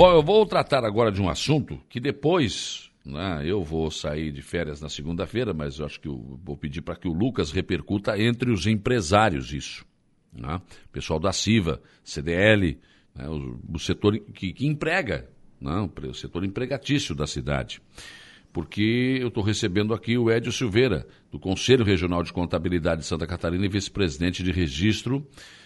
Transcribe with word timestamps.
Bom, 0.00 0.12
eu 0.12 0.22
vou 0.22 0.46
tratar 0.46 0.82
agora 0.82 1.12
de 1.12 1.20
um 1.20 1.28
assunto 1.28 1.78
que 1.86 2.00
depois, 2.00 2.90
né, 3.04 3.42
eu 3.44 3.62
vou 3.62 3.90
sair 3.90 4.32
de 4.32 4.40
férias 4.40 4.80
na 4.80 4.88
segunda-feira, 4.88 5.52
mas 5.52 5.78
eu 5.78 5.84
acho 5.84 6.00
que 6.00 6.08
eu 6.08 6.40
vou 6.42 6.56
pedir 6.56 6.80
para 6.80 6.96
que 6.96 7.06
o 7.06 7.12
Lucas 7.12 7.52
repercuta 7.52 8.18
entre 8.18 8.50
os 8.50 8.66
empresários 8.66 9.52
isso. 9.52 9.84
Né? 10.32 10.58
Pessoal 10.90 11.20
da 11.20 11.32
CIVA, 11.32 11.82
CDL, 12.02 12.78
né, 13.14 13.28
o, 13.28 13.60
o, 13.74 13.78
setor 13.78 14.18
que, 14.32 14.54
que 14.54 14.66
emprega, 14.66 15.28
né, 15.60 15.86
o 16.08 16.14
setor 16.14 16.46
empregatício 16.46 17.14
da 17.14 17.26
cidade 17.26 17.82
porque 18.52 19.18
eu 19.20 19.28
estou 19.28 19.44
recebendo 19.44 19.94
aqui 19.94 20.18
o 20.18 20.28
Edio 20.28 20.50
Silveira, 20.50 21.06
do 21.30 21.38
Conselho 21.38 21.84
Regional 21.84 22.22
de 22.22 22.32
Contabilidade 22.32 23.02
de 23.02 23.06
Santa 23.06 23.24
Catarina 23.24 23.64
e 23.64 23.68
vice-presidente 23.68 24.42
de 24.42 24.50
registro, 24.50 25.24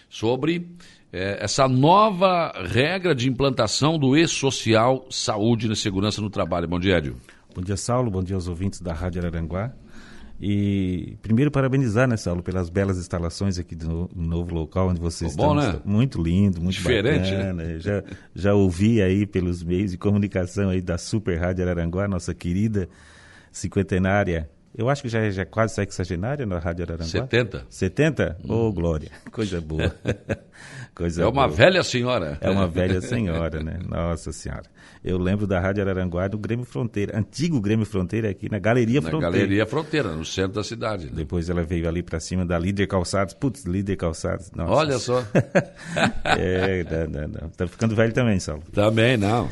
sobre 0.09 0.67
é, 1.11 1.43
essa 1.43 1.67
nova 1.67 2.51
regra 2.65 3.15
de 3.15 3.29
implantação 3.29 3.97
do 3.97 4.17
E-Social 4.17 5.05
Saúde 5.09 5.71
e 5.71 5.75
Segurança 5.75 6.21
no 6.21 6.29
Trabalho. 6.29 6.67
Bom 6.67 6.79
dia, 6.79 6.97
Edio. 6.97 7.15
Bom 7.55 7.61
dia, 7.61 7.77
Saulo. 7.77 8.11
Bom 8.11 8.21
dia 8.21 8.35
aos 8.35 8.47
ouvintes 8.47 8.81
da 8.81 8.93
Rádio 8.93 9.21
Araranguá. 9.21 9.71
E 10.39 11.17
primeiro 11.21 11.49
parabenizar, 11.49 12.07
né, 12.07 12.17
Saulo, 12.17 12.43
pelas 12.43 12.69
belas 12.69 12.97
instalações 12.97 13.57
aqui 13.57 13.73
do 13.73 14.09
novo 14.13 14.53
local 14.53 14.89
onde 14.89 14.99
vocês 14.99 15.31
estão. 15.31 15.55
Né? 15.55 15.79
Muito 15.85 16.21
lindo, 16.21 16.61
muito 16.61 16.75
Diferente, 16.75 17.31
bacana. 17.31 17.53
Né? 17.53 17.79
Já, 17.79 18.03
já 18.35 18.53
ouvi 18.53 19.01
aí 19.01 19.25
pelos 19.25 19.63
meios 19.63 19.91
de 19.91 19.97
comunicação 19.97 20.69
aí 20.69 20.81
da 20.81 20.97
Super 20.97 21.39
Rádio 21.39 21.63
Araranguá, 21.63 22.07
nossa 22.07 22.33
querida 22.33 22.89
cinquentenária 23.49 24.49
eu 24.77 24.89
acho 24.89 25.01
que 25.01 25.09
já 25.09 25.19
é, 25.19 25.31
já 25.31 25.43
é 25.43 25.45
quase 25.45 25.75
sexagenária 25.75 26.45
na 26.45 26.59
Rádio 26.59 26.83
Araranguá. 26.83 27.05
70. 27.05 27.65
70? 27.69 28.37
Ô, 28.43 28.53
hum. 28.53 28.67
oh, 28.67 28.73
Glória. 28.73 29.09
Coisa 29.31 29.61
boa. 29.61 29.95
Coisa 30.93 31.23
é 31.23 31.25
uma 31.25 31.47
boa. 31.47 31.49
velha 31.49 31.83
senhora. 31.83 32.37
É 32.39 32.49
uma 32.49 32.67
velha 32.67 33.01
senhora, 33.01 33.61
né? 33.61 33.79
Nossa 33.85 34.31
Senhora. 34.31 34.63
Eu 35.03 35.17
lembro 35.17 35.45
da 35.45 35.59
Rádio 35.59 35.83
Araranguá 35.83 36.27
do 36.27 36.37
Grêmio 36.37 36.65
Fronteira, 36.65 37.19
antigo 37.19 37.59
Grêmio 37.59 37.85
Fronteira 37.85 38.29
aqui 38.29 38.49
na 38.49 38.59
Galeria 38.59 39.01
na 39.01 39.09
Fronteira. 39.09 39.31
Na 39.31 39.37
Galeria 39.37 39.65
Fronteira, 39.65 40.11
no 40.13 40.23
centro 40.23 40.53
da 40.53 40.63
cidade. 40.63 41.07
Né? 41.07 41.11
Depois 41.15 41.49
ela 41.49 41.63
veio 41.63 41.87
ali 41.87 42.01
para 42.01 42.19
cima 42.19 42.45
da 42.45 42.57
Líder 42.57 42.87
Calçados. 42.87 43.33
Putz, 43.33 43.65
Líder 43.65 43.97
Calçados. 43.97 44.51
Nossa. 44.51 44.71
Olha 44.71 44.97
só. 44.97 45.19
é, 46.23 46.83
não, 46.83 47.21
não, 47.21 47.27
não. 47.27 47.49
Tá 47.49 47.67
ficando 47.67 47.93
velho 47.93 48.13
também, 48.13 48.39
Saulo. 48.39 48.63
Também 48.73 49.17
não. 49.17 49.49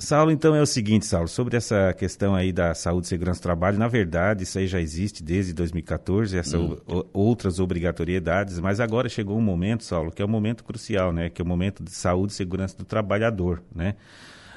Saulo, 0.00 0.30
então 0.30 0.54
é 0.54 0.62
o 0.62 0.66
seguinte, 0.66 1.04
Saulo, 1.04 1.28
sobre 1.28 1.58
essa 1.58 1.92
questão 1.92 2.34
aí 2.34 2.52
da 2.52 2.74
saúde 2.74 3.06
e 3.06 3.08
segurança 3.10 3.38
do 3.38 3.42
trabalho, 3.42 3.78
na 3.78 3.86
verdade, 3.86 4.44
isso 4.44 4.58
aí 4.58 4.66
já 4.66 4.80
existe 4.80 5.22
desde 5.22 5.52
2014, 5.52 6.38
essas 6.38 6.58
hum. 6.58 6.78
outras 7.12 7.60
obrigatoriedades, 7.60 8.58
mas 8.58 8.80
agora 8.80 9.10
chegou 9.10 9.36
um 9.36 9.42
momento, 9.42 9.84
Saulo, 9.84 10.10
que 10.10 10.22
é 10.22 10.24
o 10.24 10.28
um 10.28 10.30
momento 10.30 10.64
crucial, 10.64 11.12
né? 11.12 11.28
Que 11.28 11.42
é 11.42 11.44
o 11.44 11.46
um 11.46 11.48
momento 11.48 11.84
de 11.84 11.90
saúde 11.90 12.32
e 12.32 12.36
segurança 12.36 12.78
do 12.78 12.84
trabalhador, 12.84 13.62
né? 13.74 13.94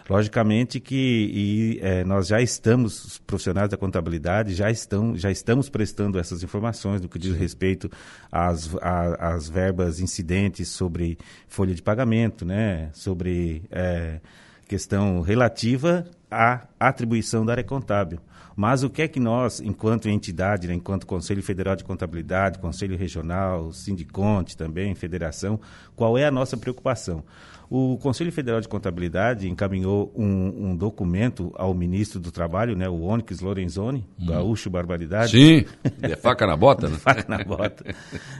Logicamente 0.10 0.80
que 0.80 1.32
e, 1.34 1.80
é, 1.82 2.04
nós 2.06 2.28
já 2.28 2.42
estamos, 2.42 3.04
os 3.04 3.18
profissionais 3.20 3.70
da 3.70 3.76
contabilidade, 3.76 4.54
já, 4.54 4.72
estão, 4.72 5.18
já 5.18 5.30
estamos 5.30 5.70
prestando 5.70 6.18
essas 6.20 6.42
informações 6.42 7.02
no 7.02 7.10
que 7.10 7.20
diz 7.20 7.36
respeito 7.36 7.92
às, 8.32 8.70
às 8.82 9.50
verbas 9.50 10.00
incidentes 10.00 10.70
sobre 10.70 11.18
folha 11.50 11.76
de 11.76 11.82
pagamento, 11.82 12.46
né? 12.46 12.90
Sobre. 12.94 13.64
É, 13.70 14.22
questão 14.68 15.22
relativa 15.22 16.06
à 16.30 16.62
atribuição 16.80 17.46
da 17.46 17.54
área 17.54 17.64
contábil. 17.64 18.20
Mas 18.56 18.84
o 18.84 18.90
que 18.90 19.02
é 19.02 19.08
que 19.08 19.20
nós, 19.20 19.60
enquanto 19.60 20.08
entidade, 20.08 20.68
né, 20.68 20.74
enquanto 20.76 21.08
Conselho 21.08 21.42
Federal 21.42 21.76
de 21.76 21.84
Contabilidade, 21.84 22.60
Conselho 22.60 22.98
Regional, 22.98 23.72
Sindiconte 23.72 24.56
também, 24.56 24.94
Federação, 24.94 25.60
qual 25.96 26.18
é 26.18 26.26
a 26.26 26.32
nossa 26.32 26.56
preocupação? 26.56 27.24
O 27.70 27.98
Conselho 27.98 28.32
Federal 28.32 28.62
de 28.62 28.68
Contabilidade 28.68 29.50
encaminhou 29.50 30.12
um, 30.16 30.70
um 30.72 30.76
documento 30.76 31.52
ao 31.56 31.74
ministro 31.74 32.20
do 32.20 32.32
Trabalho, 32.32 32.76
né, 32.76 32.88
o 32.88 33.04
Onyx 33.04 33.40
Lorenzoni, 33.40 34.06
hum. 34.20 34.26
gaúcho 34.26 34.70
barbaridade. 34.70 35.32
Sim, 35.32 35.66
é 36.02 36.16
faca 36.16 36.46
na 36.46 36.56
bota, 36.56 36.88
né? 36.88 36.98
faca 37.02 37.26
na 37.28 37.44
bota. 37.44 37.84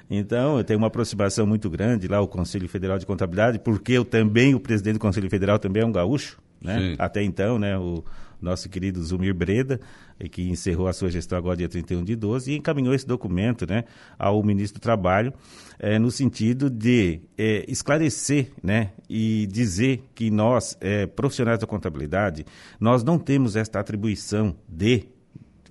Então, 0.10 0.64
tem 0.64 0.76
uma 0.78 0.88
aproximação 0.88 1.46
muito 1.46 1.70
grande 1.70 2.08
lá, 2.08 2.22
o 2.22 2.28
Conselho 2.28 2.68
Federal 2.68 2.98
de 2.98 3.06
Contabilidade, 3.06 3.60
porque 3.60 3.94
eu 3.94 4.06
também, 4.06 4.54
o 4.54 4.60
presidente 4.60 4.94
do 4.94 5.00
Conselho 5.00 5.30
Federal 5.30 5.60
também 5.60 5.84
é 5.84 5.86
um 5.86 5.92
gaúcho, 5.92 6.38
né? 6.64 6.96
Até 6.98 7.22
então, 7.24 7.60
né, 7.60 7.78
o, 7.78 8.04
nosso 8.44 8.70
querido 8.70 9.02
Zumir 9.02 9.34
Breda, 9.34 9.80
que 10.32 10.44
encerrou 10.50 10.88
a 10.88 10.94
sua 10.94 11.10
gestão 11.10 11.38
agora 11.38 11.58
dia 11.58 11.70
31 11.70 12.04
de 12.04 12.16
12, 12.16 12.52
e 12.52 12.58
encaminhou 12.58 12.94
esse 12.94 13.08
documento 13.08 13.66
né, 13.66 13.86
ao 14.20 14.44
ministro 14.44 14.80
do 14.80 14.84
Trabalho, 14.84 15.34
é, 15.80 15.98
no 15.98 16.12
sentido 16.12 16.70
de 16.70 17.22
é, 17.38 17.66
esclarecer 17.68 18.52
né, 18.62 18.92
e 19.10 19.48
dizer 19.48 20.04
que 20.14 20.30
nós, 20.30 20.78
profissionais 21.16 21.60
da 21.60 21.66
contabilidade, 21.66 22.46
nós 22.80 23.04
não 23.04 23.18
temos 23.18 23.56
esta 23.56 23.80
atribuição 23.80 24.56
de 24.68 25.06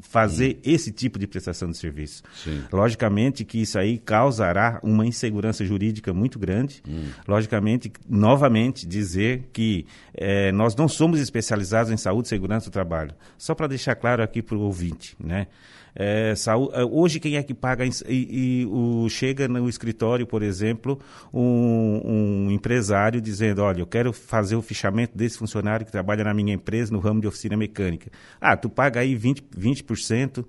fazer 0.03 0.57
hum. 0.57 0.61
esse 0.65 0.93
tipo 0.93 1.19
de 1.19 1.27
prestação 1.27 1.71
de 1.71 1.79
serviço. 1.79 2.23
Sim. 2.35 2.63
Logicamente 2.71 3.45
que 3.45 3.63
isso 3.63 3.79
aí 3.79 3.99
causará 3.99 4.79
uma 4.83 5.07
insegurança 5.07 5.65
jurídica 5.65 6.13
muito 6.13 6.39
grande. 6.39 6.83
Hum. 6.87 7.11
Logicamente, 7.27 7.91
novamente, 8.09 8.87
dizer 8.87 9.49
que 9.53 9.87
é, 10.13 10.53
nós 10.53 10.77
não 10.77 10.89
somos 10.89 11.21
especializados 11.21 11.91
em 11.91 11.97
saúde 11.97 12.27
e 12.27 12.29
segurança 12.29 12.69
do 12.69 12.73
trabalho. 12.73 13.15
Só 13.39 13.55
para 13.55 13.67
deixar 13.69 13.95
claro 13.95 14.23
aqui 14.23 14.43
para 14.43 14.57
o 14.57 14.61
ouvinte, 14.61 15.17
né? 15.19 15.47
É, 15.95 16.35
saúde, 16.35 16.75
é, 16.75 16.85
hoje 16.85 17.21
quem 17.21 17.37
é 17.37 17.43
que 17.43 17.53
paga 17.53 17.85
e, 17.85 17.93
e 18.09 18.67
o, 18.67 19.09
chega 19.09 19.47
no 19.47 19.69
escritório, 19.69 20.27
por 20.27 20.43
exemplo, 20.43 20.99
um, 21.33 22.01
um, 22.05 22.51
empresário 22.51 23.21
dizendo, 23.21 23.63
olha, 23.63 23.81
eu 23.81 23.87
quero 23.87 24.13
fazer 24.13 24.57
o 24.57 24.63
fichamento 24.63 25.17
desse 25.17 25.39
funcionário 25.39 25.85
que 25.85 25.93
trabalha 25.93 26.25
na 26.25 26.33
minha 26.33 26.55
empresa 26.55 26.93
no 26.93 26.99
ramo 26.99 27.21
de 27.21 27.27
oficina 27.27 27.57
mecânica. 27.57 28.11
Ah, 28.41 28.57
tu 28.57 28.71
paga 28.71 29.01
aí 29.01 29.17
20%, 29.17 29.43
20% 29.57 30.45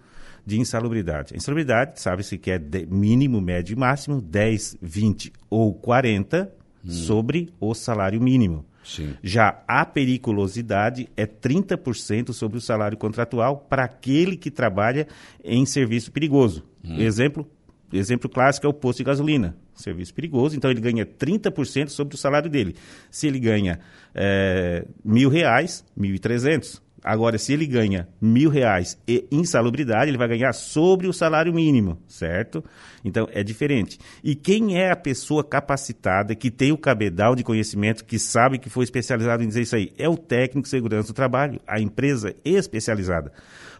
de 0.46 0.60
insalubridade. 0.60 1.34
A 1.34 1.38
insalubridade, 1.38 2.00
sabe-se 2.02 2.38
que 2.38 2.52
é 2.52 2.62
mínimo, 2.90 3.42
médio 3.42 3.74
e 3.74 3.80
máximo, 3.80 4.22
10, 4.22 4.78
20 4.82 5.34
ou 5.50 5.74
40 5.74 6.52
hum. 6.86 6.90
sobre 6.90 7.50
o 7.60 7.74
salário 7.74 8.22
mínimo. 8.22 8.66
Sim. 8.84 9.16
Já 9.24 9.64
a 9.68 9.86
periculosidade 9.86 11.10
é 11.16 11.26
30% 11.26 12.34
sobre 12.34 12.58
o 12.58 12.62
salário 12.62 12.98
contratual 12.98 13.58
para 13.70 13.84
aquele 13.84 14.36
que 14.36 14.52
trabalha 14.52 15.08
em 15.44 15.66
serviço 15.66 16.12
perigoso. 16.12 16.64
Hum. 16.84 16.98
Exemplo, 17.00 17.48
exemplo 17.92 18.30
clássico 18.30 18.66
é 18.66 18.70
o 18.70 18.74
posto 18.74 19.00
de 19.00 19.06
gasolina. 19.06 19.56
Serviço 19.74 20.14
perigoso, 20.14 20.56
então 20.56 20.70
ele 20.70 20.82
ganha 20.82 21.06
30% 21.06 21.90
sobre 21.90 22.16
o 22.16 22.18
salário 22.18 22.50
dele. 22.50 22.76
Se 23.10 23.28
ele 23.28 23.40
ganha 23.40 23.80
é, 24.14 24.86
mil 25.04 25.30
reais, 25.30 25.84
mil 25.96 26.14
e 26.14 26.20
trezentos. 26.20 26.82
Agora, 27.04 27.38
se 27.38 27.52
ele 27.52 27.66
ganha 27.66 28.08
mil 28.22 28.50
reais 28.50 28.98
e 29.06 29.28
insalubridade, 29.30 30.10
ele 30.10 30.18
vai 30.18 30.28
ganhar 30.30 30.54
sobre 30.54 31.06
o 31.06 31.12
salário 31.12 31.54
mínimo, 31.54 32.00
certo? 32.08 32.64
Então, 33.04 33.28
é 33.32 33.44
diferente. 33.44 34.00
E 34.24 34.36
quem 34.36 34.78
é 34.80 34.90
a 34.90 34.96
pessoa 34.96 35.44
capacitada, 35.44 36.34
que 36.34 36.50
tem 36.50 36.72
o 36.72 36.78
cabedal 36.78 37.36
de 37.36 37.44
conhecimento, 37.44 38.06
que 38.06 38.18
sabe 38.18 38.58
que 38.58 38.70
foi 38.70 38.86
especializado 38.86 39.44
em 39.44 39.48
dizer 39.48 39.64
isso 39.64 39.76
aí? 39.76 39.92
É 39.98 40.08
o 40.08 40.16
técnico 40.16 40.64
de 40.64 40.70
segurança 40.70 41.10
do 41.10 41.14
trabalho, 41.14 41.60
a 41.68 41.78
empresa 41.78 42.34
especializada. 42.46 43.34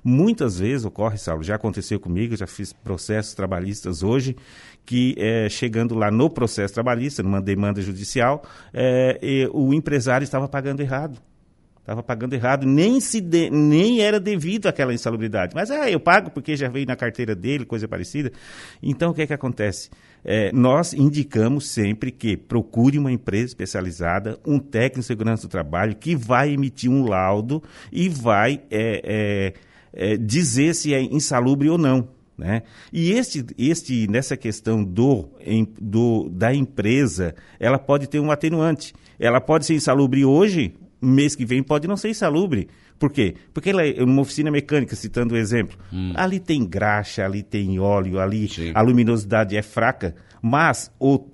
Muitas 0.04 0.60
vezes 0.60 0.86
ocorre, 0.86 1.18
Saulo, 1.18 1.44
já 1.44 1.56
aconteceu 1.56 1.98
comigo, 1.98 2.36
já 2.36 2.46
fiz 2.46 2.74
processos 2.74 3.34
trabalhistas 3.34 4.04
hoje, 4.04 4.36
que 4.86 5.16
é, 5.18 5.48
chegando 5.48 5.96
lá 5.96 6.12
no 6.12 6.30
processo 6.30 6.74
trabalhista, 6.74 7.24
numa 7.24 7.42
demanda 7.42 7.82
judicial, 7.82 8.44
é, 8.74 9.48
o 9.54 9.74
empresário 9.74 10.26
estava 10.26 10.50
pagando 10.50 10.82
errado 10.82 11.22
Estava 11.84 12.02
pagando 12.02 12.34
errado, 12.34 12.66
nem, 12.66 13.02
se 13.02 13.20
de, 13.20 13.50
nem 13.50 14.00
era 14.00 14.18
devido 14.18 14.68
àquela 14.68 14.94
insalubridade. 14.94 15.54
Mas 15.54 15.70
ah, 15.70 15.92
eu 15.92 16.00
pago 16.00 16.32
porque 16.32 16.56
já 16.56 16.70
veio 16.70 16.88
na 16.88 16.96
carteira 16.96 17.36
dele, 17.36 17.66
coisa 17.66 17.90
parecida. 17.90 18.32
Então 18.82 19.12
o 19.12 19.14
que 19.14 19.24
é 19.24 19.28
que 19.28 19.34
acontece? 19.34 19.90
É, 20.24 20.50
nós 20.54 20.94
indicamos 20.94 21.68
sempre 21.68 22.10
que 22.10 22.38
procure 22.38 22.98
uma 22.98 23.12
empresa 23.12 23.48
especializada, 23.48 24.40
um 24.48 24.60
técnico 24.60 25.02
de 25.02 25.06
segurança 25.08 25.46
do 25.46 25.52
trabalho, 25.52 25.94
que 25.94 26.16
vai 26.16 26.54
emitir 26.54 26.90
um 26.90 27.06
laudo 27.06 27.62
e 27.92 28.08
vai 28.08 28.62
é, 28.72 29.54
é, 29.94 30.14
é 30.14 30.18
dizer 30.18 30.76
se 30.76 30.94
é 30.94 31.02
insalubre 31.02 31.70
ou 31.70 31.78
não. 31.78 32.08
Né? 32.38 32.64
E 32.94 33.12
este, 33.12 33.46
este, 33.58 34.08
nessa 34.08 34.38
questão 34.38 34.82
do, 34.82 35.28
em, 35.42 35.68
do, 35.82 36.30
da 36.30 36.54
empresa, 36.54 37.36
ela 37.60 37.78
pode 37.78 38.08
ter 38.08 38.22
um 38.22 38.32
atenuante. 38.32 38.94
Ela 39.20 39.42
pode 39.42 39.66
ser 39.66 39.76
insalubre 39.76 40.24
hoje, 40.24 40.74
mês 41.04 41.36
que 41.36 41.46
vem 41.46 41.62
pode 41.62 41.88
não 41.88 41.98
ser 41.98 42.10
insalubre. 42.10 42.68
Por 42.98 43.12
quê? 43.12 43.36
Porque 43.54 43.70
ela 43.72 43.86
é 43.86 44.02
uma 44.04 44.22
oficina 44.22 44.50
mecânica, 44.50 44.96
citando 44.96 45.34
o 45.34 45.38
exemplo. 45.38 45.78
Hum. 45.92 46.14
Ali 46.16 46.40
tem 46.40 46.66
graxa, 46.66 47.26
ali 47.26 47.44
tem 47.44 47.80
óleo, 47.80 48.20
ali 48.20 48.48
Sim. 48.48 48.72
a 48.74 48.82
luminosidade 48.82 49.58
é 49.58 49.62
fraca. 49.62 50.16
Mas 50.42 50.92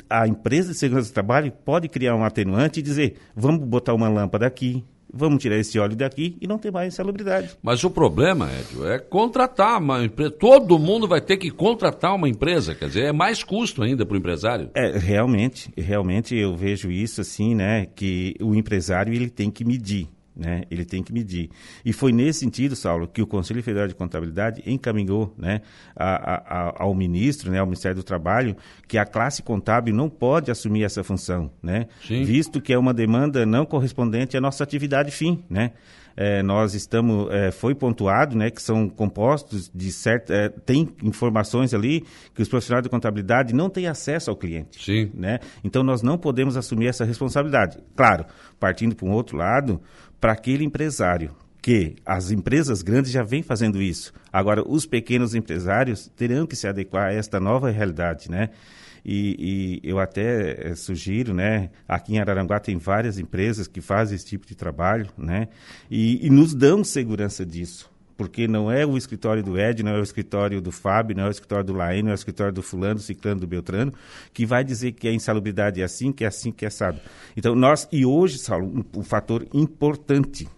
a 0.09 0.27
empresa 0.27 0.71
de 0.71 0.77
segurança 0.77 1.09
do 1.09 1.13
trabalho 1.13 1.51
pode 1.51 1.87
criar 1.89 2.15
um 2.15 2.23
atenuante 2.23 2.79
e 2.79 2.83
dizer: 2.83 3.15
vamos 3.35 3.65
botar 3.65 3.93
uma 3.93 4.07
lâmpada 4.07 4.45
aqui, 4.45 4.83
vamos 5.13 5.41
tirar 5.41 5.57
esse 5.57 5.79
óleo 5.79 5.95
daqui 5.95 6.37
e 6.41 6.47
não 6.47 6.57
ter 6.57 6.71
mais 6.71 6.93
insalubridade. 6.93 7.57
Mas 7.61 7.83
o 7.83 7.89
problema, 7.89 8.49
Edio, 8.51 8.87
é 8.87 8.99
contratar 8.99 9.79
uma 9.79 10.03
empresa. 10.03 10.31
Todo 10.31 10.79
mundo 10.79 11.07
vai 11.07 11.21
ter 11.21 11.37
que 11.37 11.49
contratar 11.49 12.15
uma 12.15 12.29
empresa, 12.29 12.75
quer 12.75 12.87
dizer, 12.87 13.05
é 13.05 13.11
mais 13.11 13.43
custo 13.43 13.83
ainda 13.83 14.05
para 14.05 14.15
o 14.15 14.17
empresário. 14.17 14.69
É, 14.75 14.97
realmente, 14.97 15.71
realmente 15.77 16.35
eu 16.35 16.55
vejo 16.55 16.91
isso 16.91 17.21
assim, 17.21 17.55
né, 17.55 17.85
que 17.85 18.35
o 18.41 18.55
empresário 18.55 19.13
ele 19.13 19.29
tem 19.29 19.49
que 19.49 19.65
medir. 19.65 20.07
Né? 20.39 20.63
Ele 20.71 20.85
tem 20.85 21.03
que 21.03 21.11
medir. 21.11 21.49
E 21.83 21.91
foi 21.91 22.13
nesse 22.13 22.39
sentido, 22.39 22.73
Saulo, 22.73 23.09
que 23.09 23.21
o 23.21 23.27
Conselho 23.27 23.61
Federal 23.61 23.89
de 23.89 23.93
Contabilidade 23.93 24.63
encaminhou 24.65 25.33
né, 25.37 25.61
a, 25.93 26.69
a, 26.69 26.83
ao 26.83 26.95
ministro, 26.95 27.51
né, 27.51 27.59
ao 27.59 27.65
Ministério 27.65 27.97
do 27.97 28.03
Trabalho, 28.03 28.55
que 28.87 28.97
a 28.97 29.05
classe 29.05 29.43
contábil 29.43 29.93
não 29.93 30.09
pode 30.09 30.49
assumir 30.49 30.83
essa 30.83 31.03
função, 31.03 31.51
né? 31.61 31.87
visto 32.07 32.61
que 32.61 32.71
é 32.71 32.77
uma 32.77 32.93
demanda 32.93 33.45
não 33.45 33.65
correspondente 33.65 34.37
à 34.37 34.41
nossa 34.41 34.63
atividade 34.63 35.11
fim. 35.11 35.43
Né? 35.49 35.71
É, 36.15 36.43
nós 36.43 36.73
estamos, 36.73 37.31
é, 37.31 37.49
foi 37.49 37.73
pontuado, 37.73 38.37
né, 38.37 38.49
que 38.49 38.61
são 38.61 38.89
compostos 38.89 39.71
de 39.73 39.89
certa, 39.89 40.33
é, 40.33 40.49
tem 40.49 40.89
informações 41.01 41.73
ali 41.73 42.03
que 42.35 42.41
os 42.41 42.49
profissionais 42.49 42.83
de 42.83 42.89
contabilidade 42.89 43.53
não 43.53 43.69
têm 43.69 43.87
acesso 43.87 44.29
ao 44.29 44.35
cliente. 44.35 44.83
Sim. 44.83 45.11
Né? 45.13 45.39
Então 45.63 45.81
nós 45.81 46.01
não 46.01 46.17
podemos 46.17 46.57
assumir 46.57 46.87
essa 46.87 47.05
responsabilidade. 47.05 47.77
Claro, 47.95 48.25
partindo 48.59 48.95
para 48.95 49.07
um 49.07 49.11
outro 49.11 49.37
lado, 49.37 49.81
para 50.19 50.33
aquele 50.33 50.63
empresário 50.63 51.35
que 51.61 51.95
as 52.05 52.31
empresas 52.31 52.81
grandes 52.81 53.11
já 53.11 53.21
vêm 53.21 53.43
fazendo 53.43 53.81
isso. 53.81 54.13
Agora, 54.31 54.63
os 54.65 54.85
pequenos 54.85 55.35
empresários 55.35 56.09
terão 56.15 56.47
que 56.47 56.55
se 56.55 56.67
adequar 56.67 57.09
a 57.09 57.13
esta 57.13 57.39
nova 57.39 57.69
realidade, 57.69 58.31
né? 58.31 58.49
E, 59.03 59.79
e 59.83 59.89
eu 59.89 59.99
até 59.99 60.69
eh, 60.69 60.75
sugiro, 60.75 61.33
né? 61.33 61.69
Aqui 61.87 62.13
em 62.13 62.19
Araranguá 62.19 62.59
tem 62.59 62.77
várias 62.77 63.17
empresas 63.17 63.67
que 63.67 63.81
fazem 63.81 64.15
esse 64.15 64.25
tipo 64.25 64.45
de 64.45 64.55
trabalho, 64.55 65.09
né? 65.17 65.47
E, 65.89 66.25
e 66.25 66.29
nos 66.29 66.53
dão 66.53 66.83
segurança 66.83 67.45
disso 67.45 67.89
porque 68.19 68.49
não 68.49 68.69
é 68.69 68.85
o 68.85 68.97
escritório 68.97 69.41
do 69.41 69.57
Ed, 69.57 69.81
não 69.81 69.93
é 69.93 69.97
o 69.97 70.03
escritório 70.03 70.59
do 70.59 70.73
Fábio, 70.73 71.15
não 71.15 71.23
é 71.23 71.27
o 71.29 71.31
escritório 71.31 71.63
do 71.63 71.71
Laene, 71.71 72.03
não 72.03 72.09
é 72.09 72.13
o 72.13 72.15
escritório 72.15 72.51
do 72.51 72.61
fulano, 72.61 72.95
do 72.95 73.01
ciclano, 73.01 73.39
do 73.39 73.47
Beltrano, 73.47 73.93
que 74.33 74.45
vai 74.45 74.61
dizer 74.61 74.91
que 74.91 75.07
a 75.07 75.13
insalubridade 75.13 75.79
é 75.79 75.85
assim, 75.85 76.11
que 76.11 76.25
é 76.25 76.27
assim, 76.27 76.51
que 76.51 76.65
é 76.65 76.67
assado. 76.67 76.99
Então, 77.37 77.55
nós, 77.55 77.87
e 77.93 78.05
hoje, 78.05 78.37
Saulo, 78.37 78.67
um, 78.67 78.99
um 78.99 79.03
fator 79.03 79.47
importante, 79.53 80.49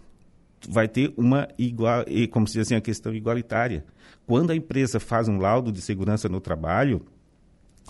vai 0.68 0.88
ter 0.88 1.14
uma 1.16 1.48
igual, 1.56 2.04
como 2.32 2.48
se 2.48 2.54
diz 2.54 2.66
assim, 2.66 2.74
a 2.74 2.82
questão 2.82 3.14
igualitária. 3.14 3.86
Quando 4.26 4.50
a 4.50 4.56
empresa 4.56 5.00
faz 5.00 5.28
um 5.28 5.38
laudo 5.38 5.72
de 5.72 5.82
segurança 5.82 6.28
no 6.28 6.42
trabalho, 6.42 7.06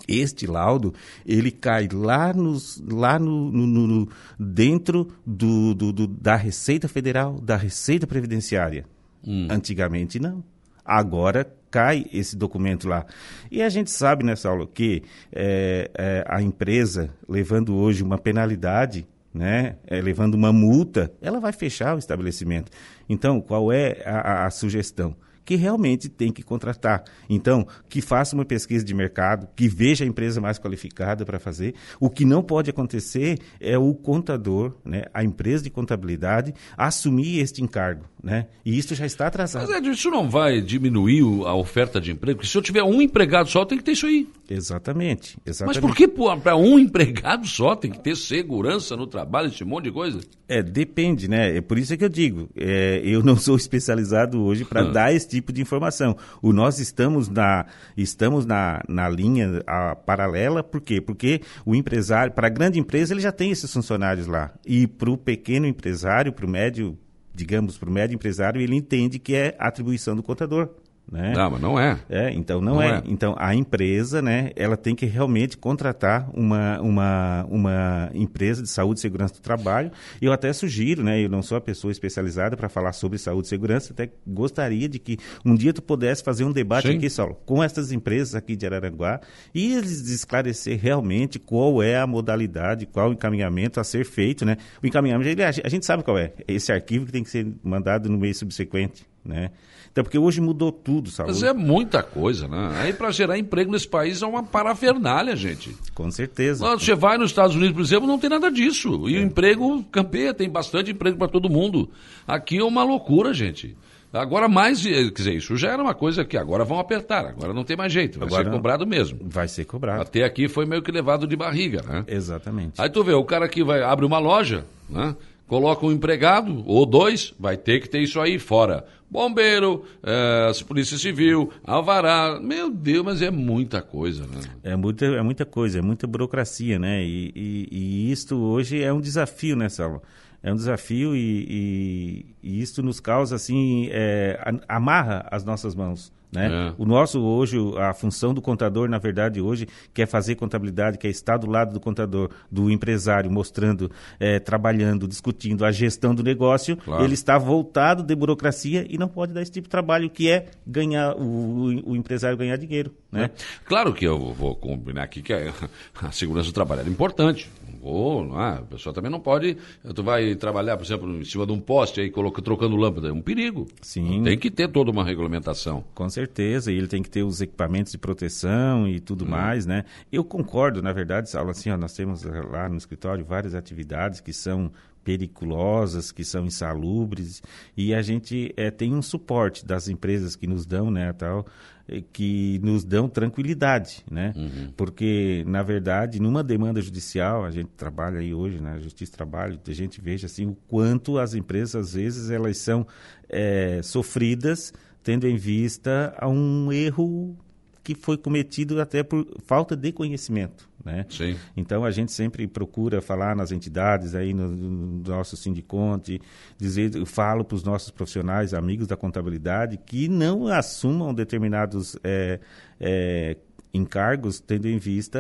este 0.05 0.47
laudo 0.47 0.93
ele 1.25 1.49
cai 1.49 1.87
lá, 1.93 2.33
nos, 2.33 2.83
lá 2.85 3.17
no, 3.17 3.49
no, 3.49 3.87
no 3.87 4.09
dentro 4.37 5.07
do, 5.25 5.73
do, 5.73 5.93
do, 5.93 6.07
da 6.07 6.35
Receita 6.35 6.89
Federal, 6.89 7.39
da 7.39 7.55
Receita 7.55 8.05
Previdenciária. 8.05 8.85
Hum. 9.25 9.47
Antigamente 9.49 10.19
não. 10.19 10.43
Agora 10.83 11.45
cai 11.69 12.05
esse 12.11 12.35
documento 12.35 12.87
lá. 12.87 13.05
E 13.49 13.61
a 13.61 13.69
gente 13.69 13.89
sabe 13.89 14.25
nessa 14.25 14.49
aula 14.49 14.67
que 14.67 15.03
é, 15.31 15.89
é, 15.97 16.25
a 16.27 16.41
empresa, 16.41 17.09
levando 17.27 17.75
hoje 17.75 18.03
uma 18.03 18.17
penalidade, 18.17 19.07
né, 19.33 19.77
é, 19.87 20.01
levando 20.01 20.35
uma 20.35 20.51
multa, 20.51 21.11
ela 21.21 21.39
vai 21.39 21.53
fechar 21.53 21.95
o 21.95 21.99
estabelecimento. 21.99 22.71
Então, 23.07 23.39
qual 23.39 23.71
é 23.71 24.01
a, 24.05 24.19
a, 24.19 24.45
a 24.47 24.49
sugestão? 24.49 25.15
que 25.43 25.55
realmente 25.55 26.07
tem 26.07 26.31
que 26.31 26.43
contratar. 26.43 27.03
Então, 27.29 27.67
que 27.89 28.01
faça 28.01 28.35
uma 28.35 28.45
pesquisa 28.45 28.85
de 28.85 28.93
mercado, 28.93 29.47
que 29.55 29.67
veja 29.67 30.03
a 30.03 30.07
empresa 30.07 30.39
mais 30.39 30.59
qualificada 30.59 31.25
para 31.25 31.39
fazer. 31.39 31.73
O 31.99 32.09
que 32.09 32.25
não 32.25 32.43
pode 32.43 32.69
acontecer 32.69 33.39
é 33.59 33.77
o 33.77 33.93
contador, 33.93 34.77
né, 34.85 35.03
a 35.13 35.23
empresa 35.23 35.63
de 35.63 35.69
contabilidade, 35.69 36.53
assumir 36.77 37.39
este 37.39 37.61
encargo. 37.61 38.05
Né? 38.23 38.45
E 38.63 38.77
isso 38.77 38.93
já 38.93 39.05
está 39.05 39.25
atrasado. 39.25 39.67
Mas 39.67 39.77
Ed, 39.77 39.89
isso 39.89 40.11
não 40.11 40.29
vai 40.29 40.61
diminuir 40.61 41.23
a 41.45 41.55
oferta 41.55 41.99
de 41.99 42.11
emprego? 42.11 42.37
Porque 42.37 42.51
se 42.51 42.55
eu 42.55 42.61
tiver 42.61 42.83
um 42.83 43.01
empregado 43.01 43.49
só, 43.49 43.65
tem 43.65 43.79
que 43.79 43.83
ter 43.83 43.93
isso 43.93 44.05
aí. 44.05 44.27
Exatamente. 44.47 45.37
exatamente. 45.43 45.81
Mas 45.81 45.89
por 45.89 45.95
que 45.95 46.07
para 46.07 46.55
um 46.55 46.77
empregado 46.77 47.47
só 47.47 47.75
tem 47.75 47.89
que 47.89 47.99
ter 47.99 48.15
segurança 48.15 48.95
no 48.95 49.07
trabalho, 49.07 49.47
esse 49.47 49.63
monte 49.63 49.85
de 49.85 49.91
coisa? 49.91 50.19
É, 50.47 50.61
depende, 50.61 51.27
né? 51.27 51.57
É 51.57 51.61
por 51.61 51.79
isso 51.79 51.97
que 51.97 52.03
eu 52.03 52.09
digo, 52.09 52.47
é, 52.55 53.01
eu 53.03 53.23
não 53.23 53.35
sou 53.35 53.55
especializado 53.55 54.43
hoje 54.43 54.65
para 54.65 54.83
dar 54.83 55.11
esse 55.11 55.27
tipo 55.27 55.51
de 55.51 55.61
informação. 55.61 56.15
O, 56.43 56.53
nós 56.53 56.77
estamos 56.77 57.27
na, 57.27 57.65
estamos 57.97 58.45
na, 58.45 58.83
na 58.87 59.09
linha 59.09 59.63
a, 59.65 59.95
paralela, 59.95 60.61
por 60.61 60.81
quê? 60.81 61.01
Porque 61.01 61.41
o 61.65 61.73
empresário, 61.73 62.33
para 62.33 62.45
a 62.47 62.51
grande 62.51 62.77
empresa, 62.77 63.13
ele 63.15 63.21
já 63.21 63.31
tem 63.31 63.49
esses 63.49 63.71
funcionários 63.73 64.27
lá. 64.27 64.51
E 64.63 64.85
para 64.85 65.09
o 65.09 65.17
pequeno 65.17 65.65
empresário, 65.65 66.31
para 66.31 66.45
o 66.45 66.49
médio 66.49 66.97
digamos, 67.33 67.77
para 67.77 67.89
o 67.89 67.91
médio 67.91 68.15
empresário, 68.15 68.61
ele 68.61 68.75
entende 68.75 69.19
que 69.19 69.35
é 69.35 69.55
atribuição 69.59 70.15
do 70.15 70.23
contador. 70.23 70.69
Né? 71.11 71.33
Não, 71.35 71.51
mas 71.51 71.61
não 71.61 71.77
é. 71.77 71.99
é 72.09 72.31
então 72.31 72.61
não, 72.61 72.75
não 72.75 72.81
é. 72.81 72.97
é. 72.97 73.03
Então 73.05 73.35
a 73.37 73.53
empresa, 73.53 74.21
né, 74.21 74.51
ela 74.55 74.77
tem 74.77 74.95
que 74.95 75.05
realmente 75.05 75.57
contratar 75.57 76.29
uma, 76.33 76.79
uma, 76.79 77.45
uma 77.49 78.09
empresa 78.13 78.61
de 78.61 78.69
saúde 78.69 78.99
e 78.99 79.01
segurança 79.01 79.33
do 79.33 79.41
trabalho. 79.41 79.91
Eu 80.21 80.31
até 80.31 80.53
sugiro, 80.53 81.03
né, 81.03 81.21
eu 81.21 81.27
não 81.27 81.41
sou 81.41 81.57
a 81.57 81.61
pessoa 81.61 81.91
especializada 81.91 82.55
para 82.55 82.69
falar 82.69 82.93
sobre 82.93 83.17
saúde 83.17 83.47
e 83.47 83.49
segurança, 83.49 83.91
até 83.91 84.09
gostaria 84.25 84.87
de 84.87 84.99
que 84.99 85.17
um 85.45 85.53
dia 85.53 85.73
tu 85.73 85.81
pudesse 85.81 86.23
fazer 86.23 86.45
um 86.45 86.51
debate 86.51 86.87
Sim. 86.87 86.95
aqui, 86.95 87.09
Saulo, 87.09 87.37
com 87.45 87.61
essas 87.61 87.91
empresas 87.91 88.33
aqui 88.33 88.55
de 88.55 88.65
Araranguá 88.65 89.19
e 89.53 89.73
eles 89.73 90.09
esclarecer 90.09 90.79
realmente 90.79 91.37
qual 91.39 91.83
é 91.83 91.97
a 91.97 92.07
modalidade, 92.07 92.85
qual 92.85 93.09
o 93.09 93.13
encaminhamento 93.13 93.81
a 93.81 93.83
ser 93.83 94.05
feito, 94.05 94.45
né? 94.45 94.55
O 94.81 94.87
encaminhamento, 94.87 95.41
a 95.41 95.69
gente 95.69 95.85
sabe 95.85 96.03
qual 96.03 96.17
é, 96.17 96.31
esse 96.47 96.71
arquivo 96.71 97.05
que 97.05 97.11
tem 97.11 97.23
que 97.23 97.29
ser 97.29 97.45
mandado 97.61 98.07
no 98.07 98.17
mês 98.17 98.37
subsequente, 98.37 99.10
né? 99.23 99.51
Então, 99.91 100.05
porque 100.05 100.17
hoje 100.17 100.39
mudou 100.39 100.71
tudo, 100.71 101.09
sabe? 101.09 101.29
Mas 101.29 101.43
é 101.43 101.51
muita 101.51 102.01
coisa, 102.01 102.47
né? 102.47 102.71
Aí 102.77 102.93
para 102.93 103.11
gerar 103.11 103.37
emprego 103.37 103.71
nesse 103.71 103.87
país 103.87 104.21
é 104.21 104.25
uma 104.25 104.41
parafernália, 104.41 105.35
gente. 105.35 105.75
Com 105.93 106.09
certeza. 106.09 106.65
Lá, 106.65 106.75
você 106.75 106.95
vai 106.95 107.17
nos 107.17 107.31
Estados 107.31 107.55
Unidos, 107.55 107.73
por 107.73 107.81
exemplo, 107.81 108.07
não 108.07 108.17
tem 108.17 108.29
nada 108.29 108.49
disso. 108.49 109.09
E 109.09 109.17
é. 109.17 109.19
o 109.19 109.21
emprego 109.21 109.83
campeia, 109.91 110.33
tem 110.33 110.49
bastante 110.49 110.91
emprego 110.91 111.17
para 111.17 111.27
todo 111.27 111.49
mundo. 111.49 111.89
Aqui 112.25 112.59
é 112.59 112.63
uma 112.63 112.83
loucura, 112.83 113.33
gente. 113.33 113.75
Agora 114.13 114.49
mais, 114.49 114.81
quer 114.81 115.09
dizer, 115.11 115.35
isso 115.35 115.55
já 115.55 115.71
era 115.71 115.81
uma 115.81 115.93
coisa 115.93 116.25
que 116.25 116.37
agora 116.37 116.65
vão 116.65 116.79
apertar, 116.79 117.25
agora 117.25 117.53
não 117.53 117.63
tem 117.63 117.77
mais 117.77 117.93
jeito, 117.93 118.19
vai 118.19 118.27
agora 118.27 118.43
ser 118.43 118.51
cobrado 118.51 118.85
mesmo. 118.85 119.19
Vai 119.23 119.47
ser 119.47 119.63
cobrado. 119.63 120.01
Até 120.01 120.25
aqui 120.25 120.49
foi 120.49 120.65
meio 120.65 120.81
que 120.81 120.91
levado 120.91 121.25
de 121.25 121.35
barriga, 121.37 121.81
né? 121.81 122.03
Exatamente. 122.09 122.73
Aí 122.77 122.89
tu 122.89 123.05
vê, 123.05 123.13
o 123.13 123.23
cara 123.23 123.47
que 123.47 123.63
vai 123.63 123.81
abre 123.81 124.05
uma 124.05 124.19
loja, 124.19 124.65
né? 124.89 125.15
Coloca 125.47 125.85
um 125.85 125.91
empregado 125.93 126.61
ou 126.65 126.85
dois, 126.85 127.33
vai 127.39 127.55
ter 127.55 127.81
que 127.81 127.89
ter 127.89 128.01
isso 128.01 128.19
aí 128.19 128.37
fora 128.37 128.85
bombeiro, 129.11 129.83
é, 130.01 130.49
polícia 130.65 130.97
civil, 130.97 131.51
alvará. 131.65 132.39
Meu 132.41 132.71
Deus, 132.71 133.03
mas 133.03 133.21
é 133.21 133.29
muita 133.29 133.81
coisa, 133.81 134.23
né? 134.23 134.39
É 134.63 134.75
muita, 134.75 135.05
é 135.05 135.21
muita 135.21 135.45
coisa, 135.45 135.79
é 135.79 135.81
muita 135.81 136.07
burocracia, 136.07 136.79
né? 136.79 137.03
E, 137.03 137.31
e, 137.35 137.67
e 137.69 138.11
isto 138.11 138.37
hoje 138.37 138.81
é 138.81 138.93
um 138.93 139.01
desafio, 139.01 139.57
né, 139.57 139.67
Saulo? 139.67 140.01
É 140.41 140.51
um 140.51 140.55
desafio 140.55 141.15
e, 141.15 141.45
e, 141.49 142.25
e 142.41 142.61
isto 142.61 142.81
nos 142.81 142.99
causa, 142.99 143.35
assim, 143.35 143.89
é, 143.91 144.39
amarra 144.67 145.27
as 145.29 145.43
nossas 145.43 145.75
mãos. 145.75 146.11
Né? 146.31 146.69
É. 146.69 146.73
O 146.77 146.85
nosso 146.85 147.21
hoje, 147.21 147.57
a 147.77 147.93
função 147.93 148.33
do 148.33 148.41
contador, 148.41 148.89
na 148.89 148.97
verdade, 148.97 149.41
hoje, 149.41 149.67
quer 149.93 150.07
fazer 150.07 150.35
contabilidade, 150.35 150.97
quer 150.97 151.09
estar 151.09 151.37
do 151.37 151.49
lado 151.49 151.73
do 151.73 151.79
contador, 151.79 152.29
do 152.49 152.71
empresário, 152.71 153.29
mostrando, 153.29 153.91
é, 154.19 154.39
trabalhando, 154.39 155.07
discutindo 155.07 155.65
a 155.65 155.71
gestão 155.71 156.15
do 156.15 156.23
negócio, 156.23 156.77
claro. 156.77 157.03
ele 157.03 157.13
está 157.13 157.37
voltado 157.37 158.03
de 158.03 158.15
burocracia 158.15 158.85
e 158.89 158.97
não 158.97 159.07
pode 159.07 159.33
dar 159.33 159.41
esse 159.41 159.51
tipo 159.51 159.67
de 159.67 159.71
trabalho, 159.71 160.09
que 160.09 160.29
é 160.29 160.47
ganhar 160.65 161.15
o, 161.15 161.91
o 161.91 161.95
empresário 161.95 162.37
ganhar 162.37 162.55
dinheiro. 162.57 162.93
Né? 163.11 163.29
Claro 163.65 163.93
que 163.93 164.05
eu 164.05 164.33
vou 164.33 164.55
combinar 164.55 165.03
aqui 165.03 165.21
que 165.21 165.33
a, 165.33 165.53
a 166.01 166.11
segurança 166.11 166.49
do 166.49 166.53
trabalho 166.53 166.81
é 166.81 166.89
importante. 166.89 167.49
Vou, 167.81 168.23
não 168.23 168.39
é? 168.39 168.59
A 168.59 168.61
pessoa 168.61 168.93
também 168.93 169.09
não 169.09 169.19
pode. 169.19 169.57
Tu 169.95 170.03
vai 170.03 170.35
trabalhar, 170.35 170.77
por 170.77 170.85
exemplo, 170.85 171.19
em 171.19 171.25
cima 171.25 171.47
de 171.47 171.51
um 171.51 171.59
poste 171.59 171.99
aí, 171.99 172.11
coloca, 172.11 172.39
trocando 172.39 172.75
lâmpada. 172.75 173.07
É 173.07 173.11
um 173.11 173.21
perigo. 173.21 173.67
Sim. 173.81 174.21
Tem 174.23 174.37
que 174.37 174.51
ter 174.51 174.69
toda 174.69 174.91
uma 174.91 175.03
regulamentação. 175.03 175.83
Com 175.95 176.07
certeza. 176.07 176.71
E 176.71 176.77
ele 176.77 176.87
tem 176.87 177.01
que 177.01 177.09
ter 177.09 177.23
os 177.23 177.41
equipamentos 177.41 177.91
de 177.91 177.97
proteção 177.97 178.87
e 178.87 178.99
tudo 178.99 179.25
hum. 179.25 179.29
mais, 179.29 179.65
né? 179.65 179.83
Eu 180.11 180.23
concordo, 180.23 180.79
na 180.81 180.93
verdade, 180.93 181.31
Saulo, 181.31 181.49
assim, 181.49 181.71
ó, 181.71 181.77
nós 181.77 181.93
temos 181.93 182.23
lá 182.23 182.69
no 182.69 182.77
escritório 182.77 183.25
várias 183.25 183.55
atividades 183.55 184.19
que 184.19 184.31
são 184.31 184.71
periculosas, 185.03 186.11
que 186.11 186.23
são 186.23 186.45
insalubres, 186.45 187.41
e 187.75 187.93
a 187.93 188.01
gente 188.01 188.53
é, 188.55 188.69
tem 188.69 188.93
um 188.93 189.01
suporte 189.01 189.65
das 189.65 189.87
empresas 189.87 190.35
que 190.35 190.47
nos 190.47 190.65
dão, 190.65 190.91
né, 190.91 191.11
tal, 191.13 191.45
eh, 191.87 192.03
que 192.13 192.59
nos 192.63 192.83
dão 192.83 193.09
tranquilidade, 193.09 194.03
né? 194.09 194.33
Uhum. 194.35 194.71
Porque, 194.77 195.43
na 195.47 195.63
verdade, 195.63 196.21
numa 196.21 196.43
demanda 196.43 196.81
judicial, 196.81 197.43
a 197.43 197.51
gente 197.51 197.69
trabalha 197.75 198.19
aí 198.19 198.33
hoje 198.33 198.59
na 198.61 198.79
Justiça 198.79 199.11
do 199.11 199.15
Trabalho, 199.15 199.59
a 199.67 199.73
gente 199.73 199.99
veja 199.99 200.27
assim 200.27 200.45
o 200.45 200.57
quanto 200.67 201.17
as 201.17 201.33
empresas, 201.33 201.75
às 201.75 201.93
vezes, 201.93 202.29
elas 202.29 202.57
são 202.57 202.85
é, 203.27 203.81
sofridas 203.81 204.73
tendo 205.03 205.27
em 205.27 205.35
vista 205.35 206.13
a 206.17 206.27
um 206.27 206.71
erro 206.71 207.35
que 207.83 207.95
foi 207.95 208.17
cometido 208.17 208.79
até 208.79 209.01
por 209.03 209.25
falta 209.45 209.75
de 209.75 209.91
conhecimento, 209.91 210.69
né? 210.83 211.05
Sim. 211.09 211.35
Então 211.55 211.83
a 211.85 211.91
gente 211.91 212.11
sempre 212.11 212.47
procura 212.47 213.01
falar 213.01 213.35
nas 213.35 213.51
entidades 213.51 214.15
aí 214.15 214.33
no, 214.33 214.47
no 214.47 215.09
nosso 215.09 215.35
sindiconte, 215.37 216.21
dizer, 216.57 216.95
eu 216.95 217.05
falo 217.05 217.43
para 217.43 217.55
os 217.55 217.63
nossos 217.63 217.91
profissionais, 217.91 218.53
amigos 218.53 218.87
da 218.87 218.95
contabilidade, 218.95 219.77
que 219.77 220.07
não 220.07 220.47
assumam 220.47 221.13
determinados 221.13 221.97
é, 222.03 222.39
é, 222.79 223.37
encargos 223.73 224.39
tendo 224.39 224.67
em 224.67 224.77
vista 224.77 225.19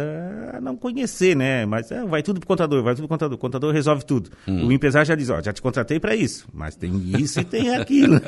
não 0.61 0.75
conhecer, 0.75 1.35
né? 1.35 1.65
Mas 1.65 1.91
é, 1.91 2.03
vai 2.05 2.21
tudo 2.21 2.39
pro 2.39 2.47
contador, 2.47 2.83
vai 2.83 2.93
tudo 2.93 3.07
pro 3.07 3.15
contador. 3.15 3.35
O 3.35 3.39
contador 3.39 3.73
resolve 3.73 4.05
tudo. 4.05 4.29
Hum. 4.47 4.67
O 4.67 4.71
empresário 4.71 5.07
já 5.07 5.15
diz, 5.15 5.29
ó, 5.29 5.41
já 5.41 5.53
te 5.53 5.61
contratei 5.61 5.99
para 5.99 6.15
isso, 6.15 6.47
mas 6.53 6.75
tem 6.75 6.91
isso 7.17 7.39
e 7.39 7.43
tem 7.45 7.75
aquilo. 7.75 8.19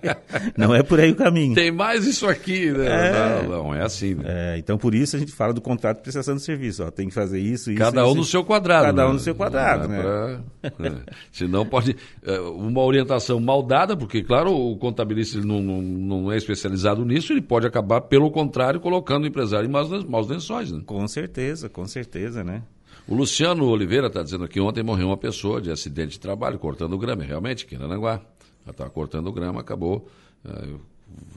não 0.56 0.74
é 0.74 0.82
por 0.82 0.98
aí 0.98 1.10
o 1.10 1.16
caminho. 1.16 1.54
Tem 1.54 1.70
mais 1.70 2.06
isso 2.06 2.26
aqui, 2.26 2.70
né? 2.70 2.86
É, 2.86 3.42
não, 3.42 3.64
não, 3.64 3.74
é 3.74 3.82
assim. 3.82 4.14
Né? 4.14 4.24
É, 4.26 4.58
então 4.58 4.78
por 4.78 4.94
isso 4.94 5.16
a 5.16 5.18
gente 5.18 5.32
fala 5.32 5.52
do 5.52 5.60
contrato 5.60 5.98
de 5.98 6.02
prestação 6.02 6.34
de 6.34 6.42
serviço, 6.42 6.84
ó, 6.84 6.90
tem 6.90 7.08
que 7.08 7.14
fazer 7.14 7.38
isso, 7.38 7.70
isso 7.70 7.78
Cada 7.78 8.04
um 8.06 8.08
isso, 8.08 8.16
no 8.16 8.24
seu 8.24 8.44
quadrado. 8.44 8.86
Cada 8.86 9.02
né? 9.02 9.08
um 9.08 9.12
no 9.12 9.18
seu 9.18 9.34
quadrado, 9.34 9.88
né? 9.88 10.00
Pra... 10.00 10.40
É. 10.86 10.92
Senão 11.30 11.66
pode 11.66 11.96
é, 12.24 12.40
uma 12.40 12.82
orientação 12.82 13.38
mal 13.40 13.62
dada, 13.62 13.96
porque 13.96 14.22
claro, 14.22 14.52
o 14.52 14.76
contabilista 14.76 15.38
não, 15.40 15.60
não, 15.60 15.82
não 15.82 16.32
é 16.32 16.36
especializado 16.36 17.04
nisso, 17.04 17.32
ele 17.32 17.42
pode 17.42 17.66
acabar 17.66 18.00
pelo 18.02 18.30
contrário 18.30 18.80
colocando 18.80 19.24
o 19.24 19.26
empresário 19.26 19.65
em 19.66 19.70
maus, 19.70 20.04
maus 20.04 20.28
lençóis. 20.28 20.72
Né? 20.72 20.82
Com 20.86 21.06
certeza, 21.06 21.68
com 21.68 21.86
certeza, 21.86 22.42
né? 22.42 22.62
O 23.06 23.14
Luciano 23.14 23.66
Oliveira 23.66 24.08
está 24.08 24.22
dizendo 24.22 24.48
que 24.48 24.60
ontem 24.60 24.82
morreu 24.82 25.08
uma 25.08 25.16
pessoa 25.16 25.60
de 25.60 25.70
acidente 25.70 26.12
de 26.12 26.20
trabalho 26.20 26.58
cortando 26.58 26.98
grama, 26.98 27.22
realmente, 27.22 27.64
aqui 27.64 27.76
em 27.76 27.82
Aranguá. 27.82 28.20
Ela 28.64 28.72
estava 28.72 28.90
cortando 28.90 29.32
grama, 29.32 29.60
acabou 29.60 30.08
uh, 30.44 30.80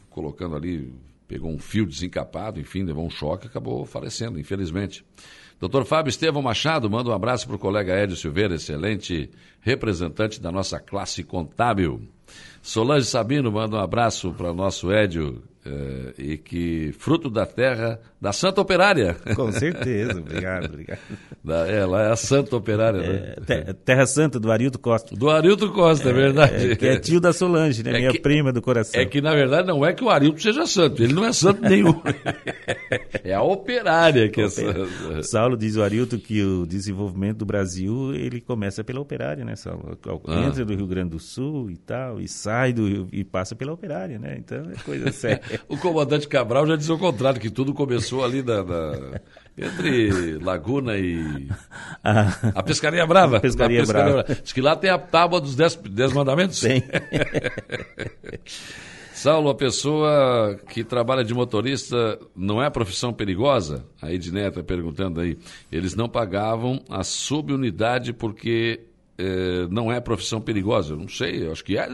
colocando 0.09 0.55
ali, 0.55 0.91
pegou 1.27 1.51
um 1.51 1.59
fio 1.59 1.85
desencapado, 1.85 2.59
enfim, 2.59 2.83
levou 2.83 3.05
um 3.05 3.09
choque 3.09 3.45
e 3.45 3.49
acabou 3.49 3.85
falecendo, 3.85 4.39
infelizmente. 4.39 5.05
Doutor 5.59 5.85
Fábio 5.85 6.09
Estevão 6.09 6.41
Machado, 6.41 6.89
manda 6.89 7.09
um 7.09 7.13
abraço 7.13 7.45
para 7.45 7.55
o 7.55 7.59
colega 7.59 7.93
Hélio 7.93 8.15
Silveira, 8.15 8.55
excelente 8.55 9.29
representante 9.61 10.41
da 10.41 10.51
nossa 10.51 10.79
classe 10.79 11.23
contábil. 11.23 12.01
Solange 12.61 13.05
Sabino 13.05 13.51
manda 13.51 13.75
um 13.75 13.79
abraço 13.79 14.33
para 14.33 14.51
o 14.51 14.55
nosso 14.55 14.91
Édio, 14.91 15.43
eh, 15.69 16.13
e 16.17 16.37
que 16.37 16.91
fruto 16.97 17.29
da 17.29 17.45
terra 17.45 17.99
da 18.19 18.33
Santa 18.33 18.59
Operária. 18.59 19.15
Com 19.35 19.51
certeza, 19.51 20.19
obrigado, 20.19 20.65
obrigado. 20.65 20.99
Da, 21.43 21.67
ela 21.67 22.03
é 22.03 22.11
a 22.11 22.15
Santa 22.15 22.55
Operária, 22.55 22.99
é, 22.99 23.35
né? 23.47 23.73
Terra 23.85 24.05
Santa, 24.07 24.39
do 24.39 24.51
Arilto 24.51 24.79
Costa. 24.79 25.15
Do 25.15 25.29
Arilto 25.29 25.71
Costa, 25.71 26.09
é, 26.09 26.11
é 26.11 26.13
verdade. 26.13 26.71
É, 26.71 26.75
que 26.75 26.87
é 26.87 26.99
tio 26.99 27.19
da 27.19 27.31
Solange, 27.31 27.83
né? 27.83 27.91
É 27.91 27.97
minha 27.99 28.11
que, 28.11 28.19
prima 28.19 28.51
do 28.51 28.61
coração. 28.61 28.99
É 28.99 29.05
que, 29.05 29.21
na 29.21 29.33
verdade, 29.33 29.67
não 29.67 29.85
é 29.85 29.93
que 29.93 30.03
o 30.03 30.09
Arilto 30.09 30.41
seja 30.41 30.65
santo, 30.65 31.03
ele 31.03 31.13
não 31.13 31.23
é 31.23 31.31
santo 31.31 31.61
nenhum. 31.61 32.01
é 33.23 33.33
a 33.33 33.43
Operária 33.43 34.27
que 34.27 34.41
é 34.41 34.49
santa. 34.49 34.87
Saulo 35.23 35.55
diz 35.55 35.75
o 35.75 35.83
Arilto 35.83 36.17
que 36.17 36.43
o 36.43 36.65
desenvolvimento 36.65 37.37
do 37.37 37.45
Brasil, 37.45 38.13
ele 38.15 38.41
começa 38.41 38.83
pela 38.83 38.99
Operária, 38.99 39.45
né, 39.45 39.55
Saulo? 39.55 39.97
Ah. 40.27 40.47
Entra 40.47 40.65
do 40.65 40.75
Rio 40.75 40.87
Grande 40.87 41.11
do 41.11 41.19
Sul 41.19 41.69
e 41.69 41.77
tal, 41.77 42.19
e 42.19 42.27
sai 42.27 42.73
do 42.73 42.87
Rio, 42.87 43.07
e 43.11 43.23
passa 43.23 43.55
pela 43.55 43.71
Operária, 43.71 44.17
né? 44.17 44.35
Então, 44.37 44.71
é 44.71 44.83
coisa 44.83 45.11
séria. 45.11 45.41
o 45.67 45.77
comandante 45.77 46.27
Cabral 46.27 46.65
já 46.67 46.75
disse 46.75 46.91
o 46.91 46.97
contrário, 46.97 47.39
que 47.39 47.49
tudo 47.49 47.73
começou 47.73 48.23
ali 48.23 48.41
na, 48.41 48.63
na 48.63 49.19
entre 49.57 50.37
Laguna 50.39 50.97
e 50.97 51.49
ah. 52.03 52.53
a 52.55 52.63
Pescaria 52.63 53.05
Brava. 53.05 53.37
A 53.37 53.39
Pescaria, 53.41 53.81
Pescaria 53.81 54.05
Brava. 54.05 54.23
Brava. 54.23 54.41
Diz 54.41 54.53
que 54.53 54.61
lá 54.61 54.75
tem 54.75 54.89
a 54.89 54.97
tábua 54.97 55.41
dos 55.41 55.55
dez, 55.55 55.75
dez 55.75 56.13
mandamentos. 56.13 56.61
Tem. 56.61 56.83
Saulo, 59.13 59.49
a 59.49 59.55
pessoa 59.55 60.57
que 60.69 60.81
trabalha 60.81 61.25
de 61.25 61.33
motorista 61.33 62.17
não 62.33 62.63
é 62.63 62.69
profissão 62.69 63.11
perigosa? 63.11 63.85
A 64.01 64.13
Edneia 64.13 64.47
está 64.47 64.63
perguntando 64.63 65.19
aí. 65.19 65.37
Eles 65.69 65.93
não 65.93 66.07
pagavam 66.07 66.81
a 66.89 67.03
subunidade 67.03 68.13
porque 68.13 68.79
eh, 69.17 69.67
não 69.69 69.91
é 69.91 69.99
profissão 69.99 70.39
perigosa. 70.39 70.93
Eu 70.93 70.97
não 70.97 71.09
sei, 71.09 71.45
eu 71.45 71.51
acho 71.51 71.65
que 71.65 71.77
é. 71.77 71.85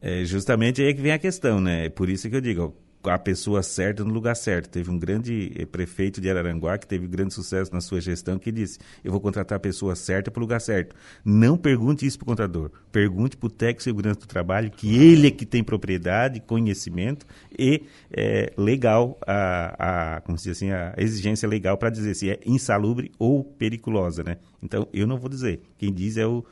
É 0.00 0.24
justamente 0.24 0.82
aí 0.82 0.94
que 0.94 1.00
vem 1.00 1.12
a 1.12 1.18
questão, 1.18 1.60
né? 1.60 1.86
É 1.86 1.88
por 1.88 2.08
isso 2.08 2.28
que 2.28 2.36
eu 2.36 2.40
digo, 2.40 2.74
a 3.10 3.18
pessoa 3.18 3.62
certa 3.62 4.04
no 4.04 4.12
lugar 4.12 4.34
certo. 4.34 4.68
Teve 4.68 4.90
um 4.90 4.98
grande 4.98 5.52
eh, 5.56 5.64
prefeito 5.64 6.20
de 6.20 6.28
Araranguá 6.28 6.78
que 6.78 6.86
teve 6.86 7.06
grande 7.06 7.34
sucesso 7.34 7.72
na 7.72 7.80
sua 7.80 8.00
gestão 8.00 8.38
que 8.38 8.50
disse: 8.50 8.78
Eu 9.02 9.12
vou 9.12 9.20
contratar 9.20 9.56
a 9.56 9.60
pessoa 9.60 9.94
certa 9.94 10.30
para 10.30 10.40
o 10.40 10.42
lugar 10.42 10.60
certo. 10.60 10.94
Não 11.24 11.56
pergunte 11.56 12.06
isso 12.06 12.18
para 12.18 12.24
o 12.24 12.26
contador. 12.26 12.70
Pergunte 12.90 13.36
para 13.36 13.46
o 13.46 13.50
técnico 13.50 13.78
de 13.78 13.84
segurança 13.84 14.20
do 14.20 14.26
trabalho, 14.26 14.70
que 14.70 14.96
ele 14.96 15.28
é 15.28 15.30
que 15.30 15.46
tem 15.46 15.62
propriedade, 15.62 16.40
conhecimento 16.40 17.26
e 17.56 17.82
é, 18.10 18.52
legal, 18.56 19.18
a, 19.26 20.16
a, 20.16 20.20
como 20.22 20.38
se 20.38 20.48
diz 20.48 20.58
assim, 20.58 20.70
a 20.70 20.94
exigência 20.96 21.48
legal 21.48 21.76
para 21.76 21.90
dizer 21.90 22.14
se 22.14 22.30
é 22.30 22.40
insalubre 22.44 23.12
ou 23.18 23.44
periculosa. 23.44 24.22
Né? 24.22 24.38
Então, 24.62 24.88
eu 24.92 25.06
não 25.06 25.18
vou 25.18 25.28
dizer. 25.28 25.60
Quem 25.78 25.92
diz 25.92 26.16
é 26.16 26.26
o 26.26 26.44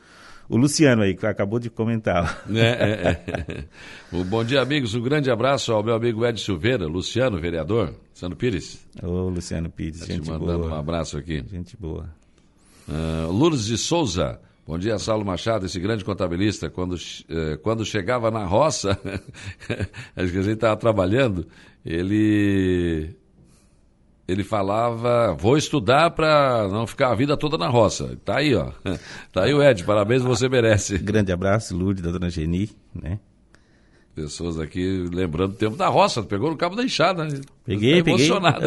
o 0.49 0.57
Luciano 0.57 1.03
aí, 1.03 1.15
que 1.15 1.27
acabou 1.27 1.59
de 1.59 1.71
comentar. 1.71 2.45
É, 2.55 2.61
é, 2.61 3.33
é. 3.51 3.65
O 4.13 4.25
bom 4.25 4.45
dia, 4.45 4.61
amigos. 4.61 4.95
Um 4.95 5.03
grande 5.03 5.31
abraço 5.31 5.73
ao 5.73 5.83
meu 5.83 5.95
amigo 5.95 6.25
Ed 6.25 6.41
Silveira, 6.41 6.87
Luciano, 6.87 7.41
vereador. 7.41 7.95
Luciano 8.11 8.37
Pires. 8.37 8.87
Ô, 9.03 9.29
Luciano 9.29 9.71
Pires, 9.71 10.01
tá 10.01 10.07
gente 10.07 10.23
te 10.23 10.31
mandando 10.31 10.61
boa. 10.61 10.73
um 10.73 10.79
abraço 10.79 11.17
aqui. 11.17 11.45
Gente 11.51 11.77
boa. 11.77 12.09
Uh, 12.89 13.31
Lourdes 13.33 13.65
de 13.65 13.79
Souza. 13.79 14.41
Bom 14.67 14.79
dia, 14.79 14.99
Saulo 14.99 15.27
Machado, 15.27 15.67
esse 15.67 15.79
grande 15.79 16.03
contabilista. 16.03 16.71
Quando, 16.71 16.97
eh, 17.29 17.59
quando 17.63 17.85
chegava 17.85 18.31
na 18.31 18.47
roça, 18.47 18.99
acho 20.17 20.33
que 20.33 20.39
a 20.39 20.43
gente 20.43 20.55
estava 20.55 20.75
trabalhando, 20.75 21.47
ele 21.85 23.15
ele 24.27 24.43
falava, 24.43 25.35
vou 25.35 25.57
estudar 25.57 26.11
para 26.11 26.67
não 26.69 26.87
ficar 26.87 27.11
a 27.11 27.15
vida 27.15 27.37
toda 27.37 27.59
na 27.59 27.69
roça. 27.69 28.17
Tá 28.25 28.39
aí, 28.39 28.55
ó. 28.55 28.73
Tá 29.33 29.45
aí 29.45 29.53
o 29.55 29.63
Ed, 29.63 29.85
parabéns, 29.85 30.23
você 30.23 30.49
merece. 30.49 30.97
Grande 30.99 31.33
abraço, 31.33 31.77
Lourdes, 31.77 32.03
da 32.03 32.11
dona 32.11 32.31
Geni, 32.31 32.71
né? 32.95 33.19
Pessoas 34.15 34.61
aqui 34.61 35.09
lembrando 35.13 35.55
o 35.55 35.57
tempo 35.57 35.77
da 35.77 35.89
roça, 35.89 36.23
pegou 36.23 36.49
no 36.49 36.57
cabo 36.57 36.77
da 36.77 36.85
enxada. 36.85 37.25
Né? 37.25 37.41
Peguei, 37.65 37.99
tá 37.99 38.05
peguei. 38.05 38.13
emocionado. 38.15 38.65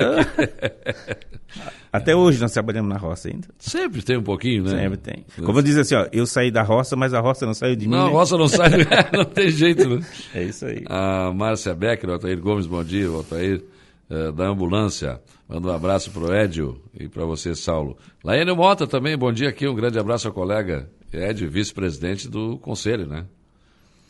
Até 1.91 2.13
hoje 2.13 2.41
nós 2.41 2.51
trabalhamos 2.51 2.89
na 2.89 2.97
roça 2.97 3.29
ainda. 3.29 3.47
Sempre 3.57 4.01
tem 4.01 4.17
um 4.17 4.23
pouquinho, 4.23 4.63
né? 4.63 4.71
Sempre 4.71 4.97
tem. 4.97 5.25
Como 5.45 5.59
eu 5.59 5.63
disse 5.63 5.79
assim, 5.79 5.95
ó, 5.95 6.05
eu 6.11 6.25
saí 6.27 6.51
da 6.51 6.63
roça, 6.63 6.97
mas 6.97 7.13
a 7.13 7.21
roça 7.21 7.45
não 7.45 7.53
saiu 7.53 7.77
de 7.77 7.87
mim. 7.87 7.95
Não, 7.95 8.07
né? 8.07 8.09
a 8.09 8.11
roça 8.11 8.37
não 8.37 8.49
sai, 8.49 8.71
não 9.13 9.23
tem 9.23 9.49
jeito, 9.49 9.87
né? 9.87 10.05
É 10.35 10.43
isso 10.43 10.65
aí. 10.65 10.83
A 10.85 11.31
Márcia 11.33 11.73
Becker, 11.73 12.09
o 12.09 12.13
Altair 12.13 12.39
Gomes, 12.41 12.67
bom 12.67 12.83
dia, 12.83 13.09
o 13.09 13.15
Altair 13.15 13.63
uh, 14.09 14.33
da 14.33 14.49
ambulância. 14.49 15.21
Manda 15.47 15.69
um 15.69 15.73
abraço 15.73 16.11
para 16.11 16.23
o 16.23 16.33
Edio 16.33 16.81
e 16.93 17.07
para 17.07 17.23
você, 17.23 17.55
Saulo. 17.55 17.97
Laene 18.23 18.53
Mota 18.53 18.85
também, 18.85 19.17
bom 19.17 19.31
dia 19.31 19.47
aqui, 19.47 19.67
um 19.67 19.75
grande 19.75 19.97
abraço 19.97 20.27
ao 20.27 20.33
colega 20.33 20.89
Edio, 21.11 21.49
vice-presidente 21.49 22.27
do 22.27 22.57
conselho, 22.57 23.07
né? 23.07 23.25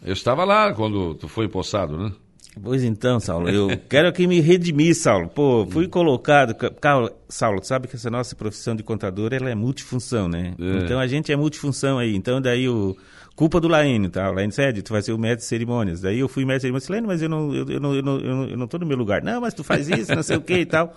Eu 0.04 0.14
estava 0.14 0.44
lá 0.44 0.74
quando 0.74 1.14
tu 1.14 1.28
foi 1.28 1.46
empossado, 1.46 1.98
né? 1.98 2.12
Pois 2.62 2.84
então, 2.84 3.20
Saulo, 3.20 3.50
eu 3.50 3.70
quero 3.90 4.08
aqui 4.08 4.28
me 4.28 4.40
redimir, 4.40 4.96
Saulo. 4.96 5.30
Pô, 5.30 5.68
fui 5.70 5.88
colocado. 5.88 6.56
Saulo, 6.82 7.12
Saulo, 7.30 7.64
sabe 7.64 7.88
que 7.88 7.96
essa 7.96 8.10
nossa 8.10 8.36
profissão 8.36 8.76
de 8.76 8.84
contador 8.84 9.34
ela 9.34 9.50
é 9.50 9.56
multifunção, 9.56 10.28
né? 10.28 10.54
É. 10.60 10.84
Então 10.84 11.00
a 11.00 11.08
gente 11.08 11.32
é 11.32 11.36
multifunção 11.36 11.98
aí. 12.00 12.16
Então 12.16 12.42
daí 12.42 12.68
o, 12.68 12.96
culpa 13.36 13.62
do 13.62 13.68
Laine, 13.68 14.10
tá? 14.10 14.30
O 14.30 14.34
Laine 14.34 14.52
Sede, 14.52 14.82
tu 14.82 14.92
vai 14.92 15.02
ser 15.02 15.14
o 15.14 15.18
mestre 15.18 15.40
de 15.40 15.46
cerimônias. 15.46 16.02
Daí 16.02 16.20
eu 16.20 16.28
fui 16.28 16.44
mestre 16.44 16.72
de 16.72 16.80
cerimônias, 16.82 16.90
Laine, 16.90 17.08
mas 17.08 17.22
eu 17.22 17.30
não, 17.30 17.54
eu, 17.54 17.70
eu, 17.70 17.80
não, 17.80 17.96
eu, 17.96 18.02
não, 18.02 18.20
eu, 18.20 18.36
não, 18.36 18.50
eu 18.50 18.58
não 18.58 18.68
tô 18.68 18.78
no 18.78 18.86
meu 18.86 18.98
lugar. 18.98 19.22
Não, 19.22 19.42
mas 19.42 19.54
tu 19.54 19.64
faz 19.64 19.88
isso, 19.88 20.14
não 20.14 20.24
sei 20.24 20.38
o 20.38 20.42
que 20.42 20.60
e 20.60 20.66
tal. 20.66 20.96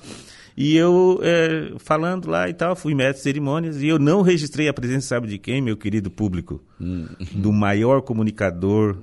E 0.57 0.77
eu, 0.77 1.21
é, 1.23 1.73
falando 1.79 2.29
lá 2.29 2.49
e 2.49 2.55
tal, 2.55 2.75
fui 2.77 2.95
mestre 2.95 3.17
de 3.17 3.23
cerimônias 3.23 3.83
e 3.83 3.89
eu 3.89 3.99
não 3.99 4.23
registrei 4.23 4.69
a 4.69 4.75
presença, 4.75 5.09
sabe 5.09 5.29
de 5.29 5.39
quem, 5.39 5.63
meu 5.63 5.77
querido 5.77 6.11
público? 6.11 6.63
Hum. 6.81 7.07
Do 7.33 7.53
maior 7.53 8.03
comunicador 8.03 8.97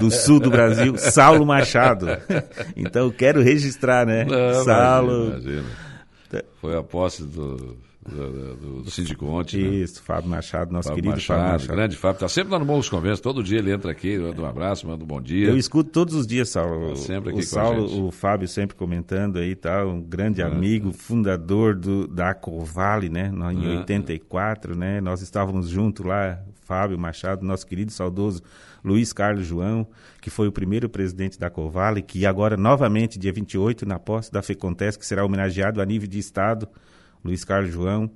do 0.00 0.10
sul 0.10 0.40
do 0.40 0.50
Brasil, 0.50 0.96
Saulo 0.96 1.46
Machado. 1.46 2.06
então, 2.76 3.10
quero 3.10 3.42
registrar, 3.42 4.06
né? 4.06 4.24
Não, 4.24 4.64
Saulo. 4.64 5.26
Imagina, 5.26 5.50
imagina. 5.52 5.84
Foi 6.60 6.76
a 6.76 6.82
posse 6.82 7.22
do 7.22 7.76
do, 8.08 8.56
do, 8.56 8.82
do 8.82 8.90
Síndico 8.90 9.26
ontem. 9.26 9.62
Né? 9.62 9.76
Isso, 9.76 9.96
né? 9.96 10.02
Fábio 10.04 10.30
Machado, 10.30 10.72
nosso 10.72 10.88
Fábio 10.88 11.02
querido 11.02 11.16
Machado, 11.16 11.38
Fábio 11.38 11.52
Machado. 11.52 11.76
Grande 11.76 11.96
Fábio, 11.96 12.14
está 12.14 12.28
sempre 12.28 12.52
lá 12.52 12.58
no 12.58 12.64
Morros 12.64 12.88
Convenço, 12.88 13.22
todo 13.22 13.42
dia 13.42 13.58
ele 13.58 13.72
entra 13.72 13.90
aqui, 13.90 14.18
manda 14.18 14.42
um 14.42 14.46
abraço, 14.46 14.86
manda 14.86 15.02
um 15.02 15.06
bom 15.06 15.20
dia. 15.20 15.48
Eu 15.48 15.56
escuto 15.56 15.90
todos 15.90 16.14
os 16.14 16.26
dias, 16.26 16.48
Saulo. 16.48 16.90
Tá 16.90 16.96
sempre 16.96 17.30
aqui 17.30 17.40
o 17.40 17.42
Saulo, 17.42 18.06
o 18.06 18.10
Fábio 18.10 18.46
sempre 18.46 18.76
comentando 18.76 19.38
aí, 19.38 19.54
tá? 19.54 19.84
Um 19.84 20.02
grande 20.02 20.42
ah, 20.42 20.46
amigo, 20.46 20.92
fundador 20.92 21.74
do, 21.74 22.06
da 22.06 22.34
Covale, 22.34 23.08
né? 23.08 23.32
Em 23.52 23.76
ah, 23.76 23.78
84, 23.80 24.76
né? 24.76 25.00
Nós 25.00 25.22
estávamos 25.22 25.68
juntos 25.68 26.04
lá, 26.04 26.38
Fábio 26.62 26.98
Machado, 26.98 27.44
nosso 27.44 27.66
querido 27.66 27.92
saudoso 27.92 28.42
Luiz 28.84 29.14
Carlos 29.14 29.46
João, 29.46 29.86
que 30.20 30.28
foi 30.28 30.46
o 30.46 30.52
primeiro 30.52 30.90
presidente 30.90 31.38
da 31.38 31.48
Covale, 31.48 32.02
que 32.02 32.26
agora, 32.26 32.54
novamente, 32.54 33.18
dia 33.18 33.32
28, 33.32 33.86
na 33.86 33.98
posse 33.98 34.30
da 34.30 34.42
FECONTES, 34.42 34.98
que 34.98 35.06
será 35.06 35.24
homenageado 35.24 35.80
a 35.80 35.86
nível 35.86 36.06
de 36.06 36.18
Estado, 36.18 36.68
Luiz 37.24 37.44
Carlos 37.44 37.72
João, 37.72 38.10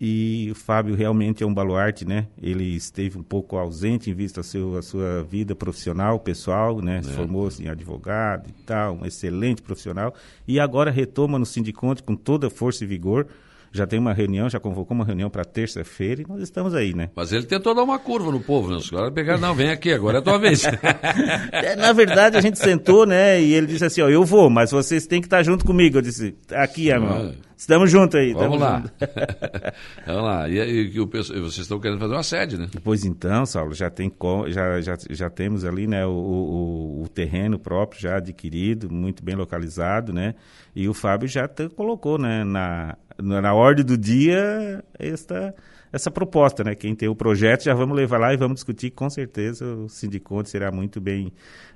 e 0.00 0.48
o 0.52 0.54
Fábio 0.54 0.94
realmente 0.94 1.42
é 1.42 1.46
um 1.46 1.52
baluarte, 1.52 2.04
né? 2.04 2.28
Ele 2.40 2.64
esteve 2.76 3.18
um 3.18 3.22
pouco 3.22 3.56
ausente 3.56 4.08
em 4.08 4.14
vista 4.14 4.40
a, 4.40 4.44
seu, 4.44 4.76
a 4.76 4.82
sua 4.82 5.24
vida 5.24 5.56
profissional, 5.56 6.20
pessoal, 6.20 6.80
né? 6.80 6.98
É. 6.98 7.02
Formou-se 7.02 7.64
em 7.64 7.68
advogado 7.68 8.48
e 8.48 8.52
tal, 8.62 8.94
um 8.94 9.04
excelente 9.04 9.60
profissional. 9.60 10.14
E 10.46 10.60
agora 10.60 10.90
retoma 10.90 11.36
no 11.36 11.44
Sindiconte 11.44 12.02
com 12.02 12.14
toda 12.14 12.48
força 12.48 12.84
e 12.84 12.86
vigor, 12.86 13.26
já 13.72 13.86
tem 13.86 13.98
uma 13.98 14.12
reunião, 14.12 14.48
já 14.48 14.58
convocou 14.58 14.94
uma 14.94 15.04
reunião 15.04 15.28
para 15.30 15.44
terça-feira 15.44 16.22
e 16.22 16.26
nós 16.26 16.40
estamos 16.40 16.74
aí, 16.74 16.94
né? 16.94 17.10
Mas 17.14 17.32
ele 17.32 17.44
tentou 17.44 17.74
dar 17.74 17.82
uma 17.82 17.98
curva 17.98 18.30
no 18.30 18.40
povo, 18.40 18.70
né? 18.70 18.80
Agora 18.90 19.10
pegar, 19.10 19.38
não, 19.38 19.54
vem 19.54 19.70
aqui, 19.70 19.92
agora 19.92 20.18
é 20.18 20.20
a 20.20 20.22
tua 20.22 20.38
vez. 20.38 20.64
é, 21.52 21.76
na 21.76 21.92
verdade, 21.92 22.36
a 22.36 22.40
gente 22.40 22.58
sentou, 22.58 23.06
né? 23.06 23.40
E 23.40 23.52
ele 23.52 23.66
disse 23.66 23.84
assim, 23.84 24.00
ó, 24.00 24.08
eu 24.08 24.24
vou, 24.24 24.48
mas 24.48 24.70
vocês 24.70 25.06
têm 25.06 25.20
que 25.20 25.26
estar 25.26 25.42
junto 25.42 25.64
comigo. 25.64 25.98
Eu 25.98 26.02
disse, 26.02 26.36
aqui, 26.52 26.88
irmão. 26.88 27.32
Ah. 27.34 27.48
Estamos 27.58 27.90
juntos 27.90 28.14
aí. 28.14 28.32
Vamos 28.34 28.60
lá. 28.60 28.84
Vamos 30.06 30.22
lá. 30.22 30.48
E, 30.48 30.58
e, 30.58 30.96
e, 30.96 31.00
vocês 31.00 31.58
estão 31.58 31.80
querendo 31.80 31.98
fazer 31.98 32.14
uma 32.14 32.22
sede, 32.22 32.56
né? 32.56 32.68
Pois 32.84 33.04
então, 33.04 33.44
Saulo, 33.44 33.74
já, 33.74 33.90
tem, 33.90 34.12
já, 34.46 34.80
já, 34.80 34.96
já 35.10 35.28
temos 35.28 35.64
ali 35.64 35.88
né, 35.88 36.06
o, 36.06 36.10
o, 36.10 37.02
o 37.02 37.08
terreno 37.08 37.58
próprio 37.58 38.00
já 38.00 38.18
adquirido, 38.18 38.88
muito 38.88 39.24
bem 39.24 39.34
localizado, 39.34 40.12
né? 40.12 40.36
E 40.74 40.88
o 40.88 40.94
Fábio 40.94 41.26
já 41.26 41.48
te, 41.48 41.68
colocou 41.68 42.16
né, 42.16 42.44
na, 42.44 42.96
na 43.20 43.54
ordem 43.54 43.84
do 43.84 43.96
dia 43.96 44.82
esta 44.98 45.54
essa 45.92 46.10
proposta, 46.10 46.62
né? 46.62 46.74
Quem 46.74 46.94
tem 46.94 47.08
o 47.08 47.14
projeto 47.14 47.64
já 47.64 47.74
vamos 47.74 47.96
levar 47.96 48.18
lá 48.18 48.32
e 48.32 48.36
vamos 48.36 48.56
discutir. 48.56 48.90
Com 48.90 49.08
certeza 49.08 49.64
o 49.64 49.88
Sindiconte 49.88 50.50
será 50.50 50.70
muito 50.70 51.00
bem 51.00 51.32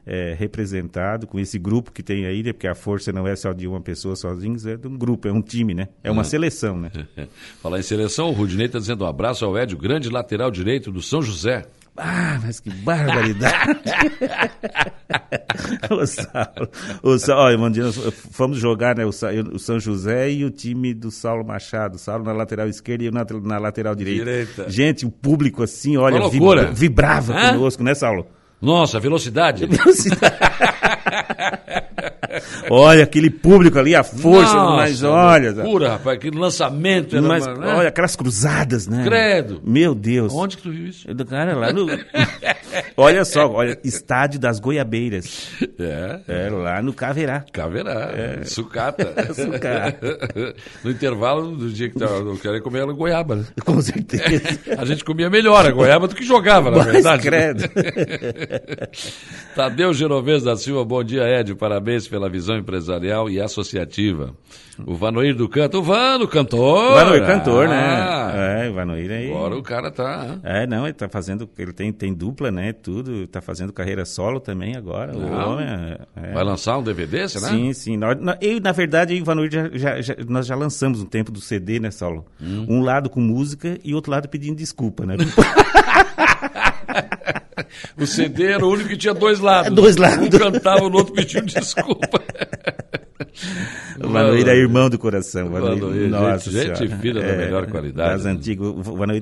é, 0.06 0.34
representado 0.38 1.26
com 1.26 1.38
esse 1.38 1.58
grupo 1.58 1.90
que 1.90 2.02
tem 2.02 2.26
aí, 2.26 2.42
né? 2.42 2.52
porque 2.52 2.66
a 2.66 2.74
força 2.74 3.12
não 3.12 3.26
é 3.26 3.34
só 3.34 3.52
de 3.52 3.66
uma 3.66 3.80
pessoa 3.80 4.14
sozinha, 4.16 4.56
é 4.66 4.76
de 4.76 4.86
um 4.86 4.96
grupo, 4.96 5.28
é 5.28 5.32
um 5.32 5.40
time, 5.40 5.74
né? 5.74 5.88
É 6.02 6.10
uma 6.10 6.22
uhum. 6.22 6.24
seleção, 6.24 6.78
né? 6.78 6.90
Falar 7.62 7.78
em 7.78 7.82
seleção, 7.82 8.28
o 8.28 8.32
Rudinei 8.32 8.66
está 8.66 8.78
dizendo 8.78 9.04
um 9.04 9.08
abraço 9.08 9.44
ao 9.44 9.56
Edio, 9.56 9.78
grande 9.78 10.08
lateral 10.08 10.50
direito 10.50 10.90
do 10.90 11.00
São 11.00 11.22
José. 11.22 11.64
Ah, 11.96 12.40
mas 12.42 12.58
que 12.58 12.70
barbaridade! 12.70 13.78
o 15.90 16.06
Saulo, 16.06 16.70
o 17.02 17.18
Saulo, 17.18 17.42
olha, 17.42 17.58
Mandina, 17.58 17.92
fomos 17.92 18.58
jogar 18.58 18.96
né, 18.96 19.04
o, 19.04 19.10
o, 19.10 19.58
São 19.58 19.78
José 19.78 20.30
e 20.30 20.44
o 20.44 20.50
time 20.50 20.94
do 20.94 21.10
Saulo 21.10 21.44
Machado. 21.44 21.98
Saulo 21.98 22.24
na 22.24 22.32
lateral 22.32 22.66
esquerda 22.66 23.04
e 23.04 23.06
eu 23.08 23.12
na, 23.12 23.26
na 23.42 23.58
lateral 23.58 23.94
direita. 23.94 24.24
direita. 24.24 24.70
Gente, 24.70 25.04
o 25.04 25.10
público 25.10 25.62
assim, 25.62 25.98
olha, 25.98 26.28
vibra, 26.30 26.72
vibrava 26.72 27.34
Hã? 27.34 27.52
conosco, 27.52 27.82
né, 27.82 27.94
Saulo? 27.94 28.26
Nossa, 28.60 28.98
velocidade. 28.98 29.66
velocidade. 29.66 30.34
olha, 32.70 33.04
aquele 33.04 33.30
público 33.30 33.78
ali, 33.78 33.94
a 33.94 34.02
força, 34.02 34.54
Nossa, 34.54 34.76
mas 34.76 35.02
olha. 35.02 35.52
Pura, 35.54 35.90
rapaz, 35.90 36.16
aquele 36.18 36.38
lançamento. 36.38 37.16
Era 37.16 37.26
mas, 37.26 37.46
né? 37.46 37.74
Olha, 37.74 37.88
aquelas 37.88 38.16
cruzadas, 38.16 38.86
né? 38.86 39.04
Credo. 39.04 39.60
Meu 39.64 39.94
Deus. 39.94 40.32
Onde 40.34 40.56
que 40.56 40.62
tu 40.62 40.70
viu 40.70 40.86
isso? 40.86 41.12
Do 41.12 41.24
cara 41.24 41.54
lá 41.54 41.72
no. 41.72 41.86
olha 42.96 43.24
só, 43.24 43.50
olha, 43.50 43.78
estádio 43.84 44.38
das 44.40 44.58
Goiabeiras. 44.60 45.48
É. 45.78 46.46
É, 46.46 46.50
lá 46.50 46.82
no 46.82 46.92
Caverá. 46.92 47.44
Caverá. 47.52 48.12
É. 48.14 48.44
Sucata. 48.44 49.12
Sucata. 49.34 50.18
no 50.84 50.90
intervalo 50.90 51.56
do 51.56 51.70
dia 51.70 51.88
que 51.88 51.98
tava, 51.98 52.14
eu 52.14 52.36
queria 52.36 52.60
comer 52.60 52.80
ela 52.80 52.92
goiaba, 52.92 53.36
né? 53.36 53.44
Com 53.64 53.80
certeza. 53.80 54.22
a 54.78 54.84
gente 54.84 55.04
comia 55.04 55.28
melhor 55.30 55.64
a 55.66 55.70
goiaba 55.70 56.06
do 56.08 56.14
que 56.14 56.24
jogava, 56.24 56.70
na 56.70 56.78
mas 56.78 56.86
verdade. 56.86 57.22
credo. 57.22 57.64
Tadeu 59.54 59.92
Genovez 59.92 60.42
da 60.42 60.56
Silva, 60.56 60.84
bom 60.84 61.02
dia, 61.02 61.24
Ed. 61.24 61.54
Parabéns 61.54 62.08
pela 62.08 62.28
visão 62.28 62.56
empresarial 62.56 63.28
e 63.28 63.40
associativa. 63.40 64.34
O 64.86 64.94
Vanoir 64.94 65.34
do 65.34 65.48
Canto. 65.48 65.78
O 65.78 65.82
Vano, 65.82 66.28
cantor. 66.28 66.94
Vanoir, 66.94 67.26
cantor, 67.26 67.68
né? 67.68 67.76
ah, 67.76 68.32
né? 68.32 68.66
É, 68.66 68.70
o 68.70 68.74
Vanoir 68.74 69.10
aí. 69.10 69.30
Agora 69.30 69.56
o 69.56 69.62
cara 69.62 69.90
tá. 69.90 70.38
É, 70.42 70.66
não, 70.66 70.84
ele 70.84 70.94
tá 70.94 71.08
fazendo. 71.08 71.48
Ele 71.58 71.72
tem, 71.72 71.92
tem 71.92 72.12
dupla, 72.14 72.50
né? 72.50 72.72
Tudo. 72.72 73.26
Tá 73.26 73.40
fazendo 73.40 73.72
carreira 73.72 74.04
solo 74.04 74.40
também 74.40 74.76
agora. 74.76 75.12
Não. 75.12 75.20
O 75.20 75.52
homem. 75.52 75.66
É, 75.66 75.98
é. 76.16 76.32
Vai 76.32 76.44
lançar 76.44 76.78
um 76.78 76.82
DVD, 76.82 77.28
será? 77.28 77.48
Sim, 77.48 77.72
sim. 77.72 77.96
Nós, 77.96 78.16
eu, 78.40 78.60
na 78.60 78.72
verdade, 78.72 79.20
o 79.20 79.24
Vanoir 79.24 79.50
já, 79.50 79.68
já, 79.72 80.00
já, 80.00 80.16
nós 80.28 80.46
já 80.46 80.54
lançamos 80.54 81.00
um 81.00 81.06
tempo 81.06 81.30
do 81.30 81.40
CD, 81.40 81.78
né, 81.80 81.90
Saulo? 81.90 82.24
Hum. 82.40 82.66
Um 82.68 82.82
lado 82.82 83.10
com 83.10 83.20
música 83.20 83.78
e 83.84 83.94
outro 83.94 84.10
lado 84.10 84.28
pedindo 84.28 84.56
desculpa, 84.56 85.04
né? 85.06 85.16
o 87.96 88.06
CD 88.06 88.52
era 88.52 88.64
o 88.64 88.70
único 88.70 88.88
que 88.88 88.96
tinha 88.96 89.14
dois 89.14 89.38
lados. 89.40 89.72
Dois 89.74 89.96
lados. 89.96 90.26
Um 90.26 90.30
cantava, 90.30 90.84
o 90.84 90.92
outro 90.92 91.12
pedindo 91.14 91.46
desculpa. 91.46 92.20
O 94.02 94.08
Vanoir 94.08 94.48
é 94.48 94.56
irmão 94.56 94.88
do 94.88 94.98
coração. 94.98 95.50
Vanoir, 95.50 96.08
nossa 96.08 96.50
gente, 96.50 96.78
gente 96.78 96.96
fina 96.96 97.20
é, 97.20 97.32
da 97.32 97.36
melhor 97.36 97.66
qualidade. 97.66 98.10
Das 98.10 98.24
né? 98.24 98.32
antigas. 98.32 98.66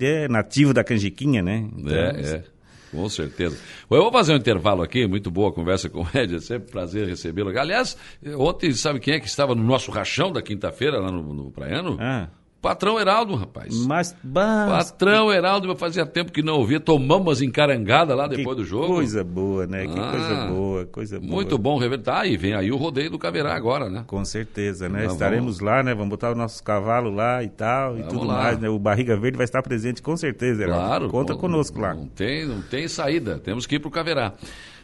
É 0.00 0.29
nativo 0.29 0.75
da 0.75 0.83
canjiquinha, 0.83 1.43
né? 1.43 1.69
Então, 1.76 1.95
é, 1.95 2.21
é. 2.21 2.43
Com 2.90 3.09
certeza. 3.09 3.57
Eu 3.88 4.02
vou 4.02 4.12
fazer 4.12 4.33
um 4.33 4.37
intervalo 4.37 4.83
aqui, 4.83 5.07
muito 5.07 5.31
boa 5.31 5.50
a 5.50 5.52
conversa 5.52 5.88
com 5.88 6.02
o 6.02 6.09
Ed, 6.12 6.35
é 6.35 6.40
sempre 6.40 6.71
prazer 6.71 7.06
recebê-lo. 7.06 7.56
Aliás, 7.56 7.97
ontem, 8.37 8.73
sabe 8.73 8.99
quem 8.99 9.15
é 9.15 9.21
que 9.21 9.28
estava 9.28 9.54
no 9.54 9.63
nosso 9.63 9.93
rachão 9.93 10.32
da 10.32 10.43
quinta-feira 10.43 10.99
lá 10.99 11.11
no, 11.11 11.23
no 11.32 11.50
Praiano? 11.52 11.97
Ah. 12.00 12.28
Patrão 12.61 13.01
Heraldo, 13.01 13.35
rapaz. 13.37 13.87
Mas, 13.87 14.15
mas... 14.23 14.91
Patrão 14.91 15.33
Heraldo, 15.33 15.75
fazia 15.77 16.05
tempo 16.05 16.31
que 16.31 16.43
não 16.43 16.59
ouvia. 16.59 16.79
Tomamos 16.79 17.41
encarangada 17.41 18.15
lá 18.15 18.27
depois 18.27 18.57
que 18.57 18.63
do 18.63 18.65
jogo. 18.65 18.87
Coisa 18.87 19.25
boa, 19.25 19.67
né? 19.67 19.87
Que 19.87 19.99
ah, 19.99 20.11
coisa 20.11 20.47
boa, 20.47 20.87
coisa 20.87 21.21
boa. 21.21 21.33
Muito 21.33 21.57
bom 21.57 21.79
rever. 21.79 22.01
Tá, 22.01 22.27
e 22.27 22.37
vem 22.37 22.53
aí 22.55 22.71
o 22.71 22.77
rodeio 22.77 23.11
do 23.11 23.19
Caverá 23.19 23.55
agora, 23.55 23.89
né? 23.89 24.05
Com 24.07 24.25
certeza, 24.25 24.89
né? 24.89 25.07
Estaremos 25.07 25.59
vamos... 25.59 25.61
lá, 25.61 25.83
né? 25.83 25.95
Vamos 25.95 26.11
botar 26.11 26.33
os 26.33 26.37
nossos 26.37 26.61
cavalos 26.61 27.15
lá 27.15 27.43
e 27.43 27.49
tal, 27.49 27.93
vamos 27.93 28.07
e 28.07 28.09
tudo 28.11 28.27
lá. 28.27 28.35
mais, 28.35 28.59
né? 28.59 28.69
O 28.69 28.79
Barriga 28.79 29.17
Verde 29.17 29.39
vai 29.39 29.45
estar 29.45 29.63
presente 29.63 30.03
com 30.03 30.17
certeza, 30.17 30.63
Heraldo. 30.63 30.87
Claro. 30.87 31.09
Conta 31.09 31.35
conosco 31.35 31.81
lá. 31.81 31.95
Não 31.95 32.09
tem, 32.09 32.47
não 32.47 32.61
tem 32.61 32.87
saída. 32.89 33.39
Temos 33.39 33.67
que 33.67 33.77
ir 33.77 33.79
pro 33.79 33.91
Caverá. 33.91 34.35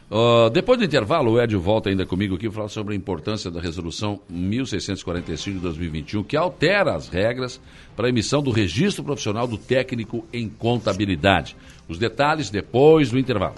Uh, 0.09 0.49
depois 0.51 0.79
do 0.79 0.85
intervalo, 0.85 1.31
o 1.31 1.41
Edio 1.41 1.59
volta 1.59 1.89
ainda 1.89 2.05
comigo 2.05 2.35
aqui 2.35 2.47
para 2.47 2.55
falar 2.55 2.69
sobre 2.69 2.93
a 2.93 2.97
importância 2.97 3.51
da 3.51 3.59
resolução 3.59 4.21
1645 4.29 5.57
de 5.57 5.63
2021, 5.63 6.23
que 6.23 6.37
altera 6.37 6.95
as 6.95 7.09
regras 7.09 7.59
para 7.93 8.07
a 8.07 8.09
emissão 8.09 8.41
do 8.41 8.49
registro 8.49 9.03
profissional 9.03 9.45
do 9.45 9.57
técnico 9.57 10.25
em 10.31 10.47
contabilidade. 10.47 11.57
Os 11.89 11.97
detalhes 11.97 12.49
depois 12.49 13.11
do 13.11 13.19
intervalo. 13.19 13.55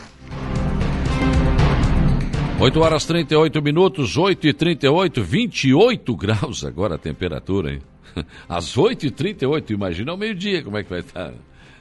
8 2.60 2.80
horas 2.80 3.06
38 3.06 3.62
minutos, 3.62 4.18
8 4.18 4.48
e 4.48 4.54
38, 4.54 5.24
28 5.24 6.16
graus 6.18 6.66
agora 6.66 6.96
a 6.96 6.98
temperatura, 6.98 7.74
hein? 7.74 7.82
Às 8.50 8.76
8 8.76 9.06
e 9.06 9.12
38, 9.12 9.72
imagina 9.72 10.12
ao 10.12 10.18
meio-dia 10.18 10.64
como 10.64 10.78
é 10.78 10.84
que 10.84 10.90
vai 10.90 11.02
estar. 11.02 11.32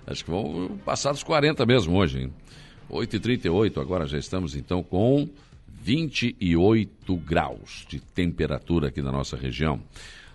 Acho 0.06 0.24
que 0.24 0.30
vão 0.30 0.78
passar 0.84 1.12
dos 1.12 1.22
40 1.22 1.64
mesmo 1.64 1.96
hoje, 1.96 2.20
hein? 2.20 2.32
8h38, 2.90 3.80
agora 3.80 4.06
já 4.06 4.18
estamos 4.18 4.56
então 4.56 4.82
com 4.82 5.28
28 5.82 7.16
graus 7.16 7.86
de 7.88 8.00
temperatura 8.00 8.88
aqui 8.88 9.02
na 9.02 9.12
nossa 9.12 9.36
região. 9.36 9.80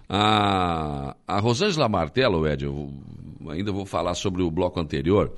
A, 0.07 1.15
a 1.27 1.39
Rosângela 1.39 1.89
Martelo, 1.89 2.47
Ed, 2.47 2.65
eu 2.65 2.91
ainda 3.49 3.71
vou 3.71 3.85
falar 3.85 4.13
sobre 4.15 4.41
o 4.43 4.51
bloco 4.51 4.79
anterior. 4.79 5.31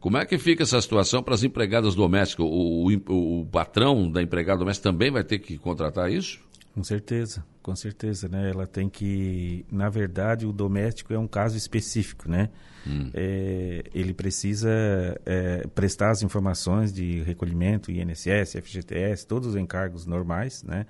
Como 0.00 0.16
é 0.16 0.24
que 0.24 0.38
fica 0.38 0.62
essa 0.62 0.80
situação 0.80 1.22
para 1.22 1.34
as 1.34 1.42
empregadas 1.42 1.94
domésticas? 1.94 2.46
O, 2.46 2.88
o, 2.88 3.40
o 3.40 3.46
patrão 3.46 4.10
da 4.10 4.22
empregada 4.22 4.58
doméstica 4.60 4.90
também 4.90 5.10
vai 5.10 5.24
ter 5.24 5.38
que 5.38 5.58
contratar 5.58 6.10
isso? 6.10 6.38
Com 6.78 6.84
certeza, 6.84 7.44
com 7.60 7.74
certeza, 7.74 8.28
né? 8.28 8.50
Ela 8.50 8.64
tem 8.64 8.88
que, 8.88 9.66
na 9.68 9.88
verdade, 9.88 10.46
o 10.46 10.52
doméstico 10.52 11.12
é 11.12 11.18
um 11.18 11.26
caso 11.26 11.56
específico, 11.56 12.30
né? 12.30 12.50
Hum. 12.86 13.10
É, 13.12 13.82
ele 13.92 14.14
precisa 14.14 14.70
é, 15.26 15.66
prestar 15.74 16.10
as 16.10 16.22
informações 16.22 16.92
de 16.92 17.20
recolhimento, 17.22 17.90
INSS, 17.90 18.52
FGTS, 18.62 19.26
todos 19.26 19.48
os 19.48 19.56
encargos 19.56 20.06
normais, 20.06 20.62
né? 20.62 20.86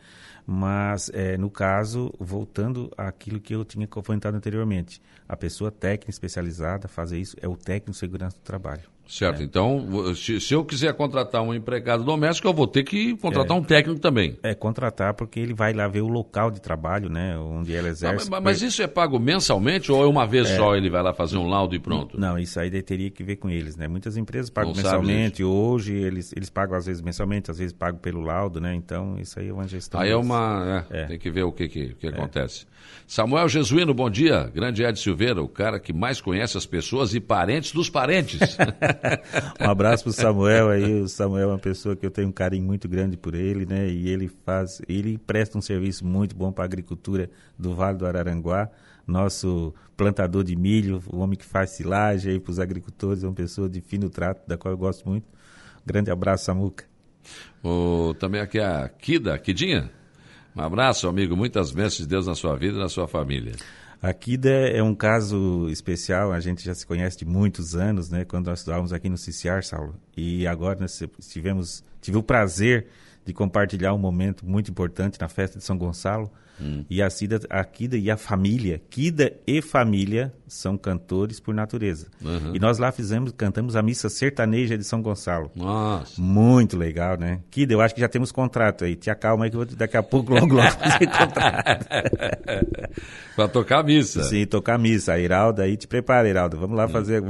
Mas, 0.47 1.11
é, 1.15 1.39
no 1.39 1.51
caso, 1.51 2.13
voltando 2.21 2.93
àquilo 2.95 3.41
que 3.41 3.55
eu 3.55 3.65
tinha 3.65 3.87
comentado 3.87 4.35
anteriormente, 4.35 5.01
a 5.27 5.39
pessoa 5.39 5.71
técnica 5.71 6.11
especializada 6.11 6.87
fazer 6.87 7.19
isso 7.19 7.35
é 7.41 7.49
o 7.49 7.57
técnico 7.57 7.93
de 7.93 7.97
segurança 7.97 8.37
do 8.37 8.43
trabalho. 8.43 8.91
Certo, 9.09 9.41
é. 9.41 9.45
então, 9.45 10.15
se, 10.15 10.39
se, 10.39 10.53
eu 10.53 10.63
quiser 10.63 10.93
contratar 10.93 11.43
um 11.43 11.55
empregado 11.55 12.05
doméstico, 12.05 12.47
eu 12.47 12.53
vou 12.53 12.67
ter 12.67 12.85
que 12.85 13.17
contratar 13.17 13.57
é. 13.57 13.61
um 13.61 13.65
técnico 13.65 13.99
também. 13.99 14.39
É, 14.43 14.55
contratar, 14.55 15.15
porque 15.15 15.41
ele 15.41 15.55
vai 15.55 15.73
lá 15.73 15.89
ver 15.89 16.03
o 16.03 16.09
local 16.09 16.51
de 16.51 16.61
trabalho, 16.61 17.09
né, 17.09 17.39
onde 17.39 17.75
ela 17.75 17.89
exerce. 17.89 18.31
mas, 18.31 18.43
mas, 18.43 18.63
isso 18.63 18.83
é 18.83 18.87
pago 18.87 19.19
mensalmente 19.19 19.91
ou 19.91 20.05
é 20.05 20.07
uma 20.07 20.27
vez 20.27 20.51
é. 20.51 20.57
só 20.57 20.77
ele 20.77 20.91
vai 20.91 21.03
lá 21.03 21.15
fazer 21.15 21.39
um 21.39 21.49
laudo 21.49 21.75
e 21.75 21.79
pronto? 21.79 22.21
Não, 22.21 22.39
isso 22.39 22.61
aí 22.61 22.71
teria 22.83 23.11
que 23.11 23.25
ver 23.25 23.37
com 23.37 23.49
eles, 23.49 23.77
né? 23.77 23.89
Muitas 23.89 24.19
empresas 24.19 24.51
pagam 24.51 24.73
Não 24.73 24.77
mensalmente, 24.77 25.43
hoje 25.43 25.95
eles, 25.95 26.31
eles 26.37 26.51
pagam 26.51 26.77
às 26.77 26.85
vezes 26.85 27.01
mensalmente, 27.01 27.51
às 27.51 27.59
vezes 27.59 27.73
pagam 27.73 27.99
pelo 27.99 28.21
laudo, 28.21 28.61
né? 28.61 28.75
Então, 28.75 29.19
isso 29.19 29.41
aí 29.41 29.49
é 29.49 29.53
uma 29.53 29.67
gestão. 29.67 30.01
Aí 30.01 30.11
é 30.11 30.17
uma... 30.17 30.85
É, 30.91 31.03
é. 31.03 31.07
tem 31.07 31.19
que 31.19 31.31
ver 31.31 31.45
o 31.45 31.53
que, 31.53 31.67
que, 31.67 31.95
que 31.95 32.09
acontece. 32.09 32.67
Samuel 33.07 33.49
Jesuíno, 33.49 33.95
bom 33.95 34.11
dia. 34.11 34.51
Grande 34.55 34.83
Ed 34.83 34.99
Silveira, 34.99 35.43
o 35.43 35.49
cara 35.49 35.81
que 35.81 35.95
mais 35.95 36.21
conhece 36.21 36.59
as 36.59 36.67
pessoas 36.67 37.15
e 37.15 37.21
parentes 37.21 37.73
dos 37.73 37.89
parentes. 37.89 38.39
um 39.61 39.71
abraço 39.71 40.05
para 40.05 40.11
o 40.11 40.13
Samuel 40.13 40.69
aí. 40.71 41.01
O 41.01 41.09
Samuel 41.09 41.51
é 41.51 41.53
uma 41.53 41.59
pessoa 41.59 41.97
que 41.97 42.05
eu 42.05 42.11
tenho 42.11 42.29
um 42.29 42.33
carinho 42.33 42.65
muito 42.65 42.89
grande 42.89 43.17
por 43.17 43.35
ele, 43.35 43.67
né? 43.67 43.89
E 43.89 44.09
ele 44.09 44.29
faz, 44.45 44.81
ele 44.89 45.19
presta 45.19 45.59
um 45.59 45.61
serviço 45.61 46.07
muito 46.07 46.35
bom 46.37 46.53
para 46.53 46.65
a 46.65 46.67
agricultura 46.67 47.31
do 47.59 47.75
Vale 47.75 47.99
do 47.99 48.07
Araranguá. 48.07 48.69
Nosso 49.07 49.75
plantador 49.97 50.45
de 50.45 50.55
milho, 50.55 51.03
o 51.07 51.19
homem 51.19 51.37
que 51.37 51.45
faz 51.45 51.71
silagem 51.71 52.33
aí 52.33 52.41
para 52.41 52.51
os 52.51 52.61
agricultores, 52.61 53.25
é 53.25 53.27
uma 53.27 53.35
pessoa 53.35 53.69
de 53.69 53.81
fino 53.81 54.11
trato, 54.11 54.47
da 54.47 54.57
qual 54.59 54.73
eu 54.73 54.79
gosto 54.79 55.09
muito. 55.09 55.27
Grande 55.85 56.11
abraço, 56.11 56.45
Samuca. 56.45 56.85
O, 57.65 58.15
também 58.19 58.41
aqui 58.41 58.59
a 58.61 58.89
Kida, 58.89 59.39
Kidinha. 59.39 59.91
Um 60.55 60.61
abraço, 60.61 61.09
amigo. 61.09 61.37
Muitas 61.37 61.71
bênçãos 61.71 61.99
de 61.99 62.07
Deus 62.07 62.27
na 62.27 62.35
sua 62.35 62.57
vida 62.57 62.77
e 62.77 62.81
na 62.81 62.89
sua 62.89 63.09
família. 63.09 63.53
A 64.01 64.13
é 64.69 64.81
um 64.81 64.95
caso 64.95 65.69
especial, 65.71 66.33
a 66.33 66.39
gente 66.39 66.65
já 66.65 66.73
se 66.73 66.87
conhece 66.87 67.19
de 67.19 67.25
muitos 67.25 67.75
anos, 67.75 68.09
né? 68.09 68.25
Quando 68.25 68.47
nós 68.47 68.61
estávamos 68.61 68.93
aqui 68.93 69.09
no 69.09 69.19
CICIAR, 69.19 69.65
Saulo. 69.65 69.97
E 70.17 70.47
agora 70.47 70.79
nós 70.79 71.03
tivemos, 71.29 71.83
tive 72.01 72.17
o 72.17 72.23
prazer 72.23 72.87
de 73.25 73.33
compartilhar 73.33 73.93
um 73.93 73.99
momento 73.99 74.47
muito 74.47 74.71
importante 74.71 75.21
na 75.21 75.29
festa 75.29 75.59
de 75.59 75.65
São 75.65 75.77
Gonçalo. 75.77 76.31
Hum. 76.61 76.85
E 76.89 77.03
a, 77.03 77.11
Cida, 77.11 77.41
a 77.49 77.65
Kida 77.65 77.97
e 77.97 78.11
a 78.11 78.17
família, 78.17 78.81
Kida 78.91 79.33
e 79.47 79.63
família, 79.63 80.33
são 80.47 80.77
cantores 80.77 81.39
por 81.39 81.55
natureza. 81.55 82.07
Uhum. 82.23 82.55
E 82.55 82.59
nós 82.59 82.79
lá 82.79 82.91
fizemos, 82.91 83.33
cantamos 83.37 83.77
a 83.77 83.83
missa 83.83 84.09
sertaneja 84.09 84.77
de 84.77 84.85
São 84.85 85.03
Gonçalo. 85.03 85.51
Nossa. 85.55 86.21
Muito 86.21 86.77
legal, 86.77 87.19
né? 87.19 87.41
Kida, 87.51 87.75
eu 87.75 87.81
acho 87.81 87.95
que 87.95 88.01
já 88.01 88.09
temos 88.09 88.33
contrato 88.33 88.85
aí. 88.85 88.97
Te 88.97 89.11
acalma 89.11 89.45
aí 89.45 89.51
que 89.51 89.57
vou, 89.57 89.67
daqui 89.67 89.97
a 89.97 90.03
pouco, 90.03 90.33
logo, 90.33 90.55
logo, 90.55 90.71
fazer 90.71 91.07
contrato. 91.07 91.87
Para 93.37 93.49
tocar 93.49 93.81
a 93.81 93.83
missa. 93.83 94.23
Sim, 94.25 94.47
tocar 94.47 94.75
a 94.75 94.79
missa. 94.79 95.13
A 95.13 95.19
Iralda 95.19 95.63
aí, 95.63 95.77
te 95.77 95.87
prepara, 95.87 96.29
Iralda. 96.29 96.57
Vamos 96.57 96.77
lá 96.77 96.87
hum. 96.87 96.89
fazer, 96.89 97.23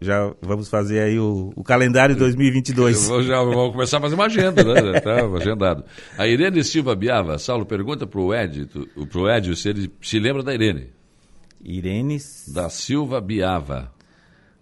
já 0.00 0.32
vamos 0.42 0.68
fazer 0.68 1.00
aí 1.00 1.18
o, 1.18 1.52
o 1.56 1.62
calendário 1.62 2.14
2022. 2.16 3.08
Eu 3.08 3.22
já 3.22 3.42
vamos 3.42 3.72
começar 3.72 3.98
a 3.98 4.00
fazer 4.00 4.14
uma 4.14 4.26
agenda, 4.26 4.62
né? 4.62 5.00
tá 5.00 5.24
agendado. 5.24 5.84
A 6.18 6.26
Irene 6.26 6.62
Silva 6.62 6.94
Biava, 6.94 7.38
Saulo, 7.38 7.64
pergunta 7.64 8.06
para 8.06 8.20
o 8.20 8.34
Ed, 8.34 8.66
o 8.76 9.28
Edio 9.28 9.56
se 9.56 9.68
ele 9.68 9.90
se 10.00 10.18
lembra 10.18 10.42
da 10.42 10.54
Irene. 10.54 10.88
Irene... 11.62 12.18
Da 12.48 12.68
Silva 12.68 13.20
Biava. 13.20 13.92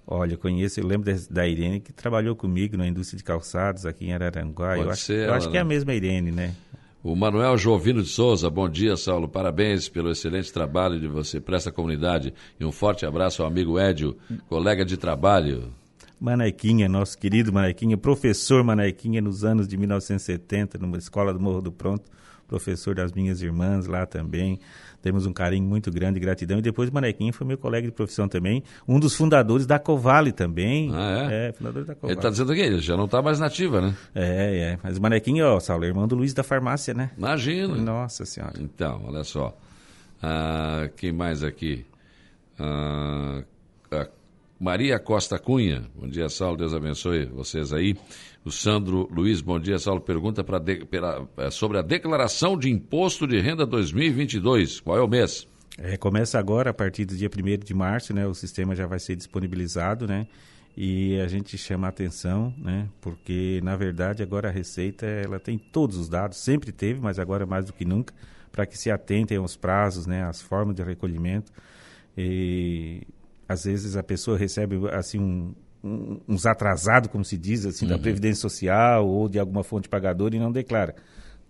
Olha, 0.06 0.34
eu 0.34 0.38
conheço, 0.38 0.80
eu 0.80 0.86
lembro 0.86 1.12
da 1.30 1.46
Irene 1.46 1.80
que 1.80 1.92
trabalhou 1.92 2.34
comigo 2.34 2.76
na 2.76 2.86
indústria 2.86 3.16
de 3.16 3.24
calçados 3.24 3.86
aqui 3.86 4.06
em 4.06 4.12
Araranguá. 4.12 4.74
Pode 4.74 4.82
eu 4.82 4.90
acho, 4.90 5.12
eu 5.12 5.34
acho 5.34 5.50
que 5.50 5.56
é 5.56 5.60
a 5.60 5.64
né? 5.64 5.68
mesma 5.68 5.94
Irene, 5.94 6.30
né? 6.30 6.54
O 7.02 7.16
Manuel 7.16 7.58
Jovino 7.58 8.00
de 8.00 8.08
Souza, 8.08 8.48
bom 8.48 8.68
dia, 8.68 8.96
Saulo. 8.96 9.28
Parabéns 9.28 9.88
pelo 9.88 10.10
excelente 10.10 10.52
trabalho 10.52 11.00
de 11.00 11.08
você 11.08 11.40
para 11.40 11.56
essa 11.56 11.72
comunidade. 11.72 12.32
E 12.60 12.64
um 12.64 12.70
forte 12.70 13.04
abraço 13.04 13.42
ao 13.42 13.48
amigo 13.48 13.76
Edio, 13.76 14.16
colega 14.48 14.84
de 14.84 14.96
trabalho. 14.96 15.72
Manequinha, 16.20 16.88
nosso 16.88 17.18
querido 17.18 17.52
Manequinha, 17.52 17.96
professor 17.96 18.62
Manequinha 18.62 19.20
nos 19.20 19.44
anos 19.44 19.66
de 19.66 19.76
1970, 19.76 20.78
numa 20.78 20.96
escola 20.96 21.32
do 21.34 21.40
Morro 21.40 21.60
do 21.60 21.72
Pronto, 21.72 22.08
professor 22.52 22.94
das 22.94 23.12
minhas 23.12 23.40
irmãs 23.40 23.86
lá 23.86 24.04
também. 24.04 24.58
Temos 25.00 25.24
um 25.24 25.32
carinho 25.32 25.64
muito 25.64 25.90
grande, 25.90 26.20
gratidão. 26.20 26.58
E 26.58 26.62
depois 26.62 26.90
Manequinha 26.90 27.32
foi 27.32 27.46
meu 27.46 27.56
colega 27.56 27.86
de 27.86 27.92
profissão 27.92 28.28
também, 28.28 28.62
um 28.86 29.00
dos 29.00 29.14
fundadores 29.14 29.66
da 29.66 29.78
Covale 29.78 30.32
também. 30.32 30.90
Ah, 30.94 31.28
é? 31.30 31.48
É, 31.48 31.52
fundador 31.52 31.84
da 31.84 31.94
Covale. 31.94 32.12
Ele 32.12 32.18
está 32.18 32.28
dizendo 32.28 32.54
que 32.54 32.60
ele 32.60 32.78
já 32.78 32.96
não 32.96 33.06
está 33.06 33.22
mais 33.22 33.40
nativa, 33.40 33.80
né? 33.80 33.96
É, 34.14 34.72
é. 34.72 34.78
Mas 34.82 34.98
Manequinha, 34.98 35.46
ó, 35.46 35.58
Saulo, 35.58 35.84
irmão 35.84 36.06
do 36.06 36.14
Luiz 36.14 36.34
da 36.34 36.42
farmácia, 36.42 36.92
né? 36.92 37.10
Imagina. 37.16 37.74
Nossa 37.74 38.26
Senhora. 38.26 38.54
Então, 38.60 39.02
olha 39.06 39.24
só. 39.24 39.56
Ah, 40.22 40.90
quem 40.96 41.12
mais 41.12 41.42
aqui? 41.42 41.86
Ah, 42.58 43.42
Maria 44.62 44.96
Costa 45.00 45.40
Cunha. 45.40 45.82
Bom 45.92 46.06
dia, 46.06 46.28
Saulo. 46.28 46.56
Deus 46.56 46.72
abençoe 46.72 47.26
vocês 47.26 47.72
aí. 47.72 47.96
O 48.44 48.50
Sandro 48.52 49.08
Luiz, 49.10 49.40
bom 49.40 49.58
dia, 49.58 49.76
Saulo. 49.76 50.00
Pergunta 50.00 50.44
pra 50.44 50.60
pra, 50.60 51.26
é, 51.38 51.50
sobre 51.50 51.78
a 51.78 51.82
declaração 51.82 52.56
de 52.56 52.70
imposto 52.70 53.26
de 53.26 53.40
renda 53.40 53.66
2022. 53.66 54.78
Qual 54.78 54.96
é 54.96 55.02
o 55.02 55.08
mês? 55.08 55.48
É, 55.76 55.96
começa 55.96 56.38
agora, 56.38 56.70
a 56.70 56.72
partir 56.72 57.04
do 57.04 57.16
dia 57.16 57.28
1 57.28 57.64
de 57.64 57.74
março, 57.74 58.14
né? 58.14 58.24
O 58.24 58.34
sistema 58.34 58.72
já 58.76 58.86
vai 58.86 59.00
ser 59.00 59.16
disponibilizado, 59.16 60.06
né? 60.06 60.28
E 60.76 61.18
a 61.18 61.26
gente 61.26 61.58
chama 61.58 61.88
a 61.88 61.90
atenção, 61.90 62.54
né? 62.56 62.88
Porque, 63.00 63.58
na 63.64 63.74
verdade, 63.74 64.22
agora 64.22 64.48
a 64.48 64.52
Receita, 64.52 65.04
ela 65.04 65.40
tem 65.40 65.58
todos 65.58 65.96
os 65.96 66.08
dados, 66.08 66.38
sempre 66.38 66.70
teve, 66.70 67.00
mas 67.00 67.18
agora 67.18 67.44
mais 67.44 67.64
do 67.64 67.72
que 67.72 67.84
nunca, 67.84 68.14
para 68.52 68.64
que 68.64 68.78
se 68.78 68.92
atentem 68.92 69.38
aos 69.38 69.56
prazos, 69.56 70.06
né? 70.06 70.22
As 70.22 70.40
formas 70.40 70.76
de 70.76 70.84
recolhimento. 70.84 71.50
E 72.16 73.02
às 73.52 73.64
vezes 73.64 73.96
a 73.96 74.02
pessoa 74.02 74.36
recebe 74.36 74.76
assim 74.90 75.18
um, 75.18 75.54
um, 75.84 76.20
uns 76.28 76.46
atrasados, 76.46 77.10
como 77.10 77.24
se 77.24 77.36
diz, 77.36 77.66
assim, 77.66 77.84
uhum. 77.84 77.92
da 77.92 77.98
Previdência 77.98 78.40
Social 78.40 79.06
ou 79.06 79.28
de 79.28 79.38
alguma 79.38 79.62
fonte 79.62 79.88
pagadora 79.88 80.34
e 80.34 80.38
não 80.38 80.50
declara. 80.50 80.94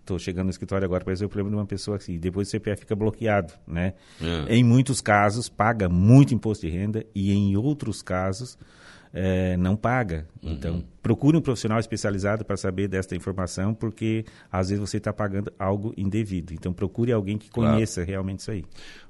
Estou 0.01 0.19
chegando 0.19 0.45
no 0.45 0.49
escritório 0.49 0.83
agora 0.83 1.03
para 1.03 1.13
ver 1.13 1.25
o 1.25 1.29
problema 1.29 1.49
de 1.49 1.55
uma 1.55 1.65
pessoa 1.65 1.95
assim, 1.95 2.19
depois 2.19 2.49
o 2.49 2.51
CPF 2.51 2.81
fica 2.81 2.93
bloqueado, 2.93 3.53
né? 3.65 3.93
É. 4.21 4.53
Em 4.53 4.61
muitos 4.61 4.99
casos 4.99 5.47
paga 5.47 5.87
muito 5.87 6.33
imposto 6.33 6.67
de 6.67 6.73
renda 6.73 7.05
e 7.15 7.31
em 7.31 7.55
outros 7.55 8.01
casos 8.01 8.57
é, 9.13 9.55
não 9.55 9.77
paga. 9.77 10.27
Uhum. 10.41 10.51
Então, 10.51 10.83
procure 11.01 11.37
um 11.37 11.41
profissional 11.41 11.79
especializado 11.79 12.43
para 12.43 12.57
saber 12.57 12.89
desta 12.89 13.15
informação, 13.15 13.73
porque 13.73 14.25
às 14.51 14.69
vezes 14.69 14.81
você 14.81 14.97
está 14.97 15.13
pagando 15.13 15.53
algo 15.57 15.93
indevido. 15.95 16.53
Então, 16.53 16.73
procure 16.73 17.13
alguém 17.13 17.37
que 17.37 17.49
conheça 17.49 18.01
claro. 18.01 18.09
realmente 18.09 18.39
isso 18.39 18.51
aí. 18.51 18.65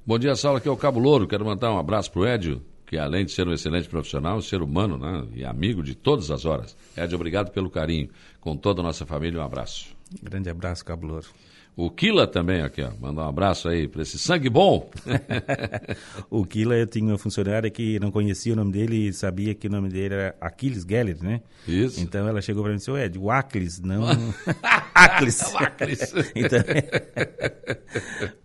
Bom 0.05 0.19
dia, 0.19 0.35
Saulo. 0.35 0.57
Aqui 0.59 0.67
é 0.67 0.71
o 0.71 0.77
Cabo 0.77 0.99
Louro. 0.99 1.27
Quero 1.27 1.43
mandar 1.43 1.73
um 1.73 1.79
abraço 1.79 2.11
para 2.11 2.21
o 2.21 2.25
Édio 2.25 2.61
que 2.93 2.99
além 2.99 3.25
de 3.25 3.31
ser 3.31 3.47
um 3.47 3.53
excelente 3.53 3.89
profissional, 3.89 4.37
um 4.37 4.41
ser 4.41 4.61
humano 4.61 4.99
né, 4.99 5.25
e 5.33 5.43
amigo 5.43 5.81
de 5.81 5.95
todas 5.95 6.29
as 6.29 6.45
horas. 6.45 6.77
Ed, 6.95 7.15
obrigado 7.15 7.49
pelo 7.49 7.67
carinho. 7.67 8.07
Com 8.39 8.55
toda 8.55 8.81
a 8.81 8.83
nossa 8.83 9.03
família, 9.03 9.39
um 9.39 9.43
abraço. 9.43 9.87
Grande 10.21 10.47
abraço, 10.47 10.85
Cabuloso. 10.85 11.31
O 11.75 11.89
Kila 11.89 12.27
também 12.27 12.61
aqui, 12.61 12.83
ó. 12.83 12.91
Manda 12.99 13.21
um 13.21 13.27
abraço 13.27 13.67
aí 13.67 13.87
para 13.87 14.03
esse 14.03 14.19
sangue 14.19 14.49
bom. 14.49 14.91
o 16.29 16.45
Kila, 16.45 16.75
eu 16.75 16.85
tinha 16.85 17.05
uma 17.05 17.17
funcionária 17.17 17.69
que 17.69 17.99
não 17.99 18.11
conhecia 18.11 18.53
o 18.53 18.55
nome 18.55 18.71
dele 18.71 19.07
e 19.07 19.13
sabia 19.13 19.55
que 19.55 19.67
o 19.67 19.71
nome 19.71 19.89
dele 19.89 20.13
era 20.13 20.35
Aquiles 20.39 20.85
Geller, 20.87 21.17
né? 21.23 21.41
Isso. 21.67 21.99
Então 21.99 22.27
ela 22.27 22.41
chegou 22.41 22.61
para 22.61 22.71
mim 22.71 22.75
e 22.75 22.79
disse, 22.79 22.91
Ed, 22.91 23.17
o 23.17 23.31
Aclis, 23.31 23.79
não... 23.79 24.03
Aclis. 24.93 25.41
Aclis. 25.55 26.13
então, 26.35 26.59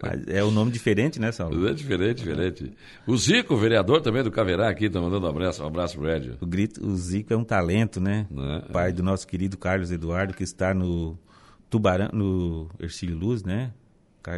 Mas 0.03 0.27
é 0.29 0.43
um 0.43 0.51
nome 0.51 0.71
diferente, 0.73 1.21
né, 1.21 1.31
Saulo? 1.31 1.69
É 1.69 1.75
diferente, 1.75 2.19
diferente. 2.19 2.73
O 3.07 3.17
Zico, 3.17 3.57
vereador 3.57 4.01
também 4.01 4.23
do 4.23 4.31
Caverá 4.31 4.71
aqui, 4.71 4.89
tá 4.89 5.01
mandando 5.01 5.27
um 5.27 5.31
abraço, 5.31 5.63
um 5.63 5.67
abraço 5.67 5.99
pro 5.99 6.11
Ed. 6.11 6.37
O, 6.41 6.47
grito, 6.47 6.85
o 6.85 6.97
Zico 6.97 7.35
é 7.35 7.37
um 7.37 7.45
talento, 7.45 8.01
né? 8.01 8.27
É, 8.35 8.73
Pai 8.73 8.89
é. 8.89 8.93
do 8.93 9.03
nosso 9.03 9.27
querido 9.27 9.59
Carlos 9.59 9.91
Eduardo, 9.91 10.33
que 10.33 10.43
está 10.43 10.73
no 10.73 11.19
Tubarão, 11.71 12.09
no 12.13 12.71
Ercílio 12.81 13.17
Luz, 13.17 13.43
né? 13.43 13.73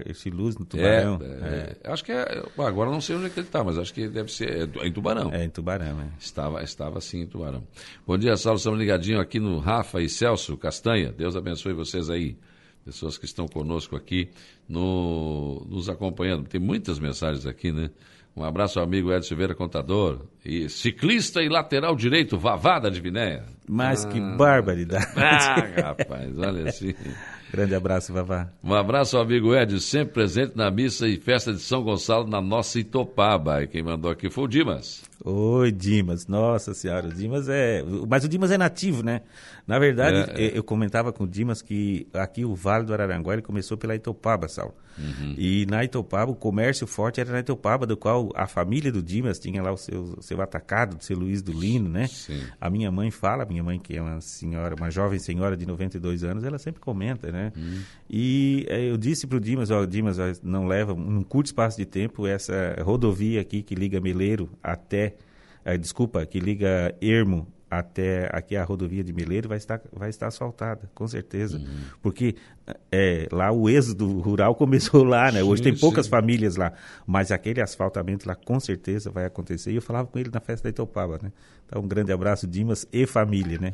Ercílio 0.06 0.38
Luz, 0.38 0.56
no 0.56 0.64
Tubarão. 0.64 1.18
É, 1.20 1.76
é. 1.84 1.90
Acho 1.90 2.04
que 2.04 2.12
é. 2.12 2.44
Agora 2.58 2.90
não 2.90 3.00
sei 3.00 3.16
onde 3.16 3.26
é 3.26 3.30
que 3.30 3.40
ele 3.40 3.46
está, 3.46 3.64
mas 3.64 3.78
acho 3.78 3.92
que 3.92 4.08
deve 4.08 4.30
ser 4.30 4.70
é, 4.76 4.86
em 4.86 4.92
Tubarão. 4.92 5.32
É, 5.32 5.44
em 5.44 5.50
Tubarão, 5.50 6.00
é. 6.00 6.08
Estava, 6.18 6.62
estava 6.62 7.00
sim 7.00 7.22
em 7.22 7.26
Tubarão. 7.26 7.66
Bom 8.06 8.16
dia, 8.16 8.36
Saulo. 8.36 8.58
Estamos 8.58 8.78
ligadinhos 8.78 9.20
aqui 9.20 9.40
no 9.40 9.58
Rafa 9.58 10.00
e 10.00 10.08
Celso 10.08 10.56
Castanha. 10.56 11.12
Deus 11.12 11.34
abençoe 11.34 11.72
vocês 11.72 12.08
aí. 12.08 12.36
Pessoas 12.84 13.18
que 13.18 13.26
estão 13.26 13.46
conosco 13.46 13.94
aqui, 13.94 14.30
no, 14.66 15.66
nos 15.68 15.88
acompanhando. 15.88 16.48
Tem 16.48 16.60
muitas 16.60 16.98
mensagens 16.98 17.46
aqui, 17.46 17.70
né? 17.70 17.90
Um 18.36 18.44
abraço 18.44 18.78
ao 18.78 18.84
amigo 18.84 19.12
Edson 19.12 19.28
Silveira, 19.28 19.54
contador. 19.54 20.20
E 20.44 20.68
ciclista 20.68 21.42
e 21.42 21.48
lateral 21.48 21.94
direito, 21.96 22.38
Vavada 22.38 22.90
de 22.90 23.00
Vinéia. 23.00 23.44
Mas 23.68 24.04
ah, 24.04 24.08
que 24.08 24.20
barbaridade. 24.20 25.06
Ah, 25.16 25.82
rapaz, 25.82 26.38
olha 26.38 26.68
assim. 26.68 26.94
Grande 27.52 27.74
abraço, 27.74 28.12
Vavá. 28.12 28.48
Um 28.62 28.72
abraço 28.72 29.16
ao 29.16 29.22
amigo 29.24 29.54
Ed, 29.54 29.80
sempre 29.80 30.14
presente 30.14 30.56
na 30.56 30.70
missa 30.70 31.08
e 31.08 31.16
festa 31.16 31.52
de 31.52 31.58
São 31.58 31.82
Gonçalo 31.82 32.26
na 32.26 32.40
nossa 32.40 32.78
Itopaba. 32.78 33.62
E 33.62 33.66
quem 33.66 33.82
mandou 33.82 34.10
aqui 34.10 34.30
foi 34.30 34.44
o 34.44 34.48
Dimas. 34.48 35.02
Oi, 35.24 35.72
Dimas. 35.72 36.26
Nossa 36.26 36.72
senhora, 36.72 37.08
o 37.08 37.12
Dimas 37.12 37.48
é. 37.48 37.82
Mas 38.08 38.24
o 38.24 38.28
Dimas 38.28 38.50
é 38.50 38.56
nativo, 38.56 39.02
né? 39.02 39.22
Na 39.66 39.78
verdade, 39.78 40.30
é, 40.30 40.46
é. 40.46 40.58
eu 40.58 40.64
comentava 40.64 41.12
com 41.12 41.24
o 41.24 41.28
Dimas 41.28 41.60
que 41.60 42.06
aqui 42.14 42.44
o 42.44 42.54
Vale 42.54 42.84
do 42.86 42.92
Araranguá 42.92 43.34
ele 43.34 43.42
começou 43.42 43.76
pela 43.76 43.94
Itopaba, 43.94 44.48
Sal. 44.48 44.74
Uhum. 44.98 45.34
E 45.36 45.66
na 45.66 45.84
Itopaba, 45.84 46.30
o 46.30 46.34
comércio 46.34 46.86
forte 46.86 47.20
era 47.20 47.32
na 47.32 47.40
Itopaba, 47.40 47.86
do 47.86 47.96
qual 47.96 48.30
a 48.34 48.46
família 48.46 48.90
do 48.90 49.02
Dimas 49.02 49.38
tinha 49.38 49.62
lá 49.62 49.72
o 49.72 49.76
seu, 49.76 50.16
seu 50.20 50.40
atacado, 50.42 50.96
do 50.96 51.04
seu 51.04 51.16
Luiz 51.16 51.42
do 51.42 51.52
Lino, 51.52 51.88
né? 51.88 52.06
Sim. 52.06 52.42
A 52.60 52.68
minha 52.68 52.90
mãe 52.90 53.10
fala, 53.10 53.44
minha 53.44 53.62
mãe 53.62 53.78
que 53.78 53.96
é 53.96 54.02
uma 54.02 54.20
senhora, 54.20 54.74
uma 54.74 54.90
jovem 54.90 55.18
senhora 55.18 55.56
de 55.56 55.66
92 55.66 56.24
anos, 56.24 56.44
ela 56.44 56.58
sempre 56.58 56.80
comenta, 56.80 57.30
né? 57.30 57.39
Uhum. 57.46 57.80
E 58.08 58.66
é, 58.68 58.90
eu 58.90 58.96
disse 58.96 59.26
para 59.26 59.36
o 59.36 59.40
Dimas, 59.40 59.70
ó, 59.70 59.84
Dimas, 59.86 60.18
ó, 60.18 60.24
não 60.42 60.66
leva, 60.66 60.94
num 60.94 61.22
curto 61.22 61.46
espaço 61.46 61.76
de 61.76 61.86
tempo, 61.86 62.26
essa 62.26 62.76
rodovia 62.82 63.40
aqui 63.40 63.62
que 63.62 63.74
liga 63.74 64.00
Meleiro 64.00 64.50
até, 64.62 65.14
é, 65.64 65.76
desculpa, 65.76 66.24
que 66.26 66.38
liga 66.40 66.94
Ermo 67.00 67.46
até 67.70 68.28
aqui 68.32 68.56
a 68.56 68.64
rodovia 68.64 69.04
de 69.04 69.12
Meleiro 69.12 69.48
vai 69.48 69.56
estar, 69.56 69.80
vai 69.92 70.10
estar 70.10 70.26
asfaltada, 70.26 70.90
com 70.92 71.06
certeza. 71.06 71.58
Uhum. 71.58 71.66
Porque 72.02 72.34
é, 72.90 73.28
lá 73.30 73.52
o 73.52 73.70
êxodo 73.70 74.18
rural 74.18 74.56
começou 74.56 75.04
lá, 75.04 75.30
né? 75.30 75.42
Hoje 75.42 75.62
sim, 75.62 75.70
tem 75.70 75.78
poucas 75.78 76.06
sim. 76.06 76.10
famílias 76.10 76.56
lá, 76.56 76.72
mas 77.06 77.30
aquele 77.30 77.62
asfaltamento 77.62 78.28
lá 78.28 78.34
com 78.34 78.58
certeza 78.58 79.10
vai 79.10 79.24
acontecer. 79.24 79.70
E 79.70 79.76
eu 79.76 79.82
falava 79.82 80.08
com 80.08 80.18
ele 80.18 80.30
na 80.32 80.40
festa 80.40 80.64
da 80.64 80.70
Itopava, 80.70 81.20
né? 81.22 81.30
Então 81.64 81.80
um 81.80 81.86
grande 81.86 82.12
abraço, 82.12 82.48
Dimas 82.48 82.88
e 82.92 83.06
família, 83.06 83.58
né? 83.60 83.72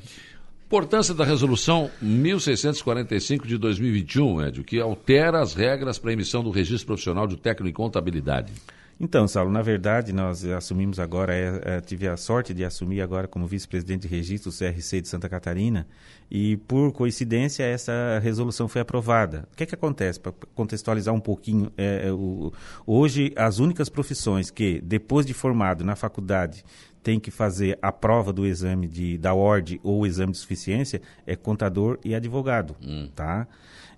Importância 0.66 1.14
da 1.14 1.24
resolução 1.24 1.88
1645 2.02 3.46
de 3.46 3.56
2021, 3.56 4.42
Edio, 4.42 4.64
que 4.64 4.80
altera 4.80 5.40
as 5.40 5.54
regras 5.54 5.96
para 5.96 6.10
a 6.10 6.12
emissão 6.12 6.42
do 6.42 6.50
registro 6.50 6.88
profissional 6.88 7.24
de 7.24 7.36
técnico 7.36 7.68
em 7.68 7.72
contabilidade. 7.72 8.52
Então, 8.98 9.28
Saulo, 9.28 9.52
na 9.52 9.62
verdade, 9.62 10.12
nós 10.12 10.44
assumimos 10.44 10.98
agora, 10.98 11.32
é, 11.32 11.76
é, 11.76 11.80
tive 11.80 12.08
a 12.08 12.16
sorte 12.16 12.52
de 12.52 12.64
assumir 12.64 13.00
agora 13.00 13.28
como 13.28 13.46
vice-presidente 13.46 14.08
de 14.08 14.08
registro 14.08 14.50
do 14.50 14.56
CRC 14.56 15.02
de 15.02 15.08
Santa 15.08 15.28
Catarina, 15.28 15.86
e 16.28 16.56
por 16.56 16.90
coincidência 16.92 17.62
essa 17.62 18.18
resolução 18.20 18.66
foi 18.66 18.80
aprovada. 18.80 19.46
O 19.52 19.56
que 19.56 19.62
é 19.62 19.66
que 19.66 19.74
acontece? 19.74 20.18
Para 20.18 20.32
contextualizar 20.54 21.14
um 21.14 21.20
pouquinho, 21.20 21.70
é, 21.76 22.08
é, 22.08 22.12
o, 22.12 22.52
hoje 22.84 23.32
as 23.36 23.60
únicas 23.60 23.88
profissões 23.88 24.50
que, 24.50 24.80
depois 24.82 25.26
de 25.26 25.32
formado 25.32 25.84
na 25.84 25.94
faculdade, 25.94 26.64
tem 27.06 27.20
que 27.20 27.30
fazer 27.30 27.78
a 27.80 27.92
prova 27.92 28.32
do 28.32 28.44
exame 28.44 28.88
de, 28.88 29.16
da 29.16 29.32
ordem 29.32 29.78
ou 29.84 30.04
exame 30.04 30.32
de 30.32 30.38
suficiência 30.38 31.00
é 31.24 31.36
contador 31.36 32.00
e 32.04 32.16
advogado, 32.16 32.74
hum. 32.82 33.08
tá? 33.14 33.46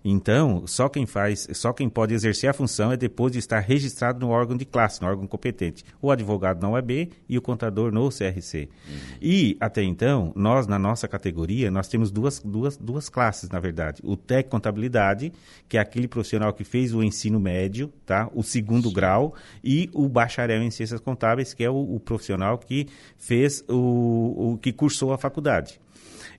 Então, 0.05 0.67
só 0.67 0.89
quem 0.89 1.07
faz, 1.07 1.49
só 1.55 1.73
quem 1.73 1.89
pode 1.89 2.15
exercer 2.15 2.51
a 2.51 2.53
função 2.53 2.93
é 2.93 2.97
depois 2.97 3.33
de 3.33 3.39
estar 3.39 3.61
registrado 3.61 4.21
no 4.21 4.31
órgão 4.31 4.57
de 4.57 4.65
classe, 4.65 5.01
no 5.01 5.09
órgão 5.09 5.27
competente. 5.27 5.85
O 6.01 6.11
advogado 6.11 6.61
na 6.61 6.71
UEB 6.71 7.11
e 7.29 7.39
o 7.39 7.43
contador 7.43 7.93
no 7.93 8.09
CRC. 8.11 8.69
Uhum. 8.89 8.95
E, 9.21 9.57
até 9.61 9.83
então, 9.83 10.33
nós, 10.35 10.67
na 10.67 10.79
nossa 10.79 11.09
categoria, 11.09 11.71
nós 11.71 11.89
temos 11.89 12.11
duas, 12.11 12.41
duas, 12.41 12.77
duas 12.77 13.09
classes, 13.09 13.49
na 13.49 13.61
verdade. 13.61 14.03
O 14.05 14.17
técnico 14.17 14.59
contabilidade, 14.59 15.33
que 15.69 15.79
é 15.79 15.81
aquele 15.81 16.09
profissional 16.09 16.53
que 16.53 16.65
fez 16.65 16.93
o 16.93 17.03
ensino 17.03 17.39
médio, 17.39 17.93
tá? 18.05 18.29
o 18.35 18.43
segundo 18.43 18.89
Sim. 18.89 18.95
grau, 18.95 19.35
e 19.63 19.89
o 19.93 20.09
bacharel 20.09 20.63
em 20.63 20.71
ciências 20.71 21.01
contábeis, 21.01 21.55
que 21.55 21.63
é 21.63 21.71
o, 21.71 21.95
o 21.95 22.01
profissional 22.01 22.59
que 22.59 22.89
fez 23.17 23.65
o, 23.69 24.53
o 24.53 24.59
que 24.59 24.73
cursou 24.73 25.13
a 25.13 25.19
faculdade. 25.19 25.81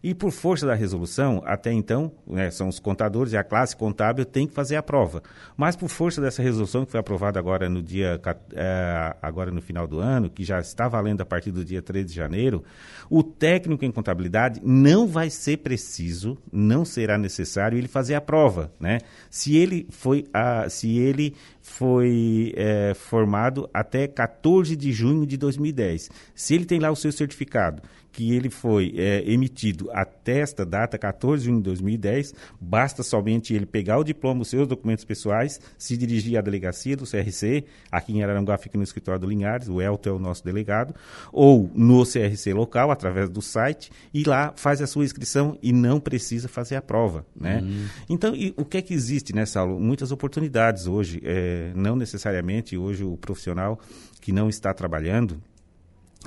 E 0.01 0.13
por 0.13 0.31
força 0.31 0.65
da 0.65 0.73
resolução, 0.73 1.43
até 1.45 1.73
então, 1.73 2.09
né, 2.25 2.49
são 2.49 2.69
os 2.69 2.79
contadores 2.79 3.33
e 3.33 3.37
a 3.37 3.43
classe 3.43 3.75
contábil 3.75 4.23
tem 4.23 4.47
que 4.47 4.53
fazer 4.53 4.77
a 4.77 4.83
prova. 4.83 5.21
Mas 5.57 5.75
por 5.75 5.89
força 5.89 6.21
dessa 6.21 6.41
resolução 6.41 6.85
que 6.85 6.91
foi 6.91 7.01
aprovada 7.01 7.37
agora 7.37 7.67
no 7.67 7.83
dia 7.83 8.19
é, 8.53 9.15
agora 9.21 9.51
no 9.51 9.61
final 9.61 9.85
do 9.85 9.99
ano, 9.99 10.29
que 10.29 10.41
já 10.41 10.57
está 10.59 10.87
valendo 10.87 11.19
a 11.19 11.25
partir 11.25 11.51
do 11.51 11.65
dia 11.65 11.81
13 11.81 12.07
de 12.07 12.15
janeiro, 12.15 12.63
o 13.09 13.21
técnico 13.21 13.83
em 13.83 13.91
contabilidade 13.91 14.61
não 14.63 15.05
vai 15.05 15.29
ser 15.29 15.57
preciso, 15.57 16.37
não 16.49 16.85
será 16.85 17.17
necessário 17.17 17.77
ele 17.77 17.89
fazer 17.89 18.15
a 18.15 18.21
prova, 18.21 18.71
né? 18.79 18.99
Se 19.29 19.57
ele 19.57 19.85
foi 19.89 20.23
a, 20.33 20.69
se 20.69 20.97
ele 20.97 21.35
foi 21.61 22.53
é, 22.55 22.93
formado 22.93 23.69
até 23.73 24.07
14 24.07 24.77
de 24.77 24.93
junho 24.93 25.25
de 25.25 25.35
2010. 25.35 26.09
Se 26.33 26.55
ele 26.55 26.63
tem 26.63 26.79
lá 26.79 26.89
o 26.89 26.95
seu 26.95 27.11
certificado 27.11 27.81
que 28.19 28.35
ele 28.35 28.49
foi 28.49 28.93
é, 28.97 29.23
emitido 29.31 29.89
até 29.93 30.39
esta 30.39 30.65
data, 30.65 30.97
14 30.97 31.41
de 31.41 31.45
junho 31.45 31.59
de 31.59 31.63
2010, 31.63 32.33
basta 32.59 33.01
somente 33.01 33.53
ele 33.53 33.65
pegar 33.65 33.97
o 33.97 34.03
diploma, 34.03 34.41
os 34.41 34.49
seus 34.49 34.67
documentos 34.67 35.05
pessoais, 35.05 35.57
se 35.77 35.95
dirigir 35.95 36.37
à 36.37 36.41
delegacia 36.41 36.97
do 36.97 37.05
CRC, 37.05 37.63
aqui 37.89 38.11
em 38.11 38.21
Araranguá 38.21 38.57
fica 38.57 38.77
no 38.77 38.83
escritório 38.83 39.21
do 39.21 39.25
Linhares, 39.25 39.69
o 39.69 39.81
Elton 39.81 40.09
é 40.09 40.11
o 40.11 40.19
nosso 40.19 40.43
delegado, 40.43 40.93
ou 41.31 41.71
no 41.73 42.03
CRC 42.03 42.53
local, 42.53 42.91
através 42.91 43.29
do 43.29 43.41
site, 43.41 43.89
e 44.13 44.25
lá 44.25 44.51
faz 44.53 44.81
a 44.81 44.87
sua 44.87 45.05
inscrição 45.05 45.57
e 45.63 45.71
não 45.71 45.97
precisa 45.97 46.49
fazer 46.49 46.75
a 46.75 46.81
prova. 46.81 47.25
Né? 47.33 47.61
Uhum. 47.61 47.85
Então, 48.09 48.35
e, 48.35 48.53
o 48.57 48.65
que 48.65 48.79
é 48.79 48.81
que 48.81 48.93
existe 48.93 49.33
nessa 49.33 49.61
aula? 49.61 49.79
Muitas 49.79 50.11
oportunidades 50.11 50.87
hoje, 50.87 51.21
é, 51.23 51.71
não 51.73 51.95
necessariamente 51.95 52.75
hoje 52.75 53.01
o 53.01 53.15
profissional 53.15 53.79
que 54.19 54.33
não 54.33 54.49
está 54.49 54.73
trabalhando, 54.73 55.41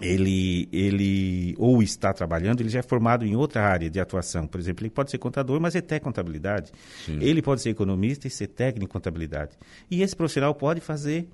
ele, 0.00 0.68
ele 0.72 1.54
ou 1.58 1.82
está 1.82 2.12
trabalhando, 2.12 2.60
ele 2.60 2.70
já 2.70 2.78
é 2.78 2.82
formado 2.82 3.26
em 3.26 3.36
outra 3.36 3.62
área 3.62 3.90
de 3.90 4.00
atuação. 4.00 4.46
Por 4.46 4.58
exemplo, 4.58 4.84
ele 4.84 4.90
pode 4.90 5.10
ser 5.10 5.18
contador, 5.18 5.60
mas 5.60 5.74
é 5.74 5.80
técnico 5.80 6.06
contabilidade. 6.06 6.72
Sim. 7.04 7.18
Ele 7.20 7.42
pode 7.42 7.60
ser 7.60 7.70
economista 7.70 8.26
e 8.26 8.30
ser 8.30 8.48
técnico 8.48 8.90
em 8.90 8.92
contabilidade. 8.92 9.52
E 9.90 10.02
esse 10.02 10.16
profissional 10.16 10.54
pode 10.54 10.80
fazer 10.80 11.28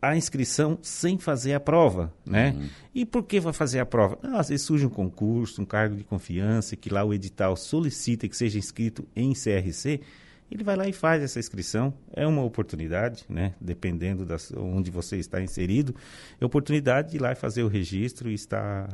a 0.00 0.16
inscrição 0.16 0.78
sem 0.82 1.18
fazer 1.18 1.54
a 1.54 1.60
prova, 1.60 2.12
né? 2.24 2.54
Uhum. 2.56 2.68
E 2.94 3.04
por 3.04 3.24
que 3.24 3.40
vai 3.40 3.52
fazer 3.52 3.80
a 3.80 3.86
prova? 3.86 4.18
Não, 4.22 4.38
às 4.38 4.48
vezes 4.48 4.64
surge 4.64 4.86
um 4.86 4.90
concurso, 4.90 5.60
um 5.60 5.64
cargo 5.64 5.96
de 5.96 6.04
confiança, 6.04 6.76
que 6.76 6.90
lá 6.90 7.04
o 7.04 7.12
edital 7.12 7.56
solicita 7.56 8.28
que 8.28 8.36
seja 8.36 8.58
inscrito 8.58 9.06
em 9.14 9.32
CRC, 9.32 10.00
ele 10.50 10.62
vai 10.62 10.76
lá 10.76 10.88
e 10.88 10.92
faz 10.92 11.22
essa 11.22 11.38
inscrição. 11.38 11.92
É 12.12 12.26
uma 12.26 12.42
oportunidade, 12.42 13.24
né? 13.28 13.54
dependendo 13.60 14.24
de 14.24 14.34
onde 14.56 14.90
você 14.90 15.16
está 15.16 15.40
inserido, 15.40 15.94
é 16.40 16.44
oportunidade 16.44 17.10
de 17.10 17.16
ir 17.16 17.20
lá 17.20 17.32
e 17.32 17.34
fazer 17.34 17.62
o 17.62 17.68
registro 17.68 18.30
e 18.30 18.34
está, 18.34 18.88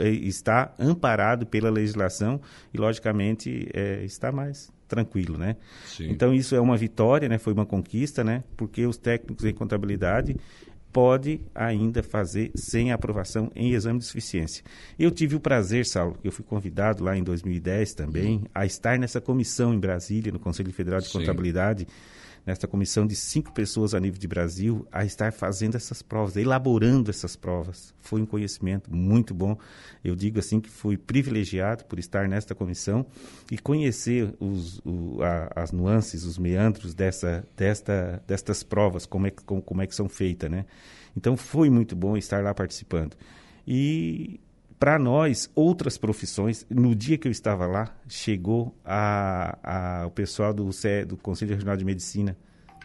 eh, 0.00 0.08
está 0.10 0.74
amparado 0.78 1.46
pela 1.46 1.70
legislação 1.70 2.40
e, 2.72 2.78
logicamente, 2.78 3.68
é, 3.74 4.04
está 4.04 4.32
mais 4.32 4.72
tranquilo, 4.88 5.36
né? 5.36 5.56
Então 6.12 6.32
isso 6.32 6.54
é 6.54 6.60
uma 6.60 6.76
vitória, 6.76 7.28
né? 7.28 7.38
Foi 7.38 7.52
uma 7.52 7.66
conquista, 7.66 8.22
né? 8.22 8.44
Porque 8.56 8.86
os 8.86 8.96
técnicos 8.96 9.44
em 9.44 9.52
contabilidade 9.52 10.36
pode 10.96 11.42
ainda 11.54 12.02
fazer 12.02 12.50
sem 12.54 12.90
aprovação 12.90 13.52
em 13.54 13.74
exame 13.74 13.98
de 13.98 14.06
suficiência. 14.06 14.64
Eu 14.98 15.10
tive 15.10 15.36
o 15.36 15.40
prazer, 15.40 15.84
Saulo, 15.84 16.16
que 16.22 16.26
eu 16.26 16.32
fui 16.32 16.42
convidado 16.42 17.04
lá 17.04 17.14
em 17.14 17.22
2010 17.22 17.92
também, 17.92 18.44
a 18.54 18.64
estar 18.64 18.98
nessa 18.98 19.20
comissão 19.20 19.74
em 19.74 19.78
Brasília, 19.78 20.32
no 20.32 20.38
Conselho 20.38 20.72
Federal 20.72 20.98
de 21.00 21.08
Sim. 21.08 21.18
Contabilidade, 21.18 21.86
nesta 22.46 22.68
comissão 22.68 23.04
de 23.04 23.16
cinco 23.16 23.52
pessoas 23.52 23.92
a 23.92 23.98
nível 23.98 24.20
de 24.20 24.28
Brasil, 24.28 24.86
a 24.92 25.04
estar 25.04 25.32
fazendo 25.32 25.76
essas 25.76 26.00
provas, 26.00 26.36
elaborando 26.36 27.10
essas 27.10 27.34
provas. 27.34 27.92
Foi 28.00 28.22
um 28.22 28.26
conhecimento 28.26 28.94
muito 28.94 29.34
bom. 29.34 29.58
Eu 30.04 30.14
digo 30.14 30.38
assim 30.38 30.60
que 30.60 30.70
fui 30.70 30.96
privilegiado 30.96 31.84
por 31.86 31.98
estar 31.98 32.28
nesta 32.28 32.54
comissão 32.54 33.04
e 33.50 33.58
conhecer 33.58 34.32
os, 34.38 34.78
o, 34.84 35.20
a, 35.22 35.62
as 35.62 35.72
nuances, 35.72 36.24
os 36.24 36.38
meandros 36.38 36.94
dessa, 36.94 37.44
desta, 37.56 38.22
destas 38.26 38.62
provas, 38.62 39.04
como 39.04 39.26
é, 39.26 39.30
como, 39.30 39.60
como 39.60 39.82
é 39.82 39.86
que 39.86 39.94
são 39.94 40.08
feitas, 40.08 40.48
né? 40.48 40.64
Então 41.16 41.36
foi 41.36 41.68
muito 41.68 41.96
bom 41.96 42.16
estar 42.16 42.44
lá 42.44 42.54
participando. 42.54 43.16
E 43.66 44.38
para 44.78 44.98
nós, 44.98 45.50
outras 45.54 45.96
profissões, 45.96 46.66
no 46.68 46.94
dia 46.94 47.16
que 47.16 47.26
eu 47.26 47.32
estava 47.32 47.66
lá, 47.66 47.94
chegou 48.08 48.74
a, 48.84 49.58
a, 49.62 50.06
o 50.06 50.10
pessoal 50.10 50.52
do, 50.52 50.68
do 51.06 51.16
Conselho 51.16 51.52
Regional 51.52 51.76
de 51.76 51.84
Medicina 51.84 52.36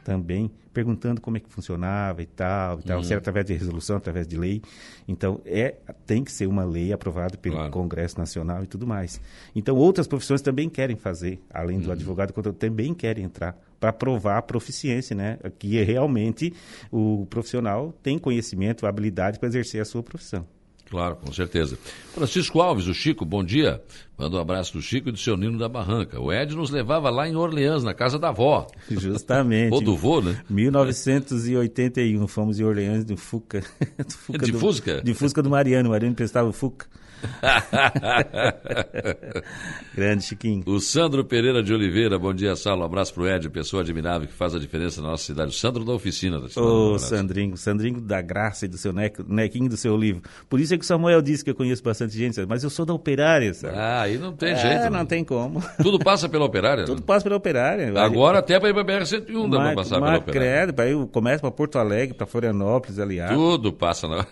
também, 0.03 0.49
perguntando 0.73 1.21
como 1.21 1.37
é 1.37 1.39
que 1.39 1.49
funcionava 1.49 2.21
e 2.21 2.25
tal, 2.25 2.79
e 2.79 2.83
tal 2.83 2.97
uhum. 2.97 3.03
se 3.03 3.11
era 3.11 3.19
através 3.19 3.45
de 3.45 3.53
resolução, 3.53 3.97
através 3.97 4.27
de 4.27 4.37
lei. 4.37 4.61
Então, 5.07 5.41
é, 5.45 5.75
tem 6.05 6.23
que 6.23 6.31
ser 6.31 6.47
uma 6.47 6.63
lei 6.63 6.93
aprovada 6.93 7.37
pelo 7.37 7.55
claro. 7.55 7.71
Congresso 7.71 8.17
Nacional 8.17 8.63
e 8.63 8.67
tudo 8.67 8.87
mais. 8.87 9.21
Então, 9.53 9.75
outras 9.75 10.07
profissões 10.07 10.41
também 10.41 10.69
querem 10.69 10.95
fazer, 10.95 11.41
além 11.53 11.79
do 11.79 11.87
uhum. 11.87 11.91
advogado, 11.91 12.33
também 12.53 12.93
querem 12.93 13.25
entrar 13.25 13.55
para 13.79 13.91
provar 13.91 14.37
a 14.37 14.41
proficiência, 14.41 15.15
né? 15.15 15.37
Que 15.59 15.83
realmente 15.83 16.53
o 16.91 17.25
profissional 17.29 17.93
tem 18.01 18.17
conhecimento, 18.17 18.87
habilidade 18.87 19.39
para 19.39 19.49
exercer 19.49 19.81
a 19.81 19.85
sua 19.85 20.01
profissão. 20.03 20.45
Claro, 20.91 21.15
com 21.15 21.31
certeza. 21.31 21.79
Francisco 22.13 22.59
Alves, 22.59 22.85
o 22.85 22.93
Chico, 22.93 23.23
bom 23.23 23.41
dia. 23.41 23.81
Manda 24.17 24.35
um 24.35 24.39
abraço 24.41 24.73
do 24.73 24.81
Chico 24.81 25.07
e 25.07 25.11
do 25.13 25.17
seu 25.17 25.37
Nino 25.37 25.57
da 25.57 25.69
Barranca. 25.69 26.19
O 26.19 26.33
Ed 26.33 26.53
nos 26.53 26.69
levava 26.69 27.09
lá 27.09 27.29
em 27.29 27.35
Orleans, 27.37 27.81
na 27.81 27.93
casa 27.93 28.19
da 28.19 28.27
avó. 28.27 28.67
Justamente. 28.91 29.73
Ou 29.73 29.79
do 29.79 29.95
vô, 29.95 30.19
né? 30.19 30.41
1981, 30.49 32.27
fomos 32.27 32.59
em 32.59 32.65
Orleans 32.65 33.05
do 33.05 33.15
Fuca. 33.15 33.63
Do 33.97 34.11
Fuca 34.11 34.45
de 34.45 34.51
do, 34.51 34.59
Fusca? 34.59 35.01
De 35.01 35.13
Fusca 35.13 35.41
do 35.41 35.49
Mariano. 35.49 35.87
O 35.87 35.91
Mariano 35.93 36.13
prestava 36.13 36.49
o 36.49 36.51
Fuca. 36.51 36.87
Grande, 39.95 40.23
Chiquinho. 40.23 40.63
O 40.65 40.79
Sandro 40.79 41.23
Pereira 41.25 41.61
de 41.61 41.73
Oliveira, 41.73 42.17
bom 42.17 42.33
dia, 42.33 42.55
Saulo. 42.55 42.81
Um 42.81 42.85
abraço 42.85 43.13
pro 43.13 43.27
Ed, 43.27 43.49
pessoa 43.49 43.81
admirável 43.81 44.27
que 44.27 44.33
faz 44.33 44.55
a 44.55 44.59
diferença 44.59 45.01
na 45.01 45.09
nossa 45.09 45.25
cidade. 45.25 45.51
O 45.51 45.53
Sandro 45.53 45.83
da 45.83 45.93
oficina. 45.93 46.39
Da 46.39 46.61
Ô, 46.61 46.97
Sandrinho, 46.97 47.57
Sandrinho 47.57 48.01
da 48.01 48.21
graça 48.21 48.65
e 48.65 48.67
do 48.67 48.77
seu 48.77 48.93
neco, 48.93 49.23
nequinho 49.27 49.69
do 49.69 49.77
seu 49.77 49.95
livro. 49.95 50.21
Por 50.49 50.59
isso 50.59 50.73
é 50.73 50.77
que 50.77 50.83
o 50.83 50.87
Samuel 50.87 51.21
disse 51.21 51.43
que 51.43 51.49
eu 51.49 51.55
conheço 51.55 51.83
bastante 51.83 52.17
gente, 52.17 52.43
mas 52.45 52.63
eu 52.63 52.69
sou 52.69 52.85
da 52.85 52.93
operária, 52.93 53.53
sabe? 53.53 53.77
Ah, 53.77 54.01
aí 54.01 54.17
não 54.17 54.33
tem 54.33 54.51
é, 54.51 54.55
jeito. 54.55 54.83
não, 54.83 54.99
não 54.99 55.05
tem 55.05 55.23
como. 55.23 55.61
Tudo 55.81 55.99
passa 55.99 56.29
pela 56.29 56.45
operária? 56.45 56.85
Tudo 56.91 57.01
passa 57.01 57.23
pela 57.23 57.35
operária. 57.35 57.91
Agora 57.99 58.39
até 58.39 58.59
para 58.59 58.69
ir 58.69 58.73
para 58.73 58.83
BR-101 58.83 59.49
dá 59.49 59.57
para 59.57 59.75
passar 59.75 60.01
pela 60.01 60.17
operária. 60.17 60.51
Credo, 60.51 60.73
para 60.73 60.89
ir, 60.89 61.07
começa 61.07 61.41
para 61.41 61.51
Porto 61.51 61.77
Alegre, 61.77 62.15
para 62.15 62.27
Florianópolis, 62.27 62.99
aliás. 62.99 63.31
Tudo 63.31 63.73
passa. 63.73 64.07
Não? 64.07 64.25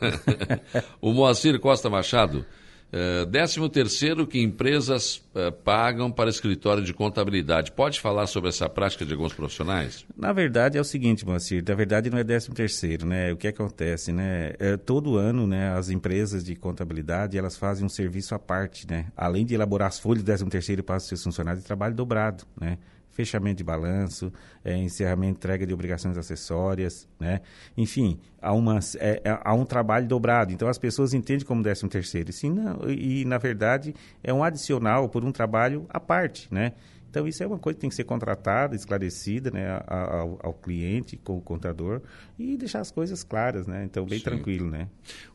o 1.02 1.13
Moacir 1.13 1.60
Costa 1.60 1.89
Machado. 1.89 2.45
Uh, 2.91 3.23
décimo 3.28 3.69
terceiro 3.69 4.25
que 4.25 4.41
empresas 4.41 5.17
uh, 5.36 5.52
pagam 5.63 6.12
para 6.12 6.28
escritório 6.30 6.84
de 6.84 6.91
contabilidade. 6.91 7.71
Pode 7.71 7.99
falar 7.99 8.25
sobre 8.25 8.49
essa 8.49 8.67
prática 8.67 9.06
de 9.06 9.13
alguns 9.13 9.32
profissionais? 9.32 10.06
Na 10.17 10.34
verdade 10.34 10.75
é 10.75 10.82
o 10.82 10.84
seguinte, 10.84 11.23
Moacir, 11.23 11.63
na 11.67 11.75
verdade 11.75 12.10
não 12.10 12.17
é 12.17 12.23
décimo 12.23 12.56
terceiro, 12.56 13.06
né? 13.06 13.32
O 13.32 13.38
que 13.38 13.47
acontece, 13.47 14.12
né? 14.12 14.54
É, 14.58 14.75
todo 14.75 15.17
ano, 15.17 15.45
né, 15.45 15.71
as 15.78 15.91
empresas 15.91 16.43
de 16.43 16.56
contabilidade, 16.56 17.38
elas 17.38 17.56
fazem 17.56 17.86
um 17.86 17.89
serviço 17.89 18.34
à 18.34 18.39
parte, 18.39 18.88
né? 18.89 19.06
Além 19.15 19.45
de 19.45 19.54
elaborar 19.54 19.89
as 19.89 19.99
folhas 19.99 20.23
do 20.23 20.25
décimo 20.25 20.49
terceiro 20.49 20.84
para 20.84 20.97
os 20.97 21.04
seus 21.04 21.23
funcionários, 21.23 21.63
trabalho 21.63 21.93
dobrado, 21.93 22.43
né? 22.60 22.80
Fechamento 23.19 23.58
de 23.58 23.63
balanço, 23.65 24.32
é, 24.63 24.77
encerramento 24.77 25.39
entrega 25.39 25.67
de 25.67 25.73
obrigações 25.73 26.17
acessórias, 26.17 27.05
né? 27.19 27.41
Enfim, 27.75 28.17
há, 28.41 28.53
uma, 28.53 28.79
é, 28.97 29.21
é, 29.25 29.39
há 29.43 29.53
um 29.53 29.65
trabalho 29.65 30.08
dobrado. 30.08 30.53
Então, 30.53 30.69
as 30.69 30.77
pessoas 30.77 31.13
entendem 31.13 31.45
como 31.45 31.62
décimo 31.62 31.89
terceiro. 31.89 32.32
Sim, 32.32 32.51
não, 32.51 32.89
e, 32.89 33.25
na 33.25 33.38
verdade, 33.38 33.93
é 34.23 34.34
um 34.34 34.41
adicional 34.41 35.10
por 35.10 35.25
um 35.25 35.34
trabalho 35.34 35.86
à 35.89 35.99
parte, 35.99 36.47
né? 36.49 36.71
Então, 37.10 37.28
isso 37.28 37.41
é 37.41 37.48
uma 37.48 37.58
coisa 37.58 37.76
que 37.76 37.82
tem 37.82 37.89
que 37.89 37.95
ser 37.95 38.04
contratada, 38.04 38.76
esclarecida 38.76 39.50
né, 39.50 39.82
ao, 39.88 40.39
ao 40.43 40.54
cliente, 40.54 41.17
com 41.17 41.38
o 41.38 41.41
contador, 41.41 42.02
e 42.38 42.56
deixar 42.56 42.82
as 42.82 42.91
coisas 42.91 43.24
claras, 43.24 43.65
né? 43.65 43.84
Então, 43.84 44.06
bem 44.06 44.19
Sim. 44.19 44.26
tranquilo, 44.26 44.69
né? 44.69 44.88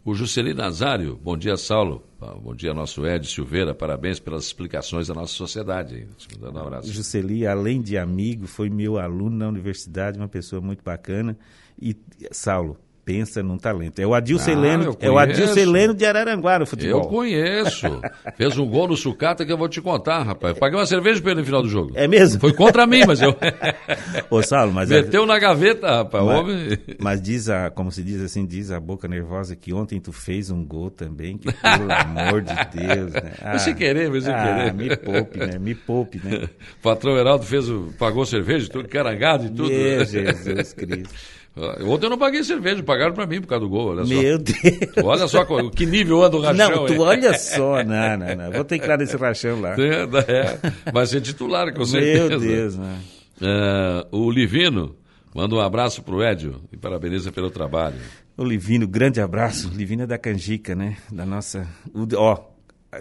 O 0.05 0.15
Juscelino 0.15 0.59
Nazário, 0.59 1.17
bom 1.17 1.37
dia, 1.37 1.57
Saulo. 1.57 2.07
Ah, 2.21 2.35
bom 2.35 2.55
dia, 2.55 2.73
nosso 2.73 3.05
Ed 3.05 3.27
Silveira. 3.27 3.75
Parabéns 3.75 4.21
pelas 4.21 4.45
explicações 4.45 5.09
da 5.09 5.15
nossa 5.15 5.35
sociedade. 5.35 6.07
Te 6.17 6.39
mandando 6.39 6.59
um 6.59 6.63
abraço. 6.63 6.93
Juscelino, 6.93 7.51
além 7.51 7.83
de 7.83 7.99
amigo, 7.99 8.47
foi 8.47 8.71
meu 8.71 8.97
aluno 8.99 9.37
na 9.37 9.49
universidade, 9.49 10.17
uma 10.17 10.29
pessoa 10.29 10.63
muito 10.63 10.85
bacana. 10.85 11.37
E, 11.81 11.97
Saulo, 12.31 12.79
pensa 13.05 13.43
num 13.43 13.59
talento. 13.59 13.99
É 13.99 14.07
o 14.07 14.14
Adilson 14.14 14.51
ah, 14.51 14.53
Heleno, 14.53 14.97
é 14.99 15.11
o 15.11 15.19
Adilson 15.19 15.59
Heleno 15.59 15.95
de 15.95 16.07
Araranguá 16.07 16.59
no 16.59 16.67
futebol. 16.67 17.03
Eu 17.03 17.09
conheço. 17.09 18.01
Fez 18.37 18.57
um 18.59 18.67
gol 18.67 18.88
no 18.88 18.97
sucata 18.97 19.45
que 19.45 19.53
eu 19.53 19.59
vou 19.59 19.69
te 19.69 19.81
contar, 19.81 20.23
rapaz. 20.23 20.55
Eu 20.55 20.61
paguei 20.61 20.79
uma 20.79 20.87
cerveja 20.87 21.21
para 21.21 21.33
ele 21.33 21.40
no 21.40 21.47
final 21.47 21.62
do 21.62 21.69
jogo. 21.69 21.93
É 21.95 22.09
mesmo? 22.09 22.40
Foi 22.40 22.53
contra 22.53 22.87
mim, 22.87 23.03
mas 23.07 23.21
eu. 23.21 23.37
Ô, 24.31 24.43
Saulo, 24.43 24.73
mas. 24.73 24.88
Meteu 24.88 25.27
na 25.27 25.38
gaveta, 25.38 25.88
rapaz. 25.88 26.25
Mas, 26.25 26.38
homem... 26.38 26.79
mas 26.99 27.21
diz 27.21 27.49
a, 27.49 27.71
como 27.71 27.93
se 27.93 28.03
diz 28.03 28.21
assim, 28.23 28.47
diz 28.47 28.71
a 28.71 28.81
boca 28.81 29.07
nervosa 29.07 29.55
que 29.55 29.73
ontem 29.73 30.01
tu 30.01 30.12
fez 30.12 30.51
um 30.51 30.64
gol 30.64 30.90
também, 30.90 31.37
que 31.37 31.53
pelo 31.53 31.93
amor 31.93 32.43
de 32.43 32.55
Deus, 32.73 33.12
né? 33.12 33.33
Ah, 33.43 33.59
sem 33.59 33.75
querer, 33.75 34.11
mas 34.11 34.25
sem 34.25 34.33
ah, 34.33 34.43
querer. 34.43 34.75
Me 34.75 34.97
poupe, 34.97 35.38
né? 35.38 35.59
Me 35.59 35.75
poupe, 35.75 36.21
né? 36.25 36.49
O 36.79 36.83
patrão 36.83 37.17
Heraldo 37.17 37.45
fez 37.45 37.69
o, 37.69 37.93
pagou 37.99 38.25
cerveja, 38.25 38.69
tudo, 38.71 38.88
carangado 38.88 39.47
e 39.47 39.51
tudo. 39.51 39.69
Meu 39.69 40.05
Jesus 40.05 40.73
Cristo. 40.73 41.14
Ontem 41.57 42.07
eu 42.07 42.11
não 42.11 42.19
paguei 42.19 42.43
cerveja, 42.43 42.83
pagaram 42.83 43.14
para 43.14 43.27
mim 43.27 43.40
por 43.40 43.47
causa 43.47 43.64
do 43.64 43.71
gol. 43.71 43.90
Olha 43.90 44.05
Meu 44.05 44.33
só. 44.33 44.38
Deus. 44.38 45.05
Olha 45.05 45.29
só 45.29 45.71
que 45.71 45.87
nível 45.87 46.23
anda 46.25 46.37
o 46.37 46.40
rachão. 46.40 46.71
Não, 46.71 46.87
tu 46.87 47.01
olha 47.01 47.38
só, 47.38 47.85
não, 47.85 48.17
não, 48.17 48.35
não. 48.35 48.51
Vou 48.51 48.64
ter 48.64 48.81
que 48.81 48.87
dar 48.88 49.01
esse 49.01 49.17
rachão 49.17 49.61
lá. 49.61 49.77
É, 49.79 50.03
é, 50.33 50.90
vai 50.93 51.07
ser 51.07 51.21
titular, 51.21 51.73
com 51.73 51.85
certeza. 51.85 52.29
Meu 52.29 52.40
Deus, 52.40 52.77
né? 52.77 52.99
É, 53.40 54.07
o 54.11 54.31
Livino 54.31 54.97
manda 55.33 55.55
um 55.55 55.61
abraço 55.61 56.03
pro 56.03 56.25
Edio 56.25 56.61
e 56.73 56.77
parabeniza 56.77 57.31
pelo 57.31 57.51
trabalho. 57.51 57.97
O 58.37 58.45
Livino, 58.45 58.88
grande 58.88 59.21
abraço. 59.21 59.71
Livino 59.73 60.03
é 60.03 60.07
da 60.07 60.19
Canjica, 60.19 60.75
né? 60.75 60.97
Da 61.12 61.25
nossa. 61.25 61.69
Ó, 62.17 62.54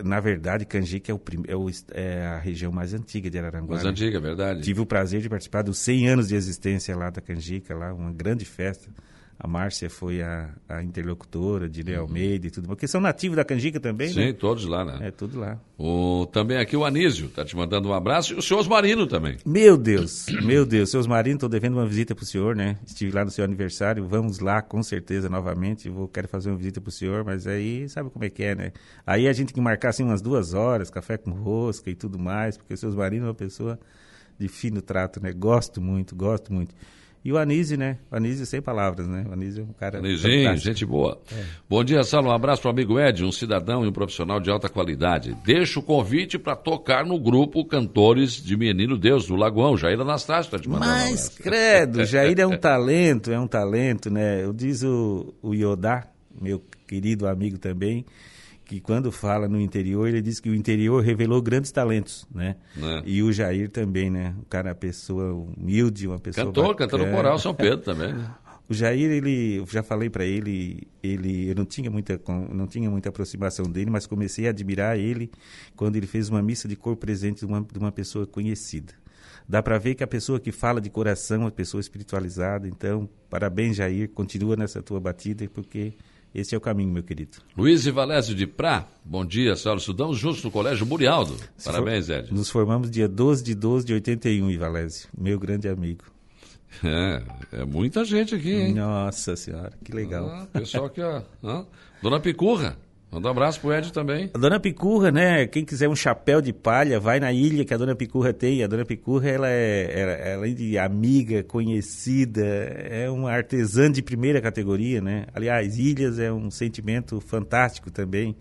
na 0.04 0.20
verdade, 0.20 0.66
Canjica 0.66 1.12
é, 1.12 1.16
o, 1.16 1.22
é, 1.48 1.56
o, 1.56 1.70
é, 1.92 2.26
a 2.26 2.40
região 2.40 2.72
mais 2.72 2.94
antiga 2.94 3.30
de 3.30 3.38
Araranguá. 3.38 3.76
Mais 3.76 3.86
antiga, 3.86 4.18
é 4.18 4.22
verdade. 4.22 4.62
Tive 4.62 4.82
o 4.82 4.86
prazer 4.86 5.22
de 5.22 5.30
participar 5.30 5.62
dos 5.62 5.78
100 5.80 6.10
anos 6.10 6.28
de 6.30 6.36
existência 6.36 6.96
lá 6.96 7.10
da 7.10 7.22
Canjica, 7.22 7.76
lá 7.76 7.94
uma 7.94 8.12
grande 8.12 8.46
festa. 8.46 8.90
A 9.40 9.48
Márcia 9.48 9.90
foi 9.90 10.22
a, 10.22 10.54
a 10.70 10.82
interlocutora, 10.84 11.68
de 11.68 11.82
uhum. 11.92 12.02
Almeida 12.02 12.48
e 12.48 12.52
tudo, 12.52 12.68
porque 12.68 12.88
são 12.88 13.02
nativos 13.02 13.36
da 13.36 13.44
Canjica 13.44 13.80
também, 13.80 14.10
Sim, 14.10 14.20
né? 14.20 14.34
todos 14.34 14.66
lá, 14.66 14.86
né? 14.86 15.08
É, 15.08 15.12
tudo 15.12 15.40
lá. 15.40 15.60
O, 15.78 16.26
também 16.32 16.58
aqui 16.58 16.78
o 16.78 16.86
Anísio 16.86 17.26
está 17.26 17.44
te 17.44 17.56
mandando 17.56 17.90
um 17.90 17.94
abraço 17.94 18.34
e 18.34 18.38
o 18.38 18.42
senhor 18.42 18.60
Osmarino 18.60 19.06
também. 19.06 19.38
Meu 19.46 19.78
Deus, 19.78 20.28
meu 20.44 20.66
Deus, 20.66 20.92
senhor 20.92 21.02
Osmarino, 21.02 21.36
estou 21.36 21.50
devendo 21.50 21.74
uma 21.74 21.86
visita 21.86 22.16
para 22.16 22.24
o 22.24 22.26
senhor, 22.26 22.56
né? 22.56 22.78
Estive 22.86 23.12
lá 23.12 23.26
no 23.26 23.32
seu 23.32 23.44
aniversário, 23.44 24.08
vamos 24.08 24.40
lá 24.40 24.62
com 24.62 24.82
certeza 24.82 25.30
novamente, 25.30 25.90
vou, 25.90 26.08
quero 26.08 26.28
fazer 26.28 26.50
uma 26.50 26.58
visita 26.58 26.80
para 26.80 26.90
o 26.90 26.92
senhor, 26.92 27.26
mas 27.26 27.46
aí 27.48 27.90
sabe 27.90 28.10
como 28.10 28.24
é 28.24 28.30
que 28.30 28.44
é, 28.44 28.56
né? 28.56 28.72
Aí 29.06 29.28
a 29.28 29.34
gente 29.34 29.48
tem 29.48 29.56
que 29.56 29.62
marcar 29.62 29.90
assim 29.90 30.04
umas 30.04 30.22
duas 30.22 30.54
horas, 30.54 30.90
café 30.90 31.18
com 31.18 31.32
rosca 31.32 31.90
e 31.90 31.96
tudo 31.96 32.18
mais, 32.18 32.58
porque 32.58 32.74
o 32.74 32.78
senhor 32.78 32.92
Osmarino 32.92 33.26
é 33.26 33.28
uma 33.30 33.36
pessoa 33.36 33.80
de 34.38 34.48
fino 34.48 34.82
trato, 34.82 35.22
né? 35.22 35.32
Gosto 35.32 35.82
muito, 35.82 36.16
gosto 36.16 36.54
muito. 36.54 36.74
E 37.26 37.32
o 37.32 37.38
Anísio, 37.38 37.78
né? 37.78 38.00
O 38.12 38.18
Anísio 38.18 38.46
sem 38.46 38.62
palavras, 38.62 39.08
né? 39.08 39.26
O 39.30 39.32
Anísio 39.32 39.62
é 39.62 39.64
um 39.64 39.74
cara. 39.74 40.00
Anísio, 40.00 40.58
gente 40.58 40.86
boa. 40.86 41.22
É. 41.32 41.44
Bom 41.70 41.82
dia, 41.82 42.04
Salo. 42.04 42.28
Um 42.28 42.34
abraço 42.34 42.62
para 42.62 42.68
o 42.68 42.72
amigo 42.72 43.00
Ed, 43.00 43.24
um 43.24 43.32
cidadão 43.32 43.86
e 43.86 43.88
um 43.88 43.94
profissional 43.94 44.42
de 44.42 44.52
alta 44.52 44.68
qualidade. 44.68 45.34
Deixa 45.46 45.80
o 45.80 45.84
convite 45.84 46.38
para 46.38 46.54
tocar 46.54 47.06
no 47.06 47.18
grupo 47.18 47.64
Cantores 47.64 48.34
de 48.34 48.58
Menino 48.58 48.98
Deus, 48.98 49.26
do 49.26 49.36
Lagoão. 49.38 49.78
Jair 49.78 50.00
Anastácio 50.02 50.50
está 50.50 50.60
te 50.60 50.68
mandando. 50.68 50.92
Mas, 50.92 51.30
um 51.40 51.44
credo, 51.44 52.04
Jair 52.06 52.38
é 52.38 52.46
um 52.46 52.58
talento, 52.58 53.32
é 53.32 53.40
um 53.40 53.48
talento, 53.48 54.10
né? 54.10 54.44
Eu 54.44 54.52
diz 54.52 54.84
o, 54.84 55.34
o 55.42 55.56
Iodá, 55.56 56.06
meu 56.42 56.62
querido 56.86 57.26
amigo 57.26 57.58
também, 57.58 58.06
que 58.74 58.82
quando 58.82 59.12
fala 59.12 59.48
no 59.48 59.62
interior, 59.62 60.08
ele 60.08 60.20
diz 60.20 60.40
que 60.40 60.50
o 60.50 60.56
interior 60.56 61.04
revelou 61.04 61.40
grandes 61.44 61.72
talentos, 61.72 62.28
né? 62.34 62.56
É. 62.76 63.04
E 63.06 63.22
o 63.22 63.32
Jair 63.32 63.70
também, 63.70 64.10
né? 64.10 64.34
O 64.42 64.46
cara, 64.46 64.70
é 64.70 64.72
uma 64.72 64.76
pessoa 64.76 65.32
humilde, 65.32 66.08
uma 66.08 66.18
pessoa 66.18 66.48
Cantor, 66.48 66.76
cantor 66.76 67.00
no 67.02 67.12
coral 67.12 67.38
São 67.38 67.54
Pedro 67.54 67.82
também. 67.82 68.16
O 68.68 68.74
Jair, 68.74 69.12
ele, 69.12 69.58
eu 69.58 69.68
já 69.68 69.84
falei 69.84 70.10
para 70.10 70.26
ele, 70.26 70.88
ele, 71.04 71.50
eu 71.50 71.56
não 71.56 71.66
tinha 71.66 71.92
muita, 71.92 72.20
não 72.52 72.66
tinha 72.66 72.90
muita 72.90 73.10
aproximação 73.10 73.66
dele, 73.66 73.92
mas 73.92 74.08
comecei 74.08 74.48
a 74.48 74.50
admirar 74.50 74.98
ele 74.98 75.30
quando 75.76 75.96
ele 75.96 76.08
fez 76.08 76.28
uma 76.30 76.42
missa 76.42 76.68
de 76.68 76.76
cor 76.76 76.96
presente 76.96 77.42
de 77.42 77.46
uma, 77.46 77.62
de 77.62 77.78
uma 77.78 77.92
pessoa 77.92 78.26
conhecida. 78.26 78.94
Dá 79.48 79.62
para 79.62 79.78
ver 79.78 79.94
que 79.94 80.04
a 80.04 80.08
pessoa 80.08 80.40
que 80.40 80.52
fala 80.52 80.82
de 80.82 80.90
coração 80.90 81.42
é 81.42 81.46
uma 81.46 81.52
pessoa 81.52 81.80
espiritualizada. 81.80 82.68
Então, 82.68 83.08
parabéns, 83.30 83.76
Jair, 83.76 84.10
continua 84.10 84.56
nessa 84.56 84.82
tua 84.82 85.00
batida, 85.00 85.48
porque 85.54 85.94
esse 86.34 86.56
é 86.56 86.58
o 86.58 86.62
caminho, 86.62 86.92
meu 86.92 87.04
querido. 87.04 87.38
Luiz 87.58 87.86
e 87.86 87.92
Valésio 87.92 88.34
de 88.34 88.48
Prá, 88.48 88.88
bom 89.06 89.24
dia, 89.26 89.56
Saulo. 89.56 89.80
Estudamos 89.80 90.18
juntos 90.18 90.44
no 90.44 90.50
Colégio 90.50 90.86
Murialdo. 90.86 91.36
Parabéns, 91.64 92.10
Ed. 92.10 92.34
Nos 92.34 92.50
formamos 92.50 92.90
dia 92.90 93.08
12 93.08 93.44
de 93.44 93.54
12 93.54 93.86
de 93.86 93.94
81, 93.94 94.50
Ivalésio, 94.52 95.10
meu 95.18 95.38
grande 95.40 95.68
amigo. 95.68 96.04
É, 96.84 97.22
é 97.52 97.66
muita 97.66 98.04
gente 98.04 98.34
aqui, 98.34 98.52
hein? 98.52 98.74
Nossa 98.74 99.36
Senhora, 99.36 99.74
que 99.84 99.92
legal. 99.92 100.28
Ah, 100.28 100.48
pessoal 100.52 100.86
aqui, 100.86 101.02
ó. 101.02 101.22
Dona 102.02 102.20
Picurra. 102.20 102.78
Manda 103.14 103.28
um 103.28 103.32
abraço 103.32 103.62
pro 103.62 103.72
Ed 103.72 103.94
também. 103.94 104.32
A 104.34 104.38
dona 104.40 104.60
Picurra, 104.60 105.12
né? 105.12 105.46
Quem 105.46 105.64
quiser 105.64 105.88
um 105.88 105.96
chapéu 105.96 106.42
de 106.42 106.52
palha, 106.52 107.00
vai 107.00 107.20
na 107.20 107.32
ilha 107.32 107.64
que 107.64 107.72
a 107.72 107.78
dona 107.78 107.96
Picurra 107.96 108.34
tem. 108.34 108.64
A 108.64 108.68
dona 108.68 108.84
Picurra, 108.84 109.30
ela 109.30 109.48
é, 109.48 110.34
além 110.34 110.56
de 110.56 110.80
amiga, 110.80 111.44
conhecida, 111.44 112.44
é 112.44 113.08
uma 113.12 113.30
artesã 113.32 113.92
de 113.92 114.02
primeira 114.02 114.42
categoria, 114.42 115.00
né? 115.00 115.28
Aliás, 115.32 115.78
ilhas 115.78 116.18
é 116.18 116.34
um 116.34 116.50
sentimento 116.50 117.22
fantástico 117.22 117.92
também. 117.92 118.36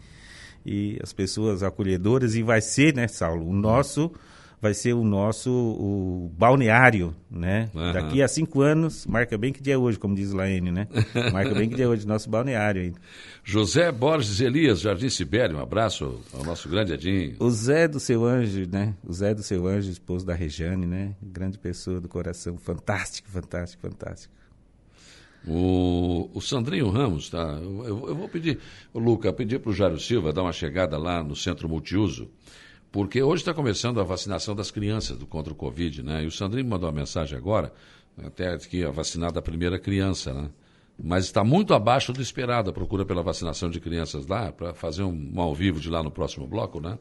E 0.65 0.99
as 1.03 1.13
pessoas 1.13 1.63
acolhedoras, 1.63 2.35
e 2.35 2.43
vai 2.43 2.63
ser, 2.63 2.95
né, 2.95 3.07
Saulo? 3.09 3.47
O 3.47 3.53
nosso 3.53 4.11
vai 4.63 4.73
ser 4.75 4.93
o 4.93 5.03
nosso 5.03 5.51
o 5.51 6.31
balneário, 6.39 7.13
né? 7.29 7.69
Uhum. 7.75 7.93
Daqui 7.93 8.23
a 8.23 8.29
cinco 8.29 8.61
anos, 8.61 9.05
marca 9.07 9.37
bem 9.37 9.53
que 9.53 9.61
dia 9.61 9.75
é 9.75 9.77
hoje, 9.77 9.99
como 9.99 10.15
diz 10.15 10.33
o 10.33 10.37
Laene, 10.37 10.71
né? 10.71 10.87
Marca 11.33 11.53
bem 11.53 11.69
que 11.69 11.75
dia 11.75 11.87
é 11.87 11.89
hoje, 11.89 12.07
nosso 12.07 12.31
balneário 12.31 12.81
ainda. 12.81 13.01
José 13.43 13.91
Borges 13.91 14.41
Elias, 14.41 14.81
Jardim 14.81 15.09
Sibério, 15.09 15.57
um 15.57 15.61
abraço 15.61 16.21
ao 16.33 16.45
nosso 16.45 16.69
grande 16.69 16.93
Edinho. 16.93 17.35
O 17.41 17.51
Zé 17.51 17.89
do 17.89 17.99
Seu 17.99 18.25
Anjo, 18.25 18.69
né? 18.71 18.95
O 19.05 19.13
Zé 19.13 19.35
do 19.35 19.43
Seu 19.43 19.67
Anjo, 19.67 19.91
esposo 19.91 20.25
da 20.25 20.33
Rejane, 20.33 20.87
né? 20.87 21.17
Grande 21.21 21.59
pessoa 21.59 22.01
do 22.01 22.09
coração, 22.09 22.57
fantástico, 22.57 23.29
fantástico, 23.29 23.83
fantástico. 23.83 24.33
O, 25.45 26.31
o 26.33 26.41
Sandrinho 26.41 26.89
Ramos, 26.89 27.29
tá? 27.29 27.59
Eu, 27.61 28.09
eu, 28.09 28.15
vou 28.15 28.29
pedir, 28.29 28.61
Luca, 28.95 29.33
pedir 29.33 29.59
para 29.59 29.71
o 29.71 29.75
Jário 29.75 29.99
Silva 29.99 30.33
dar 30.33 30.43
uma 30.43 30.53
chegada 30.53 30.97
lá 30.97 31.21
no 31.21 31.35
Centro 31.35 31.69
Multiuso 31.69 32.31
porque 32.93 33.23
hoje 33.23 33.41
está 33.41 33.55
começando 33.55 33.99
a 33.99 34.05
vacinação 34.05 34.55
das 34.55 34.71
crianças 34.71 35.17
do, 35.17 35.27
contra 35.27 35.51
o 35.51 35.57
Covid, 35.57 36.03
né? 36.03 36.23
E 36.23 36.27
o 36.27 36.31
Sandrinho 36.31 36.69
mandou 36.69 36.87
uma 36.87 36.95
mensagem 36.95 37.37
agora, 37.37 37.73
até 38.23 38.59
que 38.59 38.85
a 38.85 38.91
vacinada 38.91 39.39
a 39.39 39.43
primeira 39.43 39.79
criança, 39.79 40.35
né? 40.35 40.51
Mas 41.03 41.25
está 41.25 41.43
muito 41.43 41.73
abaixo 41.73 42.13
do 42.13 42.21
esperado 42.21 42.69
a 42.69 42.73
procura 42.73 43.07
pela 43.07 43.23
vacinação 43.23 43.71
de 43.71 43.81
crianças 43.81 44.27
lá, 44.27 44.53
para 44.53 44.75
fazer 44.75 45.03
um, 45.03 45.33
um 45.35 45.41
ao 45.41 45.55
vivo 45.55 45.81
de 45.81 45.89
lá 45.89 46.03
no 46.03 46.11
próximo 46.11 46.47
bloco, 46.47 46.81
né? 46.81 46.99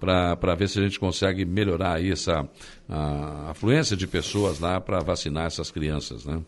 Para 0.00 0.54
ver 0.54 0.68
se 0.68 0.78
a 0.78 0.82
gente 0.82 0.98
consegue 0.98 1.44
melhorar 1.44 1.96
aí 1.96 2.10
essa 2.10 2.48
a 2.88 3.50
afluência 3.50 3.96
de 3.96 4.06
pessoas 4.06 4.58
lá 4.58 4.80
para 4.80 4.98
vacinar 5.00 5.46
essas 5.46 5.70
crianças, 5.70 6.24
né? 6.24 6.40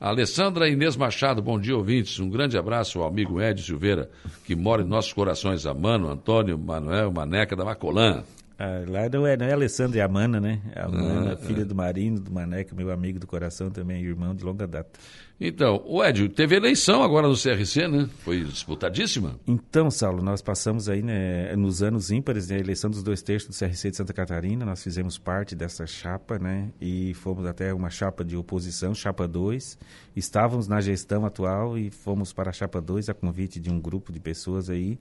A 0.00 0.10
Alessandra 0.10 0.68
Inês 0.68 0.96
Machado, 0.96 1.42
bom 1.42 1.58
dia, 1.58 1.76
ouvintes. 1.76 2.20
Um 2.20 2.28
grande 2.28 2.56
abraço 2.56 3.00
ao 3.00 3.08
amigo 3.08 3.40
Ed 3.40 3.60
Silveira, 3.62 4.08
que 4.44 4.54
mora 4.54 4.82
em 4.82 4.86
nossos 4.86 5.12
corações, 5.12 5.66
a 5.66 5.74
Mano, 5.74 6.08
Antônio, 6.08 6.56
Manuel, 6.56 7.10
Maneca 7.10 7.56
da 7.56 7.64
Macolã. 7.64 8.22
Ah, 8.58 8.82
lá 8.88 9.08
não 9.08 9.24
é, 9.24 9.36
não 9.36 9.46
é 9.46 9.52
Alessandra, 9.52 10.00
é 10.00 10.02
a 10.02 10.08
Mana, 10.08 10.40
né? 10.40 10.60
A 10.74 10.86
ah, 10.86 10.88
Mana, 10.88 11.32
ah, 11.34 11.36
filha 11.36 11.62
é. 11.62 11.64
do 11.64 11.76
Marino, 11.76 12.18
do 12.18 12.32
Maneca, 12.32 12.74
meu 12.74 12.90
amigo 12.90 13.20
do 13.20 13.26
coração 13.26 13.70
também, 13.70 14.02
irmão 14.02 14.34
de 14.34 14.44
longa 14.44 14.66
data. 14.66 14.98
Então, 15.40 15.80
o 15.86 16.04
Ed, 16.04 16.28
teve 16.30 16.56
eleição 16.56 17.00
agora 17.00 17.28
no 17.28 17.34
CRC, 17.34 17.86
né? 17.86 18.08
Foi 18.24 18.42
disputadíssima. 18.42 19.38
Então, 19.46 19.88
Saulo, 19.88 20.20
nós 20.20 20.42
passamos 20.42 20.88
aí 20.88 21.00
né, 21.00 21.54
nos 21.54 21.80
anos 21.80 22.10
ímpares, 22.10 22.48
né, 22.48 22.56
a 22.56 22.58
eleição 22.58 22.90
dos 22.90 23.04
dois 23.04 23.22
terços 23.22 23.48
do 23.48 23.58
CRC 23.58 23.90
de 23.92 23.96
Santa 23.96 24.12
Catarina, 24.12 24.64
nós 24.64 24.82
fizemos 24.82 25.16
parte 25.16 25.54
dessa 25.54 25.86
chapa, 25.86 26.40
né? 26.40 26.72
E 26.80 27.14
fomos 27.14 27.46
até 27.46 27.72
uma 27.72 27.88
chapa 27.88 28.24
de 28.24 28.36
oposição, 28.36 28.92
chapa 28.92 29.28
2. 29.28 29.78
Estávamos 30.16 30.66
na 30.66 30.80
gestão 30.80 31.24
atual 31.24 31.78
e 31.78 31.88
fomos 31.88 32.32
para 32.32 32.50
a 32.50 32.52
chapa 32.52 32.80
2 32.80 33.08
a 33.08 33.14
convite 33.14 33.60
de 33.60 33.70
um 33.70 33.80
grupo 33.80 34.12
de 34.12 34.18
pessoas 34.18 34.68
aí 34.68 34.98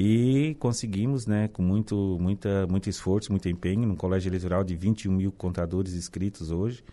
e 0.00 0.54
conseguimos, 0.60 1.26
né, 1.26 1.48
com 1.48 1.60
muito, 1.60 2.16
muita, 2.20 2.68
muito 2.68 2.88
esforço, 2.88 3.32
muito 3.32 3.48
empenho, 3.48 3.84
num 3.84 3.96
colégio 3.96 4.28
eleitoral 4.28 4.62
de 4.62 4.76
21 4.76 5.10
mil 5.10 5.32
contadores 5.32 5.92
inscritos 5.92 6.52
hoje, 6.52 6.84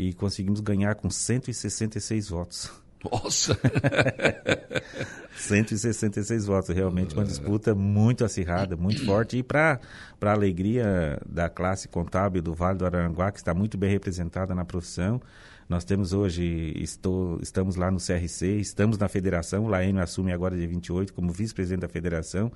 e 0.00 0.14
conseguimos 0.14 0.60
ganhar 0.60 0.94
com 0.94 1.10
166 1.10 2.30
votos. 2.30 2.70
Nossa! 3.04 3.58
166 5.36 6.46
votos, 6.46 6.74
realmente 6.74 7.14
uma 7.14 7.24
disputa 7.24 7.74
muito 7.74 8.24
acirrada, 8.24 8.76
muito 8.76 9.04
forte. 9.04 9.38
E 9.38 9.42
para 9.42 9.78
a 10.20 10.30
alegria 10.30 11.20
da 11.26 11.48
classe 11.48 11.86
contábil 11.88 12.42
do 12.42 12.54
Vale 12.54 12.78
do 12.78 12.86
Aranguá, 12.86 13.30
que 13.30 13.38
está 13.38 13.52
muito 13.52 13.76
bem 13.76 13.90
representada 13.90 14.54
na 14.54 14.64
profissão, 14.64 15.20
nós 15.68 15.84
temos 15.84 16.12
hoje, 16.12 16.72
estou, 16.76 17.38
estamos 17.40 17.76
lá 17.76 17.90
no 17.90 17.98
CRC, 17.98 18.58
estamos 18.58 18.98
na 18.98 19.08
federação, 19.08 19.64
o 19.64 19.68
Laênio 19.68 20.02
assume 20.02 20.32
agora 20.32 20.56
dia 20.56 20.66
28 20.66 21.12
como 21.14 21.30
vice-presidente 21.30 21.82
da 21.82 21.88
federação, 21.88 22.50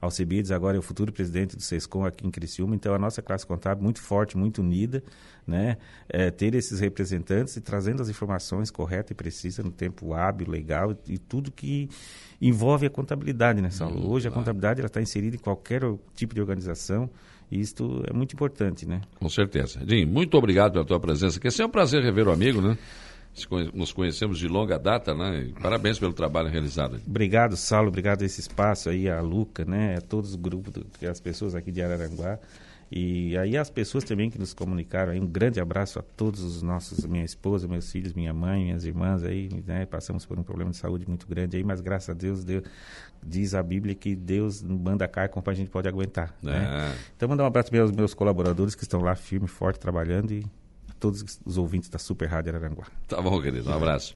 Alcibiades 0.00 0.50
agora 0.52 0.76
é 0.76 0.78
o 0.78 0.82
futuro 0.82 1.12
presidente 1.12 1.56
do 1.56 1.62
SESCOM 1.62 2.04
aqui 2.04 2.26
em 2.26 2.30
Criciúma, 2.30 2.74
então 2.74 2.94
a 2.94 2.98
nossa 2.98 3.20
classe 3.20 3.46
contábil 3.46 3.82
muito 3.82 4.00
forte, 4.00 4.36
muito 4.36 4.62
unida, 4.62 5.02
né? 5.46 5.76
É, 6.08 6.30
ter 6.30 6.54
esses 6.54 6.78
representantes 6.78 7.56
e 7.56 7.60
trazendo 7.60 8.00
as 8.00 8.08
informações 8.08 8.70
corretas 8.70 9.10
e 9.10 9.14
precisas 9.14 9.64
no 9.64 9.72
tempo 9.72 10.14
hábil, 10.14 10.48
legal 10.48 10.96
e 11.06 11.18
tudo 11.18 11.50
que 11.50 11.88
envolve 12.40 12.86
a 12.86 12.90
contabilidade, 12.90 13.60
né, 13.60 13.70
Saulo? 13.70 14.00
Hum, 14.00 14.10
Hoje 14.10 14.28
a 14.28 14.30
contabilidade 14.30 14.80
está 14.80 15.02
inserida 15.02 15.34
em 15.34 15.40
qualquer 15.40 15.82
tipo 16.14 16.34
de 16.34 16.40
organização 16.40 17.10
e 17.50 17.60
isto 17.60 18.04
é 18.06 18.12
muito 18.12 18.34
importante, 18.34 18.86
né? 18.86 19.00
Com 19.18 19.28
certeza. 19.28 19.80
Jim, 19.86 20.04
muito 20.04 20.36
obrigado 20.36 20.72
pela 20.72 20.84
tua 20.84 21.00
presença, 21.00 21.40
que 21.40 21.48
é 21.48 21.50
sempre 21.50 21.66
um 21.66 21.70
prazer 21.70 22.02
rever 22.02 22.28
o 22.28 22.30
amigo, 22.30 22.60
né? 22.60 22.78
Nos 23.74 23.92
conhecemos 23.92 24.38
de 24.38 24.48
longa 24.48 24.78
data, 24.78 25.14
né? 25.14 25.50
parabéns 25.60 25.98
pelo 25.98 26.12
trabalho 26.12 26.48
realizado. 26.48 27.00
Obrigado, 27.06 27.56
Saulo, 27.56 27.88
obrigado 27.88 28.22
a 28.22 28.26
esse 28.26 28.40
espaço 28.40 28.88
aí, 28.88 29.08
a 29.08 29.20
Luca, 29.20 29.64
né? 29.64 29.96
A 29.96 30.00
todos 30.00 30.30
os 30.30 30.36
grupos, 30.36 30.74
as 31.08 31.20
pessoas 31.20 31.54
aqui 31.54 31.70
de 31.70 31.82
Araranguá. 31.82 32.38
E 32.90 33.36
aí 33.36 33.54
as 33.56 33.68
pessoas 33.68 34.02
também 34.02 34.30
que 34.30 34.38
nos 34.38 34.54
comunicaram 34.54 35.12
aí, 35.12 35.20
um 35.20 35.26
grande 35.26 35.60
abraço 35.60 35.98
a 35.98 36.02
todos 36.02 36.42
os 36.42 36.62
nossos, 36.62 37.04
minha 37.04 37.24
esposa, 37.24 37.68
meus 37.68 37.92
filhos, 37.92 38.14
minha 38.14 38.32
mãe, 38.32 38.64
minhas 38.64 38.84
irmãs 38.84 39.22
aí, 39.22 39.50
né? 39.66 39.84
Passamos 39.84 40.24
por 40.24 40.38
um 40.38 40.42
problema 40.42 40.70
de 40.70 40.78
saúde 40.78 41.06
muito 41.06 41.26
grande 41.26 41.58
aí, 41.58 41.62
mas 41.62 41.82
graças 41.82 42.08
a 42.08 42.14
Deus, 42.14 42.44
Deus 42.44 42.64
diz 43.22 43.54
a 43.54 43.62
Bíblia 43.62 43.94
que 43.94 44.16
Deus 44.16 44.62
manda 44.62 45.06
cá 45.06 45.28
como 45.28 45.44
a 45.48 45.54
gente 45.54 45.70
pode 45.70 45.86
aguentar. 45.86 46.34
Né? 46.42 46.66
É. 46.66 46.98
Então 47.14 47.28
mandar 47.28 47.44
um 47.44 47.46
abraço 47.46 47.70
meus, 47.72 47.90
meus 47.90 48.14
colaboradores 48.14 48.74
que 48.74 48.84
estão 48.84 49.00
lá 49.00 49.14
firme, 49.14 49.48
forte, 49.48 49.78
trabalhando 49.78 50.32
e 50.32 50.46
todos 50.98 51.40
os 51.44 51.58
ouvintes 51.58 51.88
da 51.88 51.98
Super 51.98 52.26
Rádio 52.26 52.54
Araranguá. 52.54 52.86
Tá 53.06 53.20
bom, 53.20 53.40
querido. 53.40 53.70
Um 53.70 53.74
abraço. 53.74 54.06